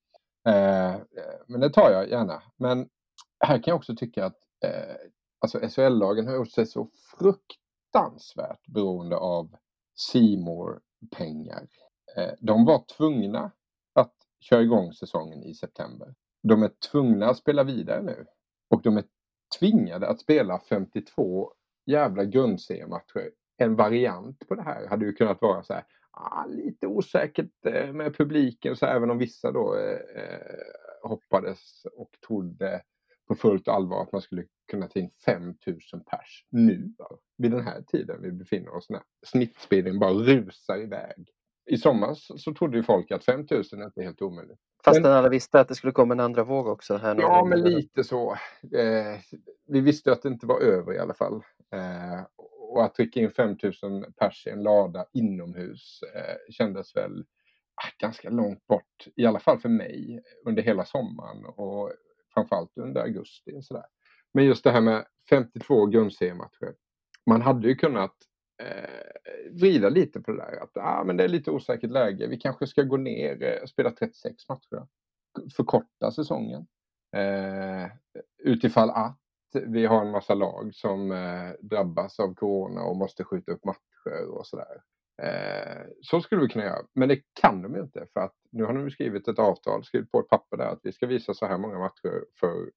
Eh, 0.48 0.94
eh, 0.94 1.00
men 1.46 1.60
det 1.60 1.70
tar 1.70 1.90
jag 1.90 2.10
gärna. 2.10 2.42
Men 2.56 2.88
här 3.44 3.56
kan 3.56 3.70
jag 3.70 3.76
också 3.76 3.96
tycka 3.96 4.24
att 4.24 4.38
eh, 4.64 4.96
alltså 5.38 5.58
SHL-lagen 5.68 6.26
har 6.26 6.34
gjort 6.34 6.52
sig 6.52 6.66
så 6.66 6.90
fruktansvärt 7.18 8.66
beroende 8.66 9.16
av 9.16 9.56
Simor 9.94 10.80
pengar. 11.16 11.68
Eh, 12.16 12.32
de 12.40 12.64
var 12.64 12.84
tvungna 12.96 13.50
att 13.94 14.14
köra 14.40 14.62
igång 14.62 14.92
säsongen 14.92 15.42
i 15.42 15.54
september. 15.54 16.14
De 16.42 16.62
är 16.62 16.70
tvungna 16.90 17.26
att 17.26 17.36
spela 17.36 17.64
vidare 17.64 18.02
nu 18.02 18.26
och 18.70 18.82
de 18.82 18.96
är 18.96 19.04
tvingade 19.58 20.08
att 20.08 20.20
spela 20.20 20.60
52 20.68 21.52
jävla 21.86 22.24
grundseriematcher. 22.24 23.30
En 23.56 23.76
variant 23.76 24.48
på 24.48 24.54
det 24.54 24.62
här 24.62 24.86
hade 24.86 25.06
ju 25.06 25.12
kunnat 25.12 25.42
vara 25.42 25.62
så 25.62 25.72
här, 25.72 25.84
ah, 26.10 26.46
lite 26.46 26.86
osäkert 26.86 27.66
eh, 27.66 27.92
med 27.92 28.16
publiken, 28.16 28.76
så 28.76 28.86
även 28.86 29.10
om 29.10 29.18
vissa 29.18 29.52
då 29.52 29.76
eh, 29.76 30.22
eh, 30.22 31.08
hoppades 31.08 31.84
och 31.92 32.10
trodde 32.26 32.82
på 33.28 33.34
fullt 33.34 33.68
allvar 33.68 34.02
att 34.02 34.12
man 34.12 34.22
skulle 34.22 34.44
kunna 34.70 34.88
ta 34.88 34.98
in 34.98 35.10
5000 35.24 36.04
pers 36.04 36.46
nu, 36.50 36.94
vid 37.38 37.50
den 37.50 37.62
här 37.62 37.82
tiden 37.82 38.22
vi 38.22 38.32
befinner 38.32 38.74
oss 38.74 38.90
när 38.90 39.02
snittspelningen 39.26 39.98
bara 39.98 40.12
rusar 40.12 40.78
iväg. 40.82 41.30
I 41.68 41.78
somras 41.78 42.42
så 42.42 42.54
trodde 42.54 42.76
ju 42.76 42.82
folk 42.82 43.10
att 43.10 43.24
5000 43.24 43.80
är 43.80 43.84
inte 43.84 44.02
helt 44.02 44.22
omöjligt. 44.22 44.58
Fastän 44.84 45.02
men, 45.02 45.12
alla 45.12 45.28
visste 45.28 45.60
att 45.60 45.68
det 45.68 45.74
skulle 45.74 45.92
komma 45.92 46.14
en 46.14 46.20
andra 46.20 46.44
våg 46.44 46.66
också? 46.66 46.96
Här 46.96 47.16
ja, 47.20 47.44
men 47.44 47.62
lite 47.62 48.04
så. 48.04 48.32
Eh, 48.76 49.20
vi 49.66 49.80
visste 49.80 50.12
att 50.12 50.22
det 50.22 50.28
inte 50.28 50.46
var 50.46 50.60
över 50.60 50.94
i 50.94 50.98
alla 50.98 51.14
fall. 51.14 51.34
Eh, 51.72 52.26
och 52.70 52.84
att 52.84 52.94
trycka 52.94 53.20
in 53.20 53.30
5000 53.30 54.12
pers 54.12 54.46
i 54.46 54.50
en 54.50 54.62
lada 54.62 55.06
inomhus 55.12 56.00
eh, 56.14 56.52
kändes 56.52 56.96
väl 56.96 57.24
ah, 57.74 57.90
ganska 57.98 58.30
långt 58.30 58.66
bort, 58.66 59.06
i 59.16 59.26
alla 59.26 59.40
fall 59.40 59.58
för 59.58 59.68
mig, 59.68 60.22
under 60.46 60.62
hela 60.62 60.84
sommaren 60.84 61.44
och 61.46 61.92
framförallt 62.34 62.78
under 62.78 63.00
augusti. 63.00 63.52
Och 63.56 63.64
sådär. 63.64 63.84
Men 64.34 64.44
just 64.44 64.64
det 64.64 64.70
här 64.70 64.80
med 64.80 65.06
52 65.30 65.86
grundseriematcher. 65.86 66.74
Man 67.26 67.42
hade 67.42 67.68
ju 67.68 67.74
kunnat 67.74 68.14
eh, 68.58 69.50
vrida 69.60 69.88
lite 69.88 70.20
på 70.20 70.32
det 70.32 70.38
där. 70.38 70.62
Att 70.62 70.76
ah, 70.76 71.04
men 71.04 71.16
det 71.16 71.24
är 71.24 71.28
lite 71.28 71.50
osäkert 71.50 71.90
läge. 71.90 72.26
Vi 72.26 72.36
kanske 72.36 72.66
ska 72.66 72.82
gå 72.82 72.96
ner 72.96 73.42
eh, 73.42 73.48
och 73.48 73.62
eh, 73.62 73.66
spela 73.66 73.90
36 73.90 74.48
matcher. 74.48 74.86
Förkorta 75.56 76.10
säsongen. 76.10 76.66
Eh, 77.16 77.90
utifall 78.38 78.90
att 78.90 79.18
vi 79.66 79.86
har 79.86 80.04
en 80.04 80.10
massa 80.10 80.34
lag 80.34 80.74
som 80.74 81.12
eh, 81.12 81.50
drabbas 81.60 82.20
av 82.20 82.34
corona 82.34 82.82
och 82.82 82.96
måste 82.96 83.24
skjuta 83.24 83.52
upp 83.52 83.64
matcher 83.64 84.28
och 84.28 84.46
sådär. 84.46 84.82
Eh, 85.22 85.86
så 86.02 86.20
skulle 86.20 86.40
vi 86.40 86.48
kunna 86.48 86.64
göra, 86.64 86.86
men 86.94 87.08
det 87.08 87.20
kan 87.40 87.62
de 87.62 87.74
ju 87.74 87.80
inte 87.80 88.06
för 88.12 88.20
att 88.20 88.34
nu 88.50 88.64
har 88.64 88.74
de 88.74 88.90
skrivit 88.90 89.28
ett 89.28 89.38
avtal, 89.38 89.84
skrivit 89.84 90.10
på 90.10 90.20
ett 90.20 90.28
papper 90.28 90.56
där 90.56 90.68
att 90.68 90.80
vi 90.82 90.92
ska 90.92 91.06
visa 91.06 91.34
så 91.34 91.46
här 91.46 91.58
många 91.58 91.78
matcher 91.78 92.24
för 92.40 92.70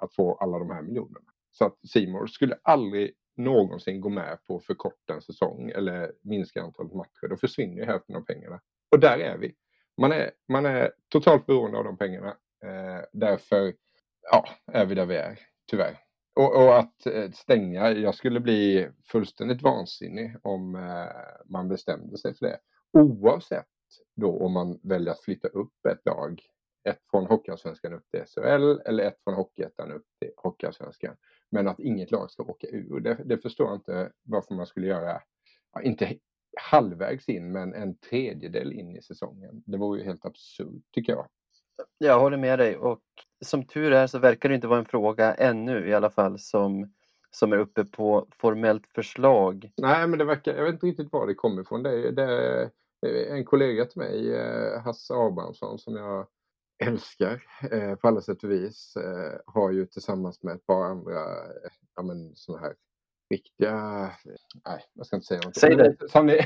att 0.00 0.14
få 0.14 0.34
alla 0.34 0.58
de 0.58 0.70
här 0.70 0.82
miljonerna. 0.82 1.30
Så 1.50 1.64
att 1.64 1.88
Simor 1.88 2.26
skulle 2.26 2.58
aldrig 2.62 3.14
någonsin 3.36 4.00
gå 4.00 4.08
med 4.08 4.38
på 4.46 4.56
att 4.56 4.64
förkorta 4.64 5.14
en 5.14 5.22
säsong 5.22 5.70
eller 5.70 6.12
minska 6.22 6.62
antalet 6.62 6.94
matcher. 6.94 7.28
Då 7.28 7.36
försvinner 7.36 7.76
ju 7.76 7.84
hälften 7.84 8.16
av 8.16 8.20
pengarna. 8.20 8.60
Och 8.90 9.00
där 9.00 9.18
är 9.18 9.38
vi. 9.38 9.54
Man 10.00 10.12
är, 10.12 10.30
man 10.48 10.66
är 10.66 10.92
totalt 11.08 11.46
beroende 11.46 11.78
av 11.78 11.84
de 11.84 11.96
pengarna. 11.96 12.36
Eh, 12.64 13.04
därför 13.12 13.74
ja, 14.30 14.48
är 14.72 14.86
vi 14.86 14.94
där 14.94 15.06
vi 15.06 15.16
är, 15.16 15.38
tyvärr. 15.70 15.98
Och, 16.34 16.56
och, 16.56 16.78
att 16.78 17.06
eh, 17.06 17.30
stänga, 17.30 17.90
jag 17.90 18.14
skulle 18.14 18.40
bli 18.40 18.88
fullständigt 19.04 19.62
vansinnig 19.62 20.36
om 20.42 20.74
eh, 20.74 21.06
man 21.46 21.68
bestämde 21.68 22.18
sig 22.18 22.34
för 22.34 22.46
det. 22.46 22.58
Oavsett 22.92 23.66
då 24.16 24.38
om 24.38 24.52
man 24.52 24.80
väljer 24.82 25.12
att 25.12 25.20
flytta 25.20 25.48
upp 25.48 25.86
ett 25.88 26.06
lag, 26.06 26.42
ett 26.88 27.00
från 27.10 27.26
Hockeyallsvenskan 27.26 27.92
upp 27.92 28.10
till 28.10 28.24
SHL 28.26 28.80
eller 28.86 29.04
ett 29.04 29.20
från 29.24 29.34
Hockeyettan 29.34 29.92
upp 29.92 30.06
till 30.20 30.30
Hockeyallsvenskan. 30.36 31.16
Men 31.50 31.68
att 31.68 31.80
inget 31.80 32.10
lag 32.10 32.30
ska 32.30 32.42
åka 32.42 32.66
ur, 32.66 33.00
det, 33.00 33.18
det 33.24 33.38
förstår 33.38 33.66
jag 33.66 33.76
inte 33.76 34.12
varför 34.22 34.54
man 34.54 34.66
skulle 34.66 34.86
göra, 34.86 35.20
ja, 35.72 35.82
inte 35.82 36.16
halvvägs 36.60 37.28
in, 37.28 37.52
men 37.52 37.74
en 37.74 37.98
tredjedel 37.98 38.72
in 38.72 38.96
i 38.96 39.02
säsongen. 39.02 39.62
Det 39.66 39.76
vore 39.76 39.98
ju 39.98 40.04
helt 40.04 40.24
absurt 40.24 40.82
tycker 40.92 41.12
jag. 41.12 41.26
Jag 41.98 42.20
håller 42.20 42.36
med 42.36 42.58
dig 42.58 42.76
och 42.76 43.02
som 43.44 43.64
tur 43.64 43.92
är 43.92 44.06
så 44.06 44.18
verkar 44.18 44.48
det 44.48 44.54
inte 44.54 44.66
vara 44.66 44.78
en 44.78 44.84
fråga 44.84 45.34
ännu 45.34 45.88
i 45.88 45.94
alla 45.94 46.10
fall 46.10 46.38
som, 46.38 46.92
som 47.30 47.52
är 47.52 47.58
uppe 47.58 47.84
på 47.84 48.26
formellt 48.38 48.86
förslag. 48.94 49.70
Nej, 49.76 50.06
men 50.06 50.18
det 50.18 50.24
verkar, 50.24 50.54
jag 50.54 50.64
vet 50.64 50.72
inte 50.72 50.86
riktigt 50.86 51.12
var 51.12 51.26
det 51.26 51.34
kommer 51.34 51.62
ifrån. 51.62 51.82
Det, 51.82 52.10
det 52.10 52.22
är 53.02 53.34
en 53.34 53.44
kollega 53.44 53.84
till 53.84 53.98
mig, 53.98 54.34
eh, 54.34 54.80
Hasse 54.82 55.14
Abrahamsson, 55.14 55.78
som 55.78 55.96
jag 55.96 56.26
älskar 56.78 57.42
eh, 57.72 57.94
på 57.94 58.08
alla 58.08 58.20
sätt 58.20 58.44
och 58.44 58.50
vis, 58.50 58.96
eh, 58.96 59.40
har 59.46 59.70
ju 59.70 59.86
tillsammans 59.86 60.42
med 60.42 60.54
ett 60.54 60.66
par 60.66 60.84
andra 60.84 61.20
ja, 61.96 62.02
men, 62.02 62.36
såna 62.36 62.58
här 62.58 62.74
riktiga... 63.30 63.74
Nej, 64.64 64.84
jag 64.92 65.06
ska 65.06 65.16
inte 65.16 65.26
säga 65.26 65.40
något. 65.44 65.56
Säg 65.56 65.76
det. 65.76 66.08
Sanning... 66.10 66.36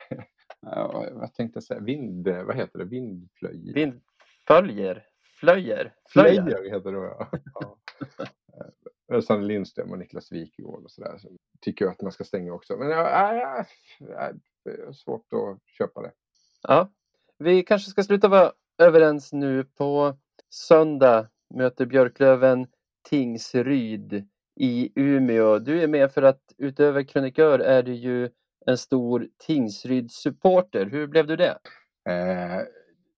ja, 0.60 1.08
vad 1.12 1.34
tänkte 1.34 1.56
jag 1.56 1.64
säga? 1.64 1.80
Vind... 1.80 2.28
Vad 2.28 2.56
heter 2.56 2.78
det? 2.78 2.84
Vindflöj? 2.84 3.72
Vindföljer? 3.72 5.06
Flöjer? 5.40 5.94
Flöjer? 6.08 6.42
Flöjer 6.42 6.70
heter 6.70 6.92
det 6.92 6.98
ja. 6.98 7.30
ja. 7.54 7.78
Eh, 9.12 9.20
Sanne 9.20 9.46
Lindström 9.46 9.90
och 9.90 9.98
Niklas 9.98 10.32
Wikegård 10.32 10.84
och 10.84 10.90
sådär. 10.90 11.18
Så 11.18 11.28
tycker 11.60 11.84
jag 11.84 11.92
att 11.92 12.02
man 12.02 12.12
ska 12.12 12.24
stänga 12.24 12.52
också. 12.52 12.76
Men 12.76 12.88
ja, 12.88 13.34
ja, 13.34 13.64
ja, 13.98 14.32
det 14.64 14.70
är 14.70 14.92
svårt 14.92 15.32
att 15.32 15.60
köpa 15.66 16.02
det. 16.02 16.12
Ja. 16.62 16.92
Vi 17.38 17.62
kanske 17.62 17.90
ska 17.90 18.02
sluta 18.02 18.28
vara 18.28 18.52
överens 18.78 19.32
nu. 19.32 19.64
På 19.64 20.16
söndag 20.50 21.28
möter 21.54 21.86
Björklöven 21.86 22.66
Tingsryd 23.08 24.28
i 24.60 24.92
Umeå. 24.94 25.58
Du 25.58 25.82
är 25.82 25.88
med 25.88 26.12
för 26.12 26.22
att 26.22 26.42
utöver 26.58 27.02
krönikör 27.02 27.58
är 27.58 27.82
du 27.82 27.94
ju 27.94 28.30
en 28.66 28.78
stor 28.78 29.28
Tingsryd-supporter. 29.46 30.86
Hur 30.86 31.06
blev 31.06 31.26
du 31.26 31.36
det? 31.36 31.58
Eh, 32.08 32.62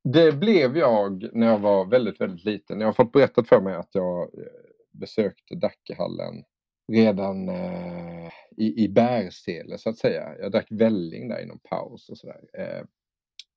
det 0.04 0.32
blev 0.32 0.76
jag 0.76 1.28
när 1.32 1.46
jag 1.46 1.58
var 1.58 1.84
väldigt, 1.84 2.20
väldigt 2.20 2.44
liten. 2.44 2.80
Jag 2.80 2.88
har 2.88 2.92
fått 2.92 3.12
berättat 3.12 3.48
för 3.48 3.60
mig 3.60 3.74
att 3.74 3.90
jag 3.92 4.22
eh, 4.22 4.44
besökte 4.92 5.54
Dackehallen 5.54 6.44
redan 6.92 7.48
eh, 7.48 8.28
i, 8.56 8.84
i 8.84 8.88
Bärsele 8.88 9.78
så 9.78 9.90
att 9.90 9.98
säga. 9.98 10.38
Jag 10.40 10.52
drack 10.52 10.66
välling 10.70 11.28
där 11.28 11.42
inom 11.42 11.58
paus 11.58 12.08
och 12.08 12.18
sådär. 12.18 12.40
Eh, 12.58 12.84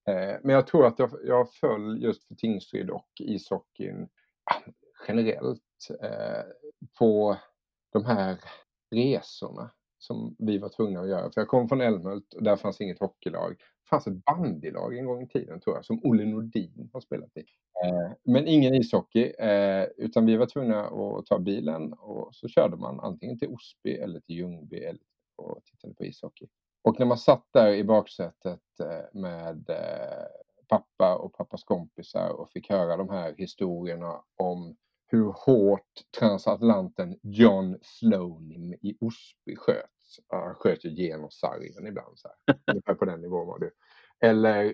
Eh, 0.07 0.39
men 0.43 0.55
jag 0.55 0.67
tror 0.67 0.85
att 0.85 0.99
jag, 0.99 1.11
jag 1.23 1.53
föll 1.53 2.03
just 2.03 2.27
för 2.27 2.35
Tingsryd 2.35 2.89
och 2.89 3.09
ishockeyn 3.19 4.07
ah, 4.51 4.71
generellt 5.07 5.89
eh, 6.01 6.43
på 6.99 7.37
de 7.93 8.05
här 8.05 8.37
resorna 8.91 9.71
som 9.97 10.35
vi 10.39 10.57
var 10.57 10.69
tvungna 10.69 11.01
att 11.01 11.09
göra. 11.09 11.31
För 11.31 11.41
jag 11.41 11.47
kom 11.47 11.69
från 11.69 11.81
Älmhult 11.81 12.33
och 12.33 12.43
där 12.43 12.55
fanns 12.55 12.81
inget 12.81 12.99
hockeylag. 12.99 13.51
Det 13.59 13.89
fanns 13.89 14.07
ett 14.07 14.25
bandylag 14.25 14.97
en 14.97 15.05
gång 15.05 15.23
i 15.23 15.27
tiden 15.27 15.59
tror 15.59 15.75
jag, 15.75 15.85
som 15.85 15.99
Olle 16.03 16.25
Nordin 16.25 16.89
har 16.93 17.01
spelat 17.01 17.37
i. 17.37 17.39
Eh, 17.85 18.11
men 18.23 18.47
ingen 18.47 18.75
ishockey, 18.75 19.33
utan 19.97 20.25
vi 20.25 20.37
var 20.37 20.45
tvungna 20.45 20.81
att 20.81 21.25
ta 21.25 21.39
bilen 21.39 21.93
och 21.93 22.35
så 22.35 22.47
körde 22.47 22.77
man 22.77 22.99
antingen 22.99 23.39
till 23.39 23.47
Osby 23.47 23.91
eller 23.91 24.19
till 24.19 24.35
Ljungby 24.35 24.77
eller 24.77 25.01
och 25.35 25.63
tittade 25.65 25.93
på 25.93 26.05
ishockey. 26.05 26.47
Och 26.83 26.99
när 26.99 27.05
man 27.05 27.17
satt 27.17 27.47
där 27.53 27.73
i 27.73 27.83
baksätet 27.83 28.79
eh, 28.79 29.19
med 29.19 29.69
eh, 29.69 30.25
pappa 30.67 31.15
och 31.15 31.33
pappas 31.33 31.63
kompisar 31.63 32.29
och 32.29 32.51
fick 32.51 32.69
höra 32.69 32.97
de 32.97 33.09
här 33.09 33.33
historierna 33.37 34.21
om 34.35 34.75
hur 35.07 35.31
hårt 35.45 36.03
transatlanten 36.19 37.19
John 37.23 37.77
Slonim 37.81 38.73
i 38.73 38.97
Osby 38.99 39.55
sköts. 39.55 40.19
Han 40.27 40.55
sköt 40.55 40.85
ju 40.85 40.89
genom 40.89 41.31
sargen 41.31 41.87
ibland. 41.87 42.19
Så 42.19 42.27
här. 42.27 42.59
Ungefär 42.71 42.93
på 42.93 43.05
den 43.05 43.21
nivån 43.21 43.47
var 43.47 43.59
det. 43.59 43.71
Eller 44.27 44.65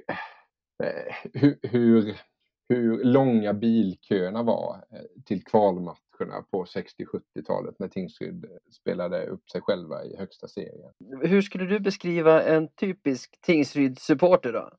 eh, 0.83 1.15
hur, 1.33 1.59
hur, 1.61 2.21
hur 2.69 3.03
långa 3.03 3.53
bilköerna 3.53 4.43
var 4.43 4.85
eh, 4.91 4.99
till 5.25 5.43
kvalmatcherna 5.43 6.41
på 6.51 6.65
60-70-talet 6.65 7.79
när 7.79 7.87
Tingsryd 7.87 8.45
spelade 8.71 9.27
upp 9.27 9.49
sig 9.49 9.61
själva 9.61 10.03
i 10.03 10.17
högsta 10.17 10.47
serien. 10.47 10.91
Hur 11.21 11.41
skulle 11.41 11.65
du 11.65 11.79
beskriva 11.79 12.43
en 12.43 12.67
typisk 12.67 13.41
Tingsryd-supporter 13.41 14.53
då? 14.53 14.69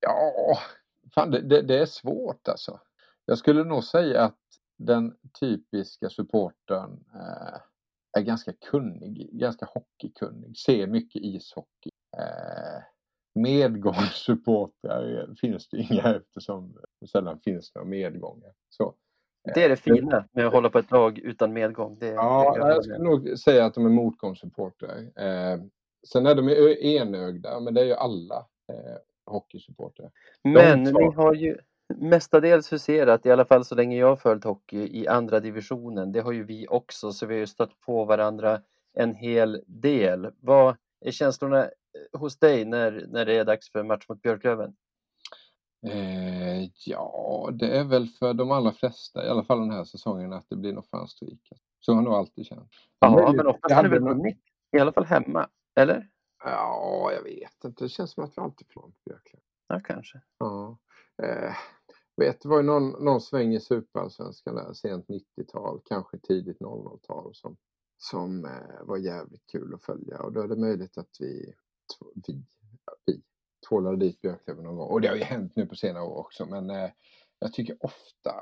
Ja, 0.00 0.58
fan, 1.14 1.30
det, 1.30 1.40
det, 1.40 1.62
det 1.62 1.78
är 1.78 1.86
svårt 1.86 2.48
alltså. 2.48 2.80
Jag 3.24 3.38
skulle 3.38 3.64
nog 3.64 3.84
säga 3.84 4.22
att 4.22 4.38
den 4.76 5.16
typiska 5.40 6.10
supportern 6.10 7.04
eh, 7.14 7.60
är 8.18 8.22
ganska 8.22 8.52
kunnig, 8.52 9.30
ganska 9.32 9.66
hockeykunnig, 9.66 10.56
ser 10.58 10.86
mycket 10.86 11.22
ishockey. 11.22 11.90
Eh, 12.18 12.82
medgångssupportrar 13.36 15.34
finns 15.40 15.68
det 15.68 15.76
inga 15.76 16.14
eftersom 16.14 16.78
det 17.00 17.06
sällan 17.06 17.40
finns 17.40 17.74
några 17.74 17.88
medgångar. 17.88 18.52
Så, 18.68 18.94
Det 19.54 19.64
är 19.64 19.68
det 19.68 19.76
fina 19.76 20.24
med 20.32 20.46
att 20.46 20.52
hålla 20.52 20.70
på 20.70 20.78
ett 20.78 20.90
lag 20.90 21.18
utan 21.18 21.52
medgång. 21.52 21.96
Det, 22.00 22.06
Ja, 22.06 22.54
det 22.54 22.68
jag 22.68 22.84
skulle 22.84 22.98
nog 22.98 23.38
säga 23.38 23.64
att 23.64 23.74
de 23.74 23.86
är 23.86 23.90
motgångssupportrar. 23.90 24.96
Eh, 24.98 25.60
sen 26.08 26.26
är 26.26 26.34
de 26.34 26.48
enögda, 26.80 27.60
men 27.60 27.74
det 27.74 27.80
är 27.80 27.84
ju 27.84 27.94
alla 27.94 28.36
eh, 28.72 28.96
hockeysupportrar. 29.26 30.10
Men 30.44 30.92
två. 30.92 31.12
har 31.12 31.34
ju 31.34 31.58
mestadels 31.94 32.72
huserat, 32.72 33.26
i 33.26 33.30
alla 33.30 33.44
fall 33.44 33.64
så 33.64 33.74
länge 33.74 33.96
jag 33.96 34.06
har 34.06 34.16
följt 34.16 34.44
hockey, 34.44 35.00
i 35.02 35.08
andra 35.08 35.40
divisionen. 35.40 36.12
Det 36.12 36.20
har 36.20 36.32
ju 36.32 36.44
vi 36.44 36.66
också, 36.68 37.12
så 37.12 37.26
vi 37.26 37.34
har 37.34 37.40
ju 37.40 37.46
stött 37.46 37.80
på 37.80 38.04
varandra 38.04 38.60
en 38.94 39.14
hel 39.14 39.62
del. 39.66 40.30
Vad 40.40 40.76
är 41.00 41.10
känslorna 41.10 41.64
eh, 41.64 41.70
hos 42.12 42.38
dig 42.38 42.64
när, 42.64 43.06
när 43.08 43.24
det 43.24 43.36
är 43.36 43.44
dags 43.44 43.72
för 43.72 43.82
match 43.82 44.06
mot 44.08 44.22
Björklöven? 44.22 44.76
Eh, 45.86 46.64
ja, 46.86 47.48
det 47.52 47.78
är 47.78 47.84
väl 47.84 48.08
för 48.08 48.34
de 48.34 48.50
allra 48.50 48.72
flesta, 48.72 49.26
i 49.26 49.28
alla 49.28 49.44
fall 49.44 49.58
den 49.60 49.70
här 49.70 49.84
säsongen, 49.84 50.32
att 50.32 50.46
det 50.48 50.56
blir 50.56 50.72
något 50.72 50.88
fan 50.90 51.08
stryk. 51.08 51.52
Så 51.80 51.92
har 51.94 52.02
nog 52.02 52.14
alltid 52.14 52.46
känt. 52.46 52.70
Ja, 52.98 53.32
men 53.36 53.46
oftast 53.46 53.68
ni 53.68 53.74
hade 53.74 53.88
väl 53.88 54.02
nog- 54.02 54.16
vunnit? 54.16 54.38
I 54.76 54.78
alla 54.78 54.92
fall 54.92 55.04
hemma, 55.04 55.48
eller? 55.80 56.08
Ja, 56.44 57.10
jag 57.12 57.22
vet 57.22 57.64
inte. 57.64 57.84
Det 57.84 57.88
känns 57.88 58.10
som 58.12 58.24
att 58.24 58.32
vi 58.38 58.42
alltid 58.42 58.66
får 58.72 58.82
något 58.82 59.04
Björklöven. 59.04 59.44
Ja, 59.68 59.80
kanske. 59.84 60.20
Ja. 60.38 60.78
Eh, 61.22 61.52
vet, 62.16 62.40
det 62.40 62.48
var 62.48 62.56
ju 62.56 62.62
någon, 62.62 63.04
någon 63.04 63.20
sväng 63.20 63.54
i 63.54 63.60
superallsvenskan 63.60 64.54
där, 64.54 64.72
sent 64.72 65.06
90-tal, 65.08 65.80
kanske 65.84 66.18
tidigt 66.18 66.58
00-tal 66.60 67.34
som, 67.34 67.56
som 67.96 68.44
eh, 68.44 68.82
var 68.84 68.96
jävligt 68.96 69.46
kul 69.46 69.74
att 69.74 69.82
följa. 69.82 70.22
Och 70.22 70.32
då 70.32 70.40
är 70.42 70.48
det 70.48 70.56
möjligt 70.56 70.98
att 70.98 71.16
vi, 71.20 71.54
vi, 72.26 72.42
vi 73.06 73.22
tvålade 73.68 73.96
dit 73.96 74.20
Björklöven 74.20 74.64
någon 74.64 74.76
gång. 74.76 74.88
Och 74.88 75.00
det 75.00 75.08
har 75.08 75.16
ju 75.16 75.22
hänt 75.22 75.56
nu 75.56 75.66
på 75.66 75.76
senare 75.76 76.04
år 76.04 76.18
också, 76.18 76.46
men 76.46 76.70
eh, 76.70 76.90
jag 77.38 77.52
tycker 77.52 77.76
ofta 77.80 78.34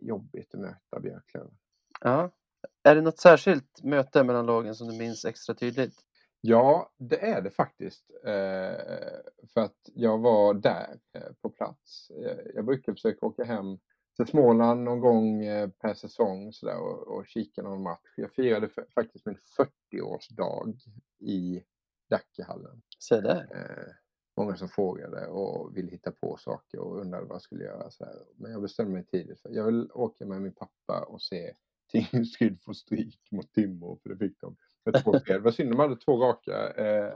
jobbigt 0.00 0.54
att 0.54 0.60
möta 0.60 1.00
Björklöven. 1.00 1.58
Ja. 2.00 2.30
Är 2.82 2.94
det 2.94 3.00
något 3.00 3.18
särskilt 3.18 3.82
möte 3.82 4.24
mellan 4.24 4.46
lagen 4.46 4.74
som 4.74 4.88
du 4.88 4.98
minns 4.98 5.24
extra 5.24 5.54
tydligt? 5.54 5.94
Ja, 6.40 6.92
det 6.98 7.20
är 7.26 7.42
det 7.42 7.50
faktiskt. 7.50 8.10
Eh, 8.24 8.76
för 9.54 9.60
att 9.60 9.76
jag 9.94 10.18
var 10.18 10.54
där 10.54 10.98
eh, 11.12 11.32
på 11.42 11.50
plats. 11.50 12.10
Eh, 12.10 12.38
jag 12.54 12.64
brukar 12.64 12.92
försöka 12.92 13.26
åka 13.26 13.44
hem 13.44 13.78
till 14.16 14.26
Småland 14.26 14.82
någon 14.82 15.00
gång 15.00 15.44
eh, 15.44 15.68
per 15.68 15.94
säsong 15.94 16.52
så 16.52 16.66
där, 16.66 16.78
och, 16.78 17.16
och 17.16 17.26
kika 17.26 17.62
någon 17.62 17.82
match. 17.82 18.12
Jag 18.16 18.32
firade 18.32 18.66
fa- 18.66 18.90
faktiskt 18.94 19.26
min 19.26 19.38
40-årsdag 19.92 20.74
i 21.20 21.62
Dackehallen. 22.12 22.82
Se 22.98 23.20
där. 23.20 23.48
Eh, 23.54 23.94
många 24.36 24.56
som 24.56 24.68
frågade 24.68 25.26
och 25.26 25.76
ville 25.76 25.90
hitta 25.90 26.12
på 26.12 26.36
saker 26.36 26.78
och 26.78 27.00
undrade 27.00 27.26
vad 27.26 27.34
jag 27.34 27.42
skulle 27.42 27.64
göra. 27.64 27.90
Så 27.90 28.04
här. 28.04 28.14
Men 28.36 28.52
jag 28.52 28.62
bestämde 28.62 28.92
mig 28.92 29.04
tidigt 29.06 29.40
för 29.40 29.50
jag 29.50 29.64
vill 29.64 29.90
åka 29.94 30.26
med 30.26 30.42
min 30.42 30.54
pappa 30.54 31.04
och 31.08 31.22
se 31.22 31.52
Tingsryd 31.92 32.62
få 32.62 32.74
stryk 32.74 33.28
mot 33.30 33.52
Timrå, 33.52 33.98
för 34.02 34.08
det 34.08 34.16
fick 34.16 34.40
de. 34.40 34.56
Med 34.84 35.04
två 35.04 35.18
spel. 35.18 35.36
Det 35.36 35.44
var 35.44 35.50
synd, 35.50 35.70
de 35.70 35.78
hade 35.78 35.96
två 35.96 36.16
raka 36.16 36.72
eh, 36.72 37.12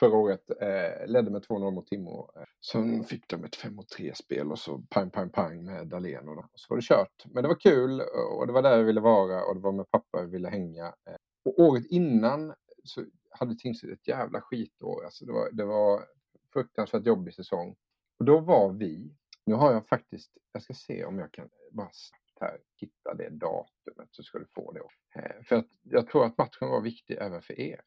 förra 0.00 0.16
året. 0.16 0.50
Eh, 0.60 1.06
ledde 1.06 1.30
med 1.30 1.42
2-0 1.42 1.70
mot 1.70 1.86
Timrå. 1.86 2.30
Sen 2.70 3.04
fick 3.04 3.28
de 3.28 3.44
ett 3.44 3.56
5 3.56 3.80
3-spel 3.98 4.52
och 4.52 4.58
så 4.58 4.78
pang, 4.90 5.10
pang, 5.10 5.30
pang 5.30 5.64
med 5.64 5.88
Dahlén 5.88 6.28
och 6.28 6.44
så 6.54 6.66
var 6.68 6.76
det 6.76 6.82
kört. 6.82 7.24
Men 7.24 7.42
det 7.42 7.48
var 7.48 7.60
kul 7.60 8.00
och 8.38 8.46
det 8.46 8.52
var 8.52 8.62
där 8.62 8.76
jag 8.76 8.84
ville 8.84 9.00
vara 9.00 9.44
och 9.44 9.54
det 9.54 9.60
var 9.60 9.72
med 9.72 9.90
pappa 9.90 10.20
jag 10.20 10.26
ville 10.26 10.48
hänga. 10.48 10.86
Eh, 10.86 11.16
och 11.44 11.58
året 11.58 11.86
innan 11.86 12.54
så 12.84 13.04
hade 13.38 13.54
Tingsryd 13.54 13.92
ett 13.92 14.08
jävla 14.08 14.40
skitår. 14.40 15.04
Alltså 15.04 15.24
det, 15.24 15.32
var, 15.32 15.50
det 15.52 15.64
var 15.64 16.04
fruktansvärt 16.52 17.06
jobbig 17.06 17.34
säsong. 17.34 17.76
Och 18.18 18.24
då 18.24 18.40
var 18.40 18.72
vi, 18.72 19.14
nu 19.46 19.54
har 19.54 19.72
jag 19.72 19.88
faktiskt, 19.88 20.30
jag 20.52 20.62
ska 20.62 20.74
se 20.74 21.04
om 21.04 21.18
jag 21.18 21.32
kan 21.32 21.48
bara 21.70 21.90
snabbt 21.92 22.22
här 22.40 22.58
hitta 22.76 23.14
det 23.14 23.28
datumet 23.28 24.08
så 24.10 24.22
ska 24.22 24.38
du 24.38 24.46
få 24.54 24.72
det. 24.72 24.80
Eh, 25.20 25.42
för 25.44 25.56
att 25.56 25.66
jag 25.82 26.08
tror 26.08 26.24
att 26.26 26.38
matchen 26.38 26.68
var 26.68 26.80
viktig 26.80 27.18
även 27.20 27.42
för 27.42 27.60
er. 27.60 27.80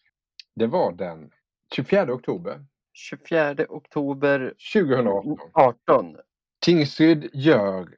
Det 0.55 0.67
var 0.67 0.91
den 0.91 1.31
24 1.75 2.13
oktober 2.13 2.65
24 2.93 3.65
oktober 3.69 4.53
2018. 4.73 5.37
18. 5.53 6.17
Tingsryd 6.61 7.29
gör 7.33 7.97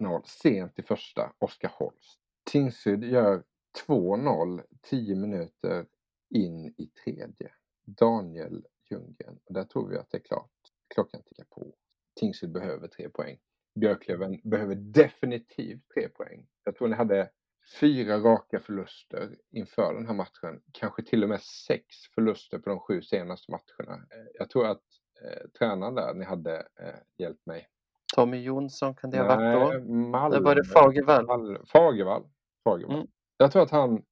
1-0 0.00 0.22
sent 0.24 0.78
i 0.78 0.82
första, 0.82 1.32
Oskar 1.38 1.68
Holst. 1.74 2.20
Tingsryd 2.50 3.04
gör 3.04 3.42
2-0 3.86 4.62
10 4.82 5.16
minuter 5.16 5.86
in 6.30 6.66
i 6.76 6.90
tredje. 7.04 7.50
Daniel 7.84 8.64
Ljunggren. 8.90 9.38
Och 9.44 9.54
där 9.54 9.64
tror 9.64 9.88
vi 9.88 9.98
att 9.98 10.10
det 10.10 10.16
är 10.18 10.22
klart. 10.22 10.50
Klockan 10.94 11.22
tickar 11.22 11.44
på. 11.44 11.74
Tingsryd 12.20 12.52
behöver 12.52 12.88
tre 12.88 13.08
poäng. 13.08 13.38
Björklöven 13.74 14.40
behöver 14.44 14.74
definitivt 14.74 15.88
tre 15.94 16.08
poäng. 16.08 16.46
Jag 16.64 16.76
tror 16.76 16.88
ni 16.88 16.94
hade 16.94 17.30
fyra 17.80 18.18
raka 18.18 18.60
förluster 18.60 19.36
inför 19.50 19.94
den 19.94 20.06
här 20.06 20.14
matchen. 20.14 20.62
Kanske 20.72 21.02
till 21.02 21.22
och 21.22 21.28
med 21.28 21.40
sex 21.42 21.86
förluster 22.14 22.58
på 22.58 22.70
de 22.70 22.80
sju 22.80 23.02
senaste 23.02 23.50
matcherna. 23.52 23.94
Eh, 23.94 24.26
Jag 24.34 24.50
tror 24.50 24.66
att 24.66 24.82
eh, 25.24 25.48
tränaren 25.58 25.94
där, 25.94 26.14
ni 26.14 26.24
hade 26.24 26.56
eh, 26.56 26.94
hjälpt 27.18 27.46
mig. 27.46 27.68
Tommy 28.16 28.42
Jonsson 28.42 28.94
kan 28.94 29.10
det 29.10 29.18
ha 29.18 29.24
varit 29.26 29.60
då? 29.60 29.78
Nej, 29.78 29.80
Malmö. 30.10 30.36
Eller 30.36 30.44
var 30.44 30.54
det 30.54 30.64
Fagervall? 30.64 31.26
Fagervall. 31.66 32.28
Fagervall. 32.64 32.94
Mm. 32.96 33.06
Jag 33.36 33.52
tror 33.52 33.62
att 33.62 33.70
han 33.70 34.02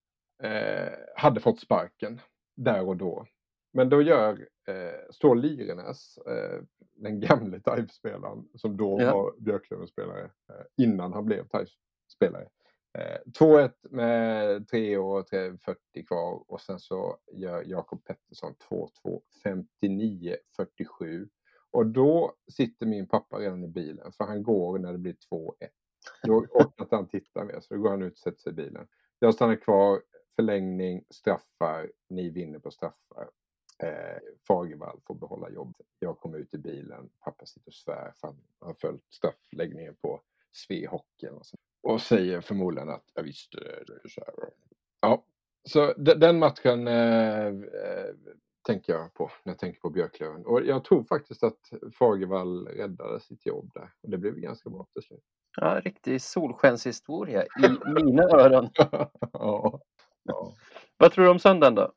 eh, 0.43 0.93
hade 1.17 1.41
fått 1.41 1.61
sparken 1.61 2.21
där 2.57 2.89
och 2.89 2.97
då. 2.97 3.27
Men 3.73 3.89
då 3.89 4.03
gör, 4.03 4.49
eh, 4.69 5.11
står 5.11 5.35
Lyrenäs, 5.37 6.19
eh, 6.19 6.61
den 6.95 7.21
gamle 7.21 7.61
TIFE-spelaren 7.61 8.49
som 8.55 8.77
då 8.77 8.99
Ja. 9.03 9.15
var 9.15 9.35
Björklöven-spelare 9.41 10.25
eh, 10.25 10.85
innan 10.85 11.13
han 11.13 11.25
blev 11.27 11.43
TIFE-spelare. 11.49 12.49
Eh, 12.99 13.19
2-1 13.39 13.73
med 13.91 14.69
3 14.69 14.97
år, 14.97 15.23
40 15.59 16.07
kvar 16.07 16.45
och 16.49 16.61
sen 16.61 16.79
så 16.81 17.17
gör 17.33 17.63
Jakob 17.67 18.05
Pettersson 18.05 18.55
2-2, 18.71 19.23
59-47. 19.45 21.29
Och 21.71 21.87
då 21.87 22.35
sitter 22.53 22.87
min 22.87 23.07
pappa 23.09 23.39
redan 23.39 23.65
i 23.65 23.69
bilen 23.69 24.13
för 24.13 24.25
han 24.25 24.43
går 24.43 24.79
när 24.79 24.93
det 24.93 24.99
blir 24.99 25.17
2-1. 25.33 25.53
Då 26.23 26.33
orkar 26.37 26.85
inte 26.85 26.97
han 26.97 27.09
titta 27.09 27.45
mer 27.45 27.61
så 27.61 27.75
då 27.75 27.81
går 27.81 27.91
han 27.91 28.03
ut 28.03 28.13
och 28.13 28.19
sätter 28.19 28.39
sig 28.41 28.53
i 28.53 28.55
bilen. 28.55 28.87
Jag 29.19 29.35
stannar 29.35 29.57
kvar, 29.57 30.01
förlängning, 30.37 31.05
straffar, 31.11 31.91
ni 32.09 32.31
vinner 32.31 32.59
på 32.59 32.71
straffar. 32.71 33.29
Eh, 33.83 34.19
Fagervall 34.49 35.01
får 35.07 35.15
behålla 35.15 35.51
jobbet. 35.51 35.87
Jag 35.99 36.19
kommer 36.19 36.39
ut 36.39 36.55
i 36.55 36.59
bilen, 36.59 37.09
pappa 37.25 37.47
sitter 37.47 37.69
och 37.69 37.75
svär 37.75 38.13
för 38.21 38.29
han 38.29 38.37
har 38.61 38.75
följt 38.75 39.05
straffläggningen 39.11 39.97
på 40.03 40.21
Svehockeyn 40.53 41.35
och, 41.35 41.47
så. 41.47 41.57
och 41.83 42.01
säger 42.01 42.41
förmodligen 42.41 42.89
att 42.89 43.05
jag 43.15 43.23
visste 43.23 43.57
det. 43.61 44.09
så 44.11 44.21
här. 44.27 44.35
Ja, 45.01 45.25
så 45.69 45.93
de- 45.93 46.15
den 46.15 46.39
matchen 46.39 46.89
eh, 46.89 47.47
eh, 47.47 48.15
tänker 48.67 48.93
jag 48.93 49.15
på 49.15 49.31
när 49.45 49.53
jag 49.53 49.59
tänker 49.59 49.81
på 49.81 49.91
Björklöven. 49.91 50.47
Och 50.47 50.63
jag 50.65 50.85
tror 50.85 51.05
faktiskt 51.05 51.43
att 51.43 51.59
Fagervall 51.99 52.69
räddade 52.69 53.21
sitt 53.21 53.47
jobb 53.47 53.71
där. 53.75 53.93
Och 54.03 54.11
det 54.11 54.19
blev 54.19 54.35
ganska 54.35 54.71
bra 54.71 54.87
till 54.93 55.03
slut. 55.03 55.25
Ja, 55.57 55.81
riktig 55.85 56.23
solskenshistoria 56.23 57.45
i 57.45 57.69
mina 58.05 58.23
öron. 58.23 58.69
ja. 59.33 59.81
Ja. 60.27 60.53
Vad 60.97 61.13
tror 61.13 61.25
du 61.25 61.31
om 61.31 61.39
söndagen 61.39 61.75
då? 61.75 61.93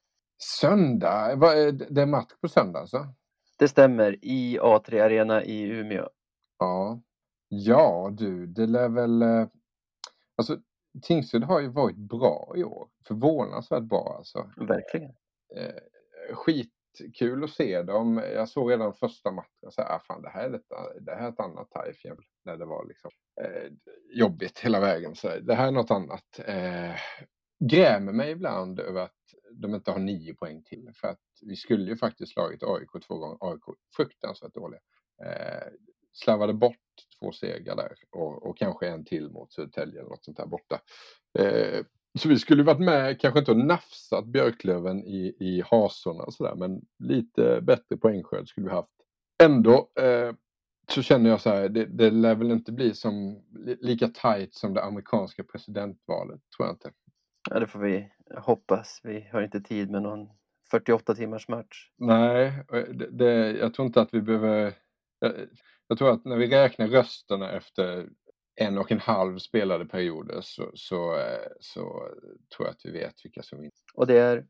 Söndag, 0.61 1.35
det 1.89 2.01
är 2.01 2.05
match 2.05 2.31
på 2.41 2.47
söndag 2.47 2.79
alltså? 2.79 3.07
Det 3.57 3.67
stämmer, 3.67 4.17
i 4.21 4.59
A3 4.59 5.03
Arena 5.03 5.43
i 5.43 5.61
Umeå. 5.61 6.09
Ja. 6.59 7.01
Ja 7.47 8.09
du, 8.13 8.47
det 8.47 8.65
lär 8.65 8.89
väl... 8.89 9.21
eh, 9.21 9.47
Alltså 10.37 10.57
Tingsryd 11.01 11.43
har 11.43 11.59
ju 11.59 11.67
varit 11.67 11.95
bra 11.97 12.53
i 12.55 12.63
år. 12.63 12.89
Förvånansvärt 13.07 13.83
bra 13.83 14.15
alltså. 14.17 14.51
Verkligen. 14.57 15.11
Eh, 15.55 16.35
skitkul 16.35 17.43
att 17.43 17.49
se 17.49 17.81
dem. 17.81 18.21
Jag 18.33 18.49
såg 18.49 18.71
redan 18.71 18.93
första 18.93 19.31
matchen 19.31 19.71
så 19.71 19.81
här, 19.81 19.95
ah, 19.95 19.99
fan 20.07 20.21
det 20.21 20.29
här 20.29 20.49
är, 20.49 20.53
ett, 20.55 20.65
det 21.01 21.15
här 21.15 21.25
är 21.27 21.29
ett 21.29 21.39
annat 21.39 21.67
jämfört 22.03 22.25
när 22.45 22.57
det 22.57 22.65
var 22.65 22.85
liksom 22.85 23.11
eh, 23.41 23.71
jobbigt 24.13 24.59
hela 24.59 24.79
vägen. 24.79 25.15
Så 25.15 25.29
här, 25.29 25.39
det 25.39 25.55
här 25.55 25.67
är 25.67 25.71
något 25.71 25.91
annat. 25.91 26.39
Eh, 26.45 26.95
grämer 27.59 28.11
mig 28.13 28.31
ibland 28.31 28.79
över 28.79 29.01
att 29.01 29.15
de 29.51 29.75
inte 29.75 29.91
har 29.91 29.99
nio 29.99 30.33
poäng 30.33 30.63
till. 30.63 30.91
För 30.95 31.07
att 31.07 31.21
vi 31.41 31.55
skulle 31.55 31.89
ju 31.89 31.97
faktiskt 31.97 32.33
slagit 32.33 32.63
AIK 32.63 33.03
två 33.07 33.17
gånger. 33.17 33.37
AIK 33.41 33.63
fruktansvärt 33.95 34.53
dåliga. 34.53 34.79
Eh, 35.25 35.67
slarvade 36.13 36.53
bort 36.53 36.75
två 37.19 37.31
segrar 37.31 37.75
där 37.75 37.93
och, 38.09 38.49
och 38.49 38.57
kanske 38.57 38.87
en 38.87 39.05
till 39.05 39.29
mot 39.29 39.53
Södertälje 39.53 39.99
eller 39.99 40.09
något 40.09 40.25
sånt 40.25 40.37
där 40.37 40.45
borta. 40.45 40.81
Eh, 41.39 41.85
så 42.19 42.29
vi 42.29 42.39
skulle 42.39 42.63
varit 42.63 42.79
med, 42.79 43.21
kanske 43.21 43.39
inte 43.39 43.51
och 43.51 43.57
nafsat 43.57 44.25
Björklöven 44.25 45.03
i, 45.03 45.35
i 45.39 45.63
hasorna 45.65 46.23
och 46.23 46.33
sådär, 46.33 46.55
men 46.55 46.81
lite 46.99 47.61
bättre 47.61 47.97
poängskörd 47.97 48.47
skulle 48.47 48.67
vi 48.67 48.73
haft. 48.73 48.89
Ändå 49.43 49.89
eh, 49.99 50.33
så 50.91 51.01
känner 51.01 51.29
jag 51.29 51.41
så 51.41 51.49
här, 51.49 51.69
det, 51.69 51.85
det 51.85 52.09
lär 52.09 52.35
väl 52.35 52.51
inte 52.51 52.71
bli 52.71 52.93
som, 52.93 53.43
lika 53.81 54.07
tajt 54.07 54.53
som 54.53 54.73
det 54.73 54.83
amerikanska 54.83 55.43
presidentvalet, 55.43 56.41
tror 56.57 56.67
jag 56.67 56.73
inte. 56.73 56.91
Ja, 57.49 57.59
det 57.59 57.67
får 57.67 57.79
vi 57.79 58.11
hoppas. 58.35 59.01
Vi 59.03 59.29
har 59.31 59.41
inte 59.41 59.61
tid 59.61 59.89
med 59.91 60.01
någon 60.01 60.29
48 60.71 61.15
timmars 61.15 61.47
match. 61.47 61.91
Nej, 61.97 62.63
det, 62.69 63.09
det, 63.11 63.51
jag 63.51 63.73
tror 63.73 63.85
inte 63.85 64.01
att 64.01 64.13
vi 64.13 64.21
behöver... 64.21 64.73
Jag, 65.19 65.33
jag 65.87 65.97
tror 65.97 66.11
att 66.13 66.25
när 66.25 66.37
vi 66.37 66.47
räknar 66.47 66.87
rösterna 66.87 67.51
efter 67.51 68.09
en 68.55 68.77
och 68.77 68.91
en 68.91 68.99
halv 68.99 69.37
spelade 69.37 69.85
perioder 69.85 70.41
så, 70.41 70.71
så, 70.73 71.19
eh, 71.19 71.47
så 71.59 71.81
tror 72.55 72.67
jag 72.67 72.69
att 72.69 72.85
vi 72.85 72.91
vet 72.91 73.25
vilka 73.25 73.43
som 73.43 73.57
vinner. 73.57 73.71
Och 73.93 74.07
det 74.07 74.19
är, 74.19 74.45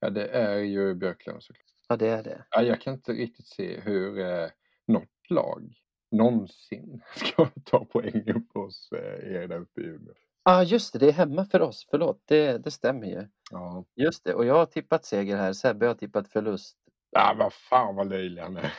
Ja, 0.00 0.10
det 0.10 0.28
är 0.28 0.58
ju 0.58 0.94
Björklöven 0.94 1.40
såklart. 1.40 1.64
ja 1.88 1.96
det 1.96 2.08
är 2.08 2.22
det. 2.22 2.44
Ja, 2.50 2.62
jag 2.62 2.80
kan 2.80 2.94
inte 2.94 3.12
riktigt 3.12 3.46
se 3.46 3.80
hur 3.80 4.18
eh, 4.18 4.48
något 4.86 5.30
lag 5.30 5.74
någonsin 6.10 7.00
ska 7.16 7.48
ta 7.64 7.84
poäng 7.84 8.30
upp 8.30 8.54
hos 8.54 8.92
eh, 8.92 9.32
er 9.34 9.48
där 9.48 9.60
uppe 9.60 9.80
i 9.80 9.84
Umeå. 9.84 10.14
Ja, 10.48 10.54
ah, 10.54 10.62
just 10.62 10.92
det, 10.92 10.98
det 10.98 11.08
är 11.08 11.12
hemma 11.12 11.44
för 11.44 11.62
oss. 11.62 11.86
Förlåt, 11.90 12.22
det, 12.26 12.58
det 12.58 12.70
stämmer 12.70 13.06
ju. 13.06 13.26
Ja. 13.50 13.84
Just 13.94 14.24
det, 14.24 14.34
och 14.34 14.46
jag 14.46 14.54
har 14.54 14.66
tippat 14.66 15.04
seger 15.04 15.36
här. 15.36 15.52
Sebbe 15.52 15.86
har 15.86 15.94
tippat 15.94 16.28
förlust. 16.28 16.76
Ja, 17.10 17.36
vad 17.38 17.52
fan 17.52 17.96
vad 17.96 18.08
löjlig 18.08 18.42
han 18.42 18.56
är. 18.56 18.72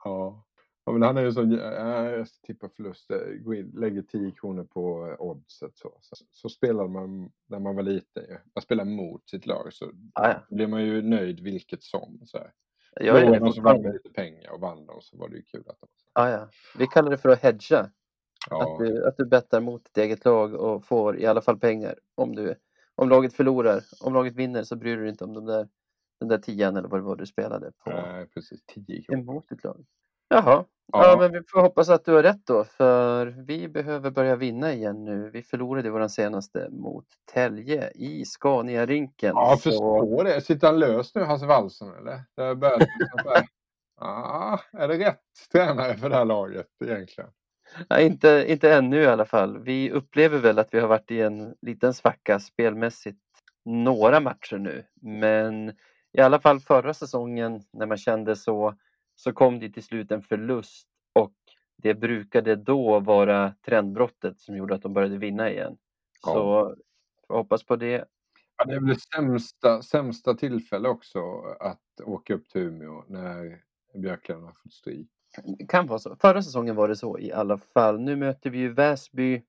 ja. 0.03 0.45
ja, 0.85 0.91
men 0.91 1.01
han 1.01 1.17
är 1.17 1.21
ju 1.21 1.31
så, 1.31 1.41
ja, 1.41 2.09
jag 2.09 2.27
ska 2.27 2.45
tippa 2.47 2.69
förlust, 2.69 3.11
eh, 3.11 3.17
gå 3.19 3.53
in, 3.53 3.71
lägger 3.75 4.01
10 4.01 4.31
kronor 4.31 4.63
på 4.63 5.07
eh, 5.07 5.21
oddset 5.21 5.77
så. 5.77 5.97
så. 6.01 6.15
Så 6.31 6.49
spelade 6.49 6.89
man 6.89 7.31
när 7.47 7.59
man 7.59 7.75
var 7.75 7.83
liten 7.83 8.23
ju. 8.23 8.37
Man 8.55 8.61
spelar 8.61 8.85
mot 8.85 9.29
sitt 9.29 9.45
lag 9.45 9.73
så 9.73 9.91
Ah, 10.13 10.29
ja. 10.29 10.45
blir 10.49 10.67
man 10.67 10.83
ju 10.83 11.01
nöjd 11.01 11.39
vilket 11.39 11.83
som. 11.83 12.21
Så 12.25 12.37
här. 12.37 12.51
Jag 12.95 13.23
är 13.23 13.39
Någon 13.39 13.53
som 13.53 13.63
vann 13.63 13.81
lite 13.81 14.09
pengar 14.09 14.51
och 14.51 14.59
vann 14.59 14.85
dem 14.85 15.01
så 15.01 15.17
var 15.17 15.29
det 15.29 15.35
ju 15.35 15.43
kul 15.43 15.63
att 15.67 15.79
de... 15.79 15.87
Ah, 16.13 16.29
ja. 16.29 16.49
Vi 16.77 16.87
kallar 16.87 17.11
det 17.11 17.17
för 17.17 17.29
att 17.29 17.41
hedga. 17.41 17.91
Ja, 18.49 18.63
Att, 18.73 18.79
du, 18.79 19.07
att 19.07 19.17
du 19.17 19.25
bettar 19.25 19.61
mot 19.61 19.85
ditt 19.85 19.97
eget 19.97 20.25
lag 20.25 20.53
och 20.53 20.85
får 20.85 21.19
i 21.19 21.25
alla 21.25 21.41
fall 21.41 21.59
pengar. 21.59 21.95
Om, 22.15 22.35
du, 22.35 22.55
om 22.95 23.09
laget 23.09 23.33
förlorar, 23.33 23.83
om 24.01 24.13
laget 24.13 24.35
vinner 24.35 24.63
så 24.63 24.75
bryr 24.75 24.95
du 24.95 25.01
dig 25.01 25.09
inte 25.11 25.23
om 25.23 25.33
de 25.33 25.45
där, 25.45 25.67
den 26.19 26.29
där 26.29 26.37
tian 26.37 26.77
eller 26.77 26.87
vad 26.89 26.99
det 26.99 27.03
var 27.03 27.15
du 27.15 27.25
spelade 27.25 27.71
på 27.71 27.89
nej, 27.89 28.27
precis. 28.33 28.59
10 28.65 29.01
kronor. 29.03 29.21
emot 29.21 29.49
ditt 29.49 29.63
lag. 29.63 29.85
Jaha, 30.29 30.65
ja. 30.93 31.11
Ja. 31.11 31.17
men 31.19 31.31
vi 31.31 31.41
får 31.47 31.61
hoppas 31.61 31.89
att 31.89 32.05
du 32.05 32.13
har 32.13 32.23
rätt 32.23 32.45
då 32.45 32.63
för 32.63 33.25
vi 33.25 33.67
behöver 33.67 34.11
börja 34.11 34.35
vinna 34.35 34.73
igen 34.73 35.03
nu. 35.05 35.29
Vi 35.29 35.43
förlorade 35.43 35.89
vår 35.89 36.07
senaste 36.07 36.69
mot 36.69 37.05
Tälje 37.33 37.91
i 37.95 38.25
Scania-rinken. 38.25 39.31
Ja, 39.35 39.49
jag 39.49 39.59
så- 39.59 39.69
förstår 39.69 40.23
det. 40.23 40.41
Sitter 40.41 40.67
han 40.67 40.79
lös 40.79 41.15
nu, 41.15 41.21
Hasse 41.23 41.45
Wallson, 41.45 41.93
eller? 41.97 42.21
Det 42.35 42.41
har 42.41 42.55
börjat 42.55 42.79
liksom 42.79 43.19
så 43.23 43.41
ah, 44.05 44.59
är 44.71 44.87
det 44.87 44.97
rätt 44.97 45.21
tränare 45.51 45.97
för 45.97 46.09
det 46.09 46.15
här 46.15 46.25
laget 46.25 46.67
egentligen? 46.85 47.29
Nej, 47.89 48.05
inte, 48.05 48.45
inte 48.47 48.73
ännu 48.73 49.01
i 49.01 49.07
alla 49.07 49.25
fall. 49.25 49.59
Vi 49.59 49.91
upplever 49.91 50.39
väl 50.39 50.59
att 50.59 50.73
vi 50.73 50.79
har 50.79 50.87
varit 50.87 51.11
i 51.11 51.21
en 51.21 51.55
liten 51.61 51.93
svacka 51.93 52.39
spelmässigt 52.39 53.21
några 53.65 54.19
matcher 54.19 54.57
nu. 54.57 54.83
Men 55.01 55.69
i 56.13 56.21
alla 56.21 56.39
fall 56.39 56.59
förra 56.59 56.93
säsongen 56.93 57.61
när 57.73 57.85
man 57.85 57.97
kände 57.97 58.35
så, 58.35 58.75
så 59.15 59.33
kom 59.33 59.59
det 59.59 59.69
till 59.69 59.83
slut 59.83 60.11
en 60.11 60.21
förlust 60.21 60.87
och 61.13 61.33
det 61.77 61.93
brukade 61.93 62.55
då 62.55 62.99
vara 62.99 63.53
trendbrottet 63.65 64.39
som 64.39 64.57
gjorde 64.57 64.75
att 64.75 64.81
de 64.81 64.93
började 64.93 65.17
vinna 65.17 65.51
igen. 65.51 65.77
Ja. 66.25 66.33
Så 66.33 66.75
får 67.27 67.37
hoppas 67.37 67.63
på 67.63 67.75
det. 67.75 68.05
Ja, 68.57 68.65
det 68.65 68.73
är 68.73 68.79
väl 68.79 68.89
det 68.89 69.01
sämsta, 69.15 69.81
sämsta 69.81 70.33
tillfälle 70.33 70.89
också 70.89 71.41
att 71.59 72.01
åka 72.03 72.33
upp 72.33 72.49
till 72.49 72.61
Umeå 72.61 73.03
när 73.07 73.61
Björklöven 73.93 74.43
har 74.43 74.53
fått 74.63 74.73
stryk. 74.73 75.09
Kan 75.69 75.87
vara 75.87 75.99
så. 75.99 76.15
Förra 76.15 76.41
säsongen 76.41 76.75
var 76.75 76.87
det 76.87 76.95
så 76.95 77.19
i 77.19 77.31
alla 77.31 77.57
fall. 77.57 77.99
Nu 77.99 78.15
möter 78.15 78.49
vi 78.49 78.57
ju 78.57 78.73
Väsby 78.73 79.41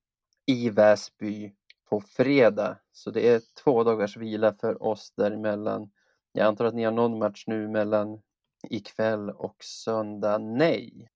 i 0.45 0.69
Väsby 0.69 1.53
på 1.89 2.01
fredag. 2.01 2.77
Så 2.91 3.11
det 3.11 3.27
är 3.27 3.41
två 3.63 3.83
dagars 3.83 4.17
vila 4.17 4.53
för 4.53 4.83
oss 4.83 5.13
däremellan. 5.17 5.89
Jag 6.31 6.47
antar 6.47 6.65
att 6.65 6.75
ni 6.75 6.83
har 6.83 6.91
någon 6.91 7.19
match 7.19 7.43
nu 7.47 7.67
mellan 7.67 8.21
ikväll 8.69 9.29
och 9.29 9.55
söndag. 9.63 10.37
Nej. 10.37 11.09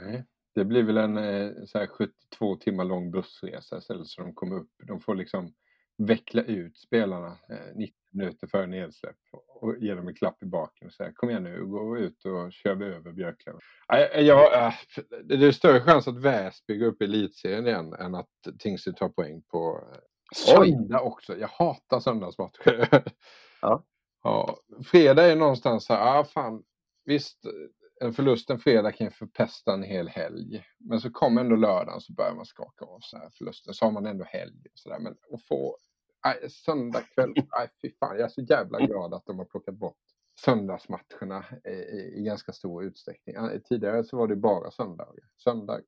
Nej. 0.00 0.24
Det 0.54 0.64
blir 0.64 0.82
väl 0.82 0.96
en 0.96 1.16
eh, 1.16 1.50
så 1.66 1.78
här 1.78 1.86
72 1.86 2.56
timmar 2.56 2.84
lång 2.84 3.10
bussresa 3.10 3.78
istället 3.78 4.06
så 4.06 4.22
de 4.22 4.34
kommer 4.34 4.56
upp. 4.56 4.70
De 4.86 5.00
får 5.00 5.14
liksom 5.14 5.54
veckla 5.96 6.42
ut 6.42 6.78
spelarna 6.78 7.26
eh, 7.26 7.76
90 7.76 7.94
minuter 8.12 8.46
före 8.46 8.66
nedsläpp 8.66 9.16
och 9.60 9.78
ge 9.78 9.94
dem 9.94 10.08
en 10.08 10.14
klapp 10.14 10.42
i 10.42 10.46
baken 10.46 10.86
och 10.86 10.92
säga 10.92 11.12
kom 11.12 11.30
igen 11.30 11.42
nu, 11.44 11.66
gå 11.66 11.98
ut 11.98 12.24
och 12.24 12.52
kör 12.52 12.74
vi 12.74 12.84
över 12.84 13.12
Björklöven. 13.12 13.60
Nej, 13.88 14.26
Jag, 14.26 14.66
äh, 14.66 14.74
det 15.24 15.46
är 15.46 15.52
större 15.52 15.80
chans 15.80 16.08
att 16.08 16.22
Väsby 16.22 16.76
går 16.76 16.86
upp 16.86 17.02
i 17.02 17.04
elitserien 17.04 17.66
igen 17.66 17.92
än 17.92 18.14
att 18.14 18.28
Tingsryd 18.58 18.96
tar 18.96 19.08
poäng 19.08 19.42
på 19.42 19.88
eh, 19.92 19.98
söndag 20.34 21.00
också. 21.00 21.36
Jag 21.36 21.48
hatar 21.48 22.00
söndagsmatcher. 22.00 22.88
Ja. 23.62 23.84
ja. 24.22 24.58
Fredag 24.84 25.22
är 25.24 25.36
någonstans 25.36 25.88
här, 25.88 26.18
ah, 26.18 26.24
fan, 26.24 26.62
visst 27.04 27.46
en 28.00 28.12
förlust 28.12 28.50
en 28.50 28.58
fredag 28.58 28.92
kan 28.92 29.06
ju 29.06 29.10
förpesta 29.10 29.72
en 29.72 29.82
hel 29.82 30.08
helg. 30.08 30.64
Men 30.78 31.00
så 31.00 31.10
kommer 31.10 31.40
ändå 31.40 31.56
lördagen 31.56 32.00
så 32.00 32.12
börjar 32.12 32.34
man 32.34 32.46
skaka 32.46 32.84
av 32.84 32.98
så 33.00 33.18
här 33.18 33.30
förlusten. 33.30 33.74
Så 33.74 33.84
har 33.84 33.92
man 33.92 34.06
ändå 34.06 34.24
helg. 34.24 34.66
Och 34.72 34.78
så 34.78 34.88
där. 34.88 34.98
Men 34.98 35.12
att 35.32 35.42
få 35.48 35.78
aj, 36.20 36.50
söndag 36.50 37.02
kväll, 37.14 37.34
aj, 37.50 37.68
fy 37.82 37.90
fan. 38.00 38.16
Jag 38.16 38.24
är 38.24 38.28
så 38.28 38.40
jävla 38.40 38.78
glad 38.78 39.14
att 39.14 39.26
de 39.26 39.38
har 39.38 39.44
plockat 39.44 39.74
bort 39.74 39.98
söndagsmatcherna 40.40 41.44
i, 41.64 41.70
i, 41.70 42.14
i 42.16 42.22
ganska 42.22 42.52
stor 42.52 42.84
utsträckning. 42.84 43.36
Eh, 43.36 43.60
tidigare 43.64 44.04
så 44.04 44.16
var 44.16 44.28
det 44.28 44.36
bara 44.36 44.70
söndagar. 44.70 45.24
Söndag, 45.44 45.80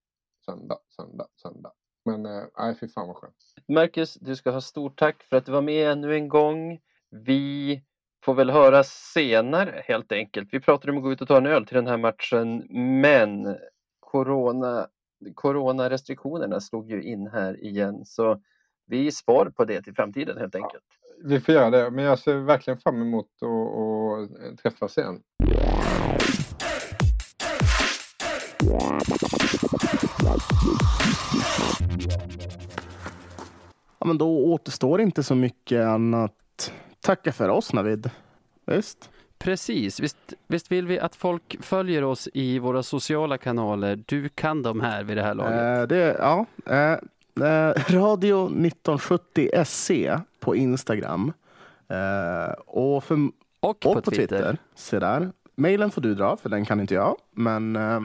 söndag, 0.44 0.78
söndag, 0.96 1.28
söndag. 1.42 1.72
Men 2.04 2.26
eh, 2.26 2.74
fy 2.80 2.88
fan 2.88 3.08
vad 3.08 3.16
skönt. 3.16 3.36
Marcus, 3.68 4.14
du 4.14 4.36
ska 4.36 4.50
ha 4.50 4.60
stort 4.60 4.98
tack 4.98 5.22
för 5.22 5.36
att 5.36 5.46
du 5.46 5.52
var 5.52 5.62
med 5.62 5.90
ännu 5.90 6.14
en 6.14 6.28
gång. 6.28 6.80
Vi 7.10 7.82
får 8.26 8.34
väl 8.34 8.50
höras 8.50 8.88
senare 8.88 9.82
helt 9.84 10.12
enkelt. 10.12 10.48
Vi 10.52 10.60
pratade 10.60 10.92
om 10.92 10.98
att 10.98 11.04
gå 11.04 11.12
ut 11.12 11.20
och 11.20 11.28
ta 11.28 11.36
en 11.36 11.46
öl 11.46 11.66
till 11.66 11.74
den 11.74 11.86
här 11.86 11.96
matchen, 11.96 12.66
men 13.00 13.56
corona, 14.00 14.86
coronarestriktionerna 15.34 16.60
slog 16.60 16.90
ju 16.90 17.02
in 17.02 17.26
här 17.26 17.64
igen, 17.64 18.04
så 18.04 18.40
vi 18.86 19.12
spar 19.12 19.46
på 19.46 19.64
det 19.64 19.82
till 19.82 19.94
framtiden 19.94 20.38
helt 20.38 20.54
enkelt. 20.54 20.84
Vi 21.24 21.40
får 21.40 21.54
göra 21.54 21.70
det, 21.70 21.90
men 21.90 22.04
jag 22.04 22.18
ser 22.18 22.34
verkligen 22.34 22.78
fram 22.78 23.02
emot 23.02 23.28
att, 23.42 24.52
att 24.52 24.58
träffas 24.58 24.98
igen. 24.98 25.20
Ja, 33.98 34.06
men 34.06 34.18
då 34.18 34.52
återstår 34.52 35.00
inte 35.00 35.22
så 35.22 35.34
mycket 35.34 35.84
annat. 35.84 36.32
Tacka 37.06 37.32
för 37.32 37.48
oss 37.48 37.72
Navid. 37.72 38.10
Visst? 38.64 39.10
Precis, 39.38 40.00
visst, 40.00 40.34
visst 40.46 40.72
vill 40.72 40.86
vi 40.86 40.98
att 40.98 41.16
folk 41.16 41.56
följer 41.60 42.04
oss 42.04 42.28
i 42.34 42.58
våra 42.58 42.82
sociala 42.82 43.38
kanaler. 43.38 44.02
Du 44.06 44.28
kan 44.28 44.62
dem 44.62 44.80
här 44.80 45.04
vid 45.04 45.16
det 45.16 45.22
här 45.22 45.34
laget. 45.34 45.60
Eh, 45.60 45.82
det, 45.82 46.16
ja, 46.18 46.46
eh, 46.66 46.92
eh, 47.46 47.74
Radio 47.88 48.46
1970 48.46 49.50
SC 49.64 49.90
på 50.40 50.56
Instagram. 50.56 51.32
Eh, 51.88 52.48
och, 52.66 53.04
för, 53.04 53.30
och, 53.60 53.86
och 53.86 54.04
på, 54.04 54.10
Twitter. 54.10 54.58
Se 54.74 54.98
där. 54.98 55.30
Mailen 55.54 55.90
får 55.90 56.02
du 56.02 56.14
dra, 56.14 56.36
för 56.36 56.48
den 56.48 56.64
kan 56.64 56.80
inte 56.80 56.94
jag. 56.94 57.16
Men 57.32 57.76
eh, 57.76 58.00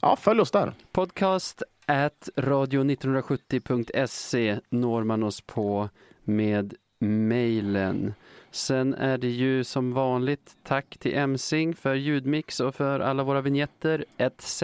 ja, 0.00 0.16
följ 0.16 0.40
oss 0.40 0.50
där. 0.50 0.72
Podcast 0.92 1.62
at 1.86 2.28
radio1970.se 2.36 4.60
når 4.68 5.04
man 5.04 5.22
oss 5.22 5.40
på 5.40 5.88
med 6.24 6.74
mejlen. 6.98 8.14
Sen 8.50 8.94
är 8.94 9.18
det 9.18 9.28
ju 9.28 9.64
som 9.64 9.92
vanligt 9.92 10.56
tack 10.62 10.98
till 10.98 11.18
Emsing 11.18 11.74
för 11.74 11.94
ljudmix 11.94 12.60
och 12.60 12.74
för 12.74 13.00
alla 13.00 13.22
våra 13.22 13.40
vignetter 13.40 14.04
etc. 14.16 14.62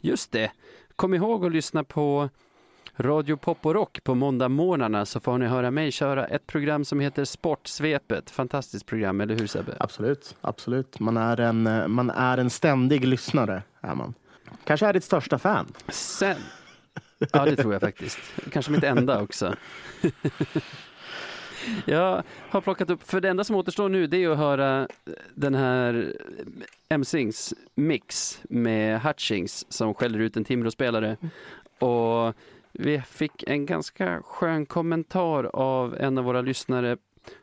Just 0.00 0.32
det, 0.32 0.50
kom 0.96 1.14
ihåg 1.14 1.46
att 1.46 1.52
lyssna 1.52 1.84
på 1.84 2.28
Radio 2.96 3.36
Pop 3.36 3.66
och 3.66 3.74
Rock 3.74 4.04
på 4.04 4.14
måndagmorgnarna 4.14 5.06
så 5.06 5.20
får 5.20 5.38
ni 5.38 5.46
höra 5.46 5.70
mig 5.70 5.92
köra 5.92 6.26
ett 6.26 6.46
program 6.46 6.84
som 6.84 7.00
heter 7.00 7.24
Sportsvepet. 7.24 8.30
Fantastiskt 8.30 8.86
program, 8.86 9.20
eller 9.20 9.34
hur 9.34 9.46
Sebbe? 9.46 9.76
Absolut, 9.80 10.36
absolut. 10.40 11.00
Man 11.00 11.16
är 11.16 11.40
en, 11.40 11.90
man 11.92 12.10
är 12.10 12.38
en 12.38 12.50
ständig 12.50 13.04
lyssnare. 13.04 13.62
Är 13.80 13.94
man. 13.94 14.14
Kanske 14.64 14.86
är 14.86 14.92
ditt 14.92 15.04
största 15.04 15.38
fan. 15.38 15.66
Sen, 15.88 16.36
ja 17.32 17.44
det 17.44 17.56
tror 17.56 17.72
jag 17.72 17.82
faktiskt. 17.82 18.18
Kanske 18.52 18.72
mitt 18.72 18.84
enda 18.84 19.22
också. 19.22 19.54
Jag 21.86 22.22
har 22.50 22.60
plockat 22.60 22.90
upp, 22.90 23.02
för 23.02 23.20
det 23.20 23.28
enda 23.28 23.44
som 23.44 23.56
återstår 23.56 23.88
nu 23.88 24.06
det 24.06 24.24
är 24.24 24.30
att 24.30 24.38
höra 24.38 24.88
den 25.34 25.54
här 25.54 26.16
Emsings 26.88 27.54
mix 27.74 28.40
med 28.50 29.00
Hutchings 29.00 29.72
som 29.72 29.94
skäller 29.94 30.18
ut 30.18 30.36
en 30.36 30.44
Timrå-spelare. 30.44 31.16
Och 31.78 32.34
vi 32.72 33.00
fick 33.00 33.42
en 33.42 33.66
ganska 33.66 34.22
skön 34.22 34.66
kommentar 34.66 35.44
av 35.44 35.96
en 35.96 36.18
av 36.18 36.24
våra 36.24 36.40
lyssnare 36.40 36.96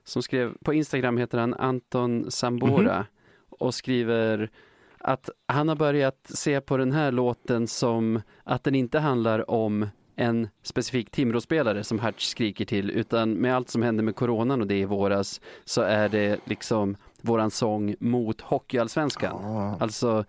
som 0.04 0.24
skrev, 0.24 0.54
på 0.64 0.74
Instagram 0.74 1.18
heter 1.18 1.38
han 1.38 1.54
Anton 1.54 2.32
Sambora 2.32 2.94
mm 2.94 3.04
-hmm. 3.04 3.06
och 3.50 3.74
skriver 3.74 4.50
att 4.98 5.30
han 5.48 5.70
har 5.70 5.76
börjat 5.76 6.20
se 6.24 6.62
på 6.62 6.78
den 6.78 6.92
här 6.92 7.12
låten 7.12 7.68
som 7.68 8.22
att 8.44 8.64
den 8.64 8.76
inte 8.76 9.00
handlar 9.00 9.52
om 9.52 9.88
en 10.16 10.48
specifik 10.64 11.12
Timrå-spelare 11.12 11.84
som 11.84 12.00
Hertz 12.00 12.30
skriker 12.30 12.66
till 12.66 12.92
utan 12.92 13.34
med 13.34 13.56
allt 13.56 13.70
som 13.70 13.82
hände 13.82 14.04
med 14.04 14.16
coronan 14.16 14.62
och 14.62 14.68
det 14.68 14.80
i 14.80 14.86
våras 14.86 15.42
så 15.66 15.82
är 15.82 16.10
det 16.10 16.40
liksom 16.46 16.98
våran 17.22 17.52
sång 17.52 17.96
mot 18.00 18.42
Hockeyallsvenskan. 18.42 19.40
Ja, 19.44 19.78
alltså 19.80 20.26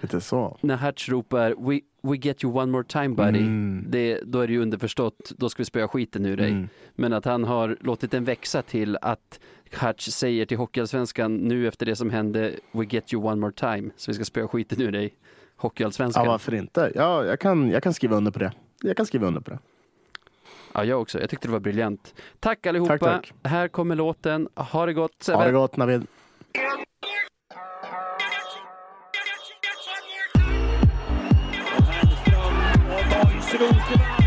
lite 0.00 0.20
så. 0.20 0.58
när 0.60 0.76
Hertz 0.76 1.08
ropar 1.08 1.54
we, 1.70 1.80
we 2.02 2.16
get 2.16 2.44
you 2.44 2.54
one 2.54 2.72
more 2.72 2.84
time 2.84 3.08
buddy, 3.08 3.38
mm. 3.38 3.84
det, 3.88 4.20
då 4.24 4.40
är 4.40 4.46
det 4.46 4.52
ju 4.52 4.62
underförstått, 4.62 5.32
då 5.36 5.48
ska 5.48 5.60
vi 5.60 5.64
spöa 5.64 5.88
skiten 5.88 6.26
ur 6.26 6.36
dig. 6.36 6.50
Mm. 6.50 6.68
Men 6.94 7.12
att 7.12 7.24
han 7.24 7.44
har 7.44 7.76
låtit 7.80 8.10
den 8.10 8.24
växa 8.24 8.62
till 8.62 8.98
att 9.00 9.40
Hertz 9.72 10.10
säger 10.10 10.46
till 10.46 10.56
Hockeyallsvenskan 10.56 11.36
nu 11.36 11.68
efter 11.68 11.86
det 11.86 11.96
som 11.96 12.10
hände 12.10 12.52
we 12.72 12.84
get 12.84 13.12
you 13.12 13.24
one 13.24 13.36
more 13.36 13.52
time, 13.52 13.90
så 13.96 14.10
vi 14.10 14.14
ska 14.14 14.24
spöa 14.24 14.48
skiten 14.48 14.80
ur 14.80 14.92
dig. 14.92 15.14
Hockeyallsvenskan. 15.56 16.24
Ja, 16.24 16.30
varför 16.30 16.54
inte? 16.54 16.92
Ja, 16.94 17.24
jag 17.24 17.40
kan, 17.40 17.70
jag 17.70 17.82
kan 17.82 17.94
skriva 17.94 18.16
under 18.16 18.30
på 18.30 18.38
det 18.38 18.52
jag 18.88 18.96
kan 18.96 19.06
skriva 19.06 19.26
under 19.26 19.40
på 19.40 19.50
det. 19.50 19.58
Ja, 20.72 20.84
jag 20.84 21.00
också. 21.00 21.20
Jag 21.20 21.30
tyckte 21.30 21.48
det 21.48 21.52
var 21.52 21.60
briljant. 21.60 22.14
Tack 22.40 22.66
allihopa. 22.66 22.98
Tack, 22.98 23.00
tack. 23.00 23.32
Här 23.42 23.68
kommer 23.68 23.94
låten. 23.94 24.48
Ha 24.54 24.86
det 24.86 24.92
gott 24.92 25.12
Sebbe. 25.18 25.38
Ha 25.38 25.44
det 25.44 25.52
gott 25.52 25.76
Navid. 25.76 26.06
Ström 33.40 34.23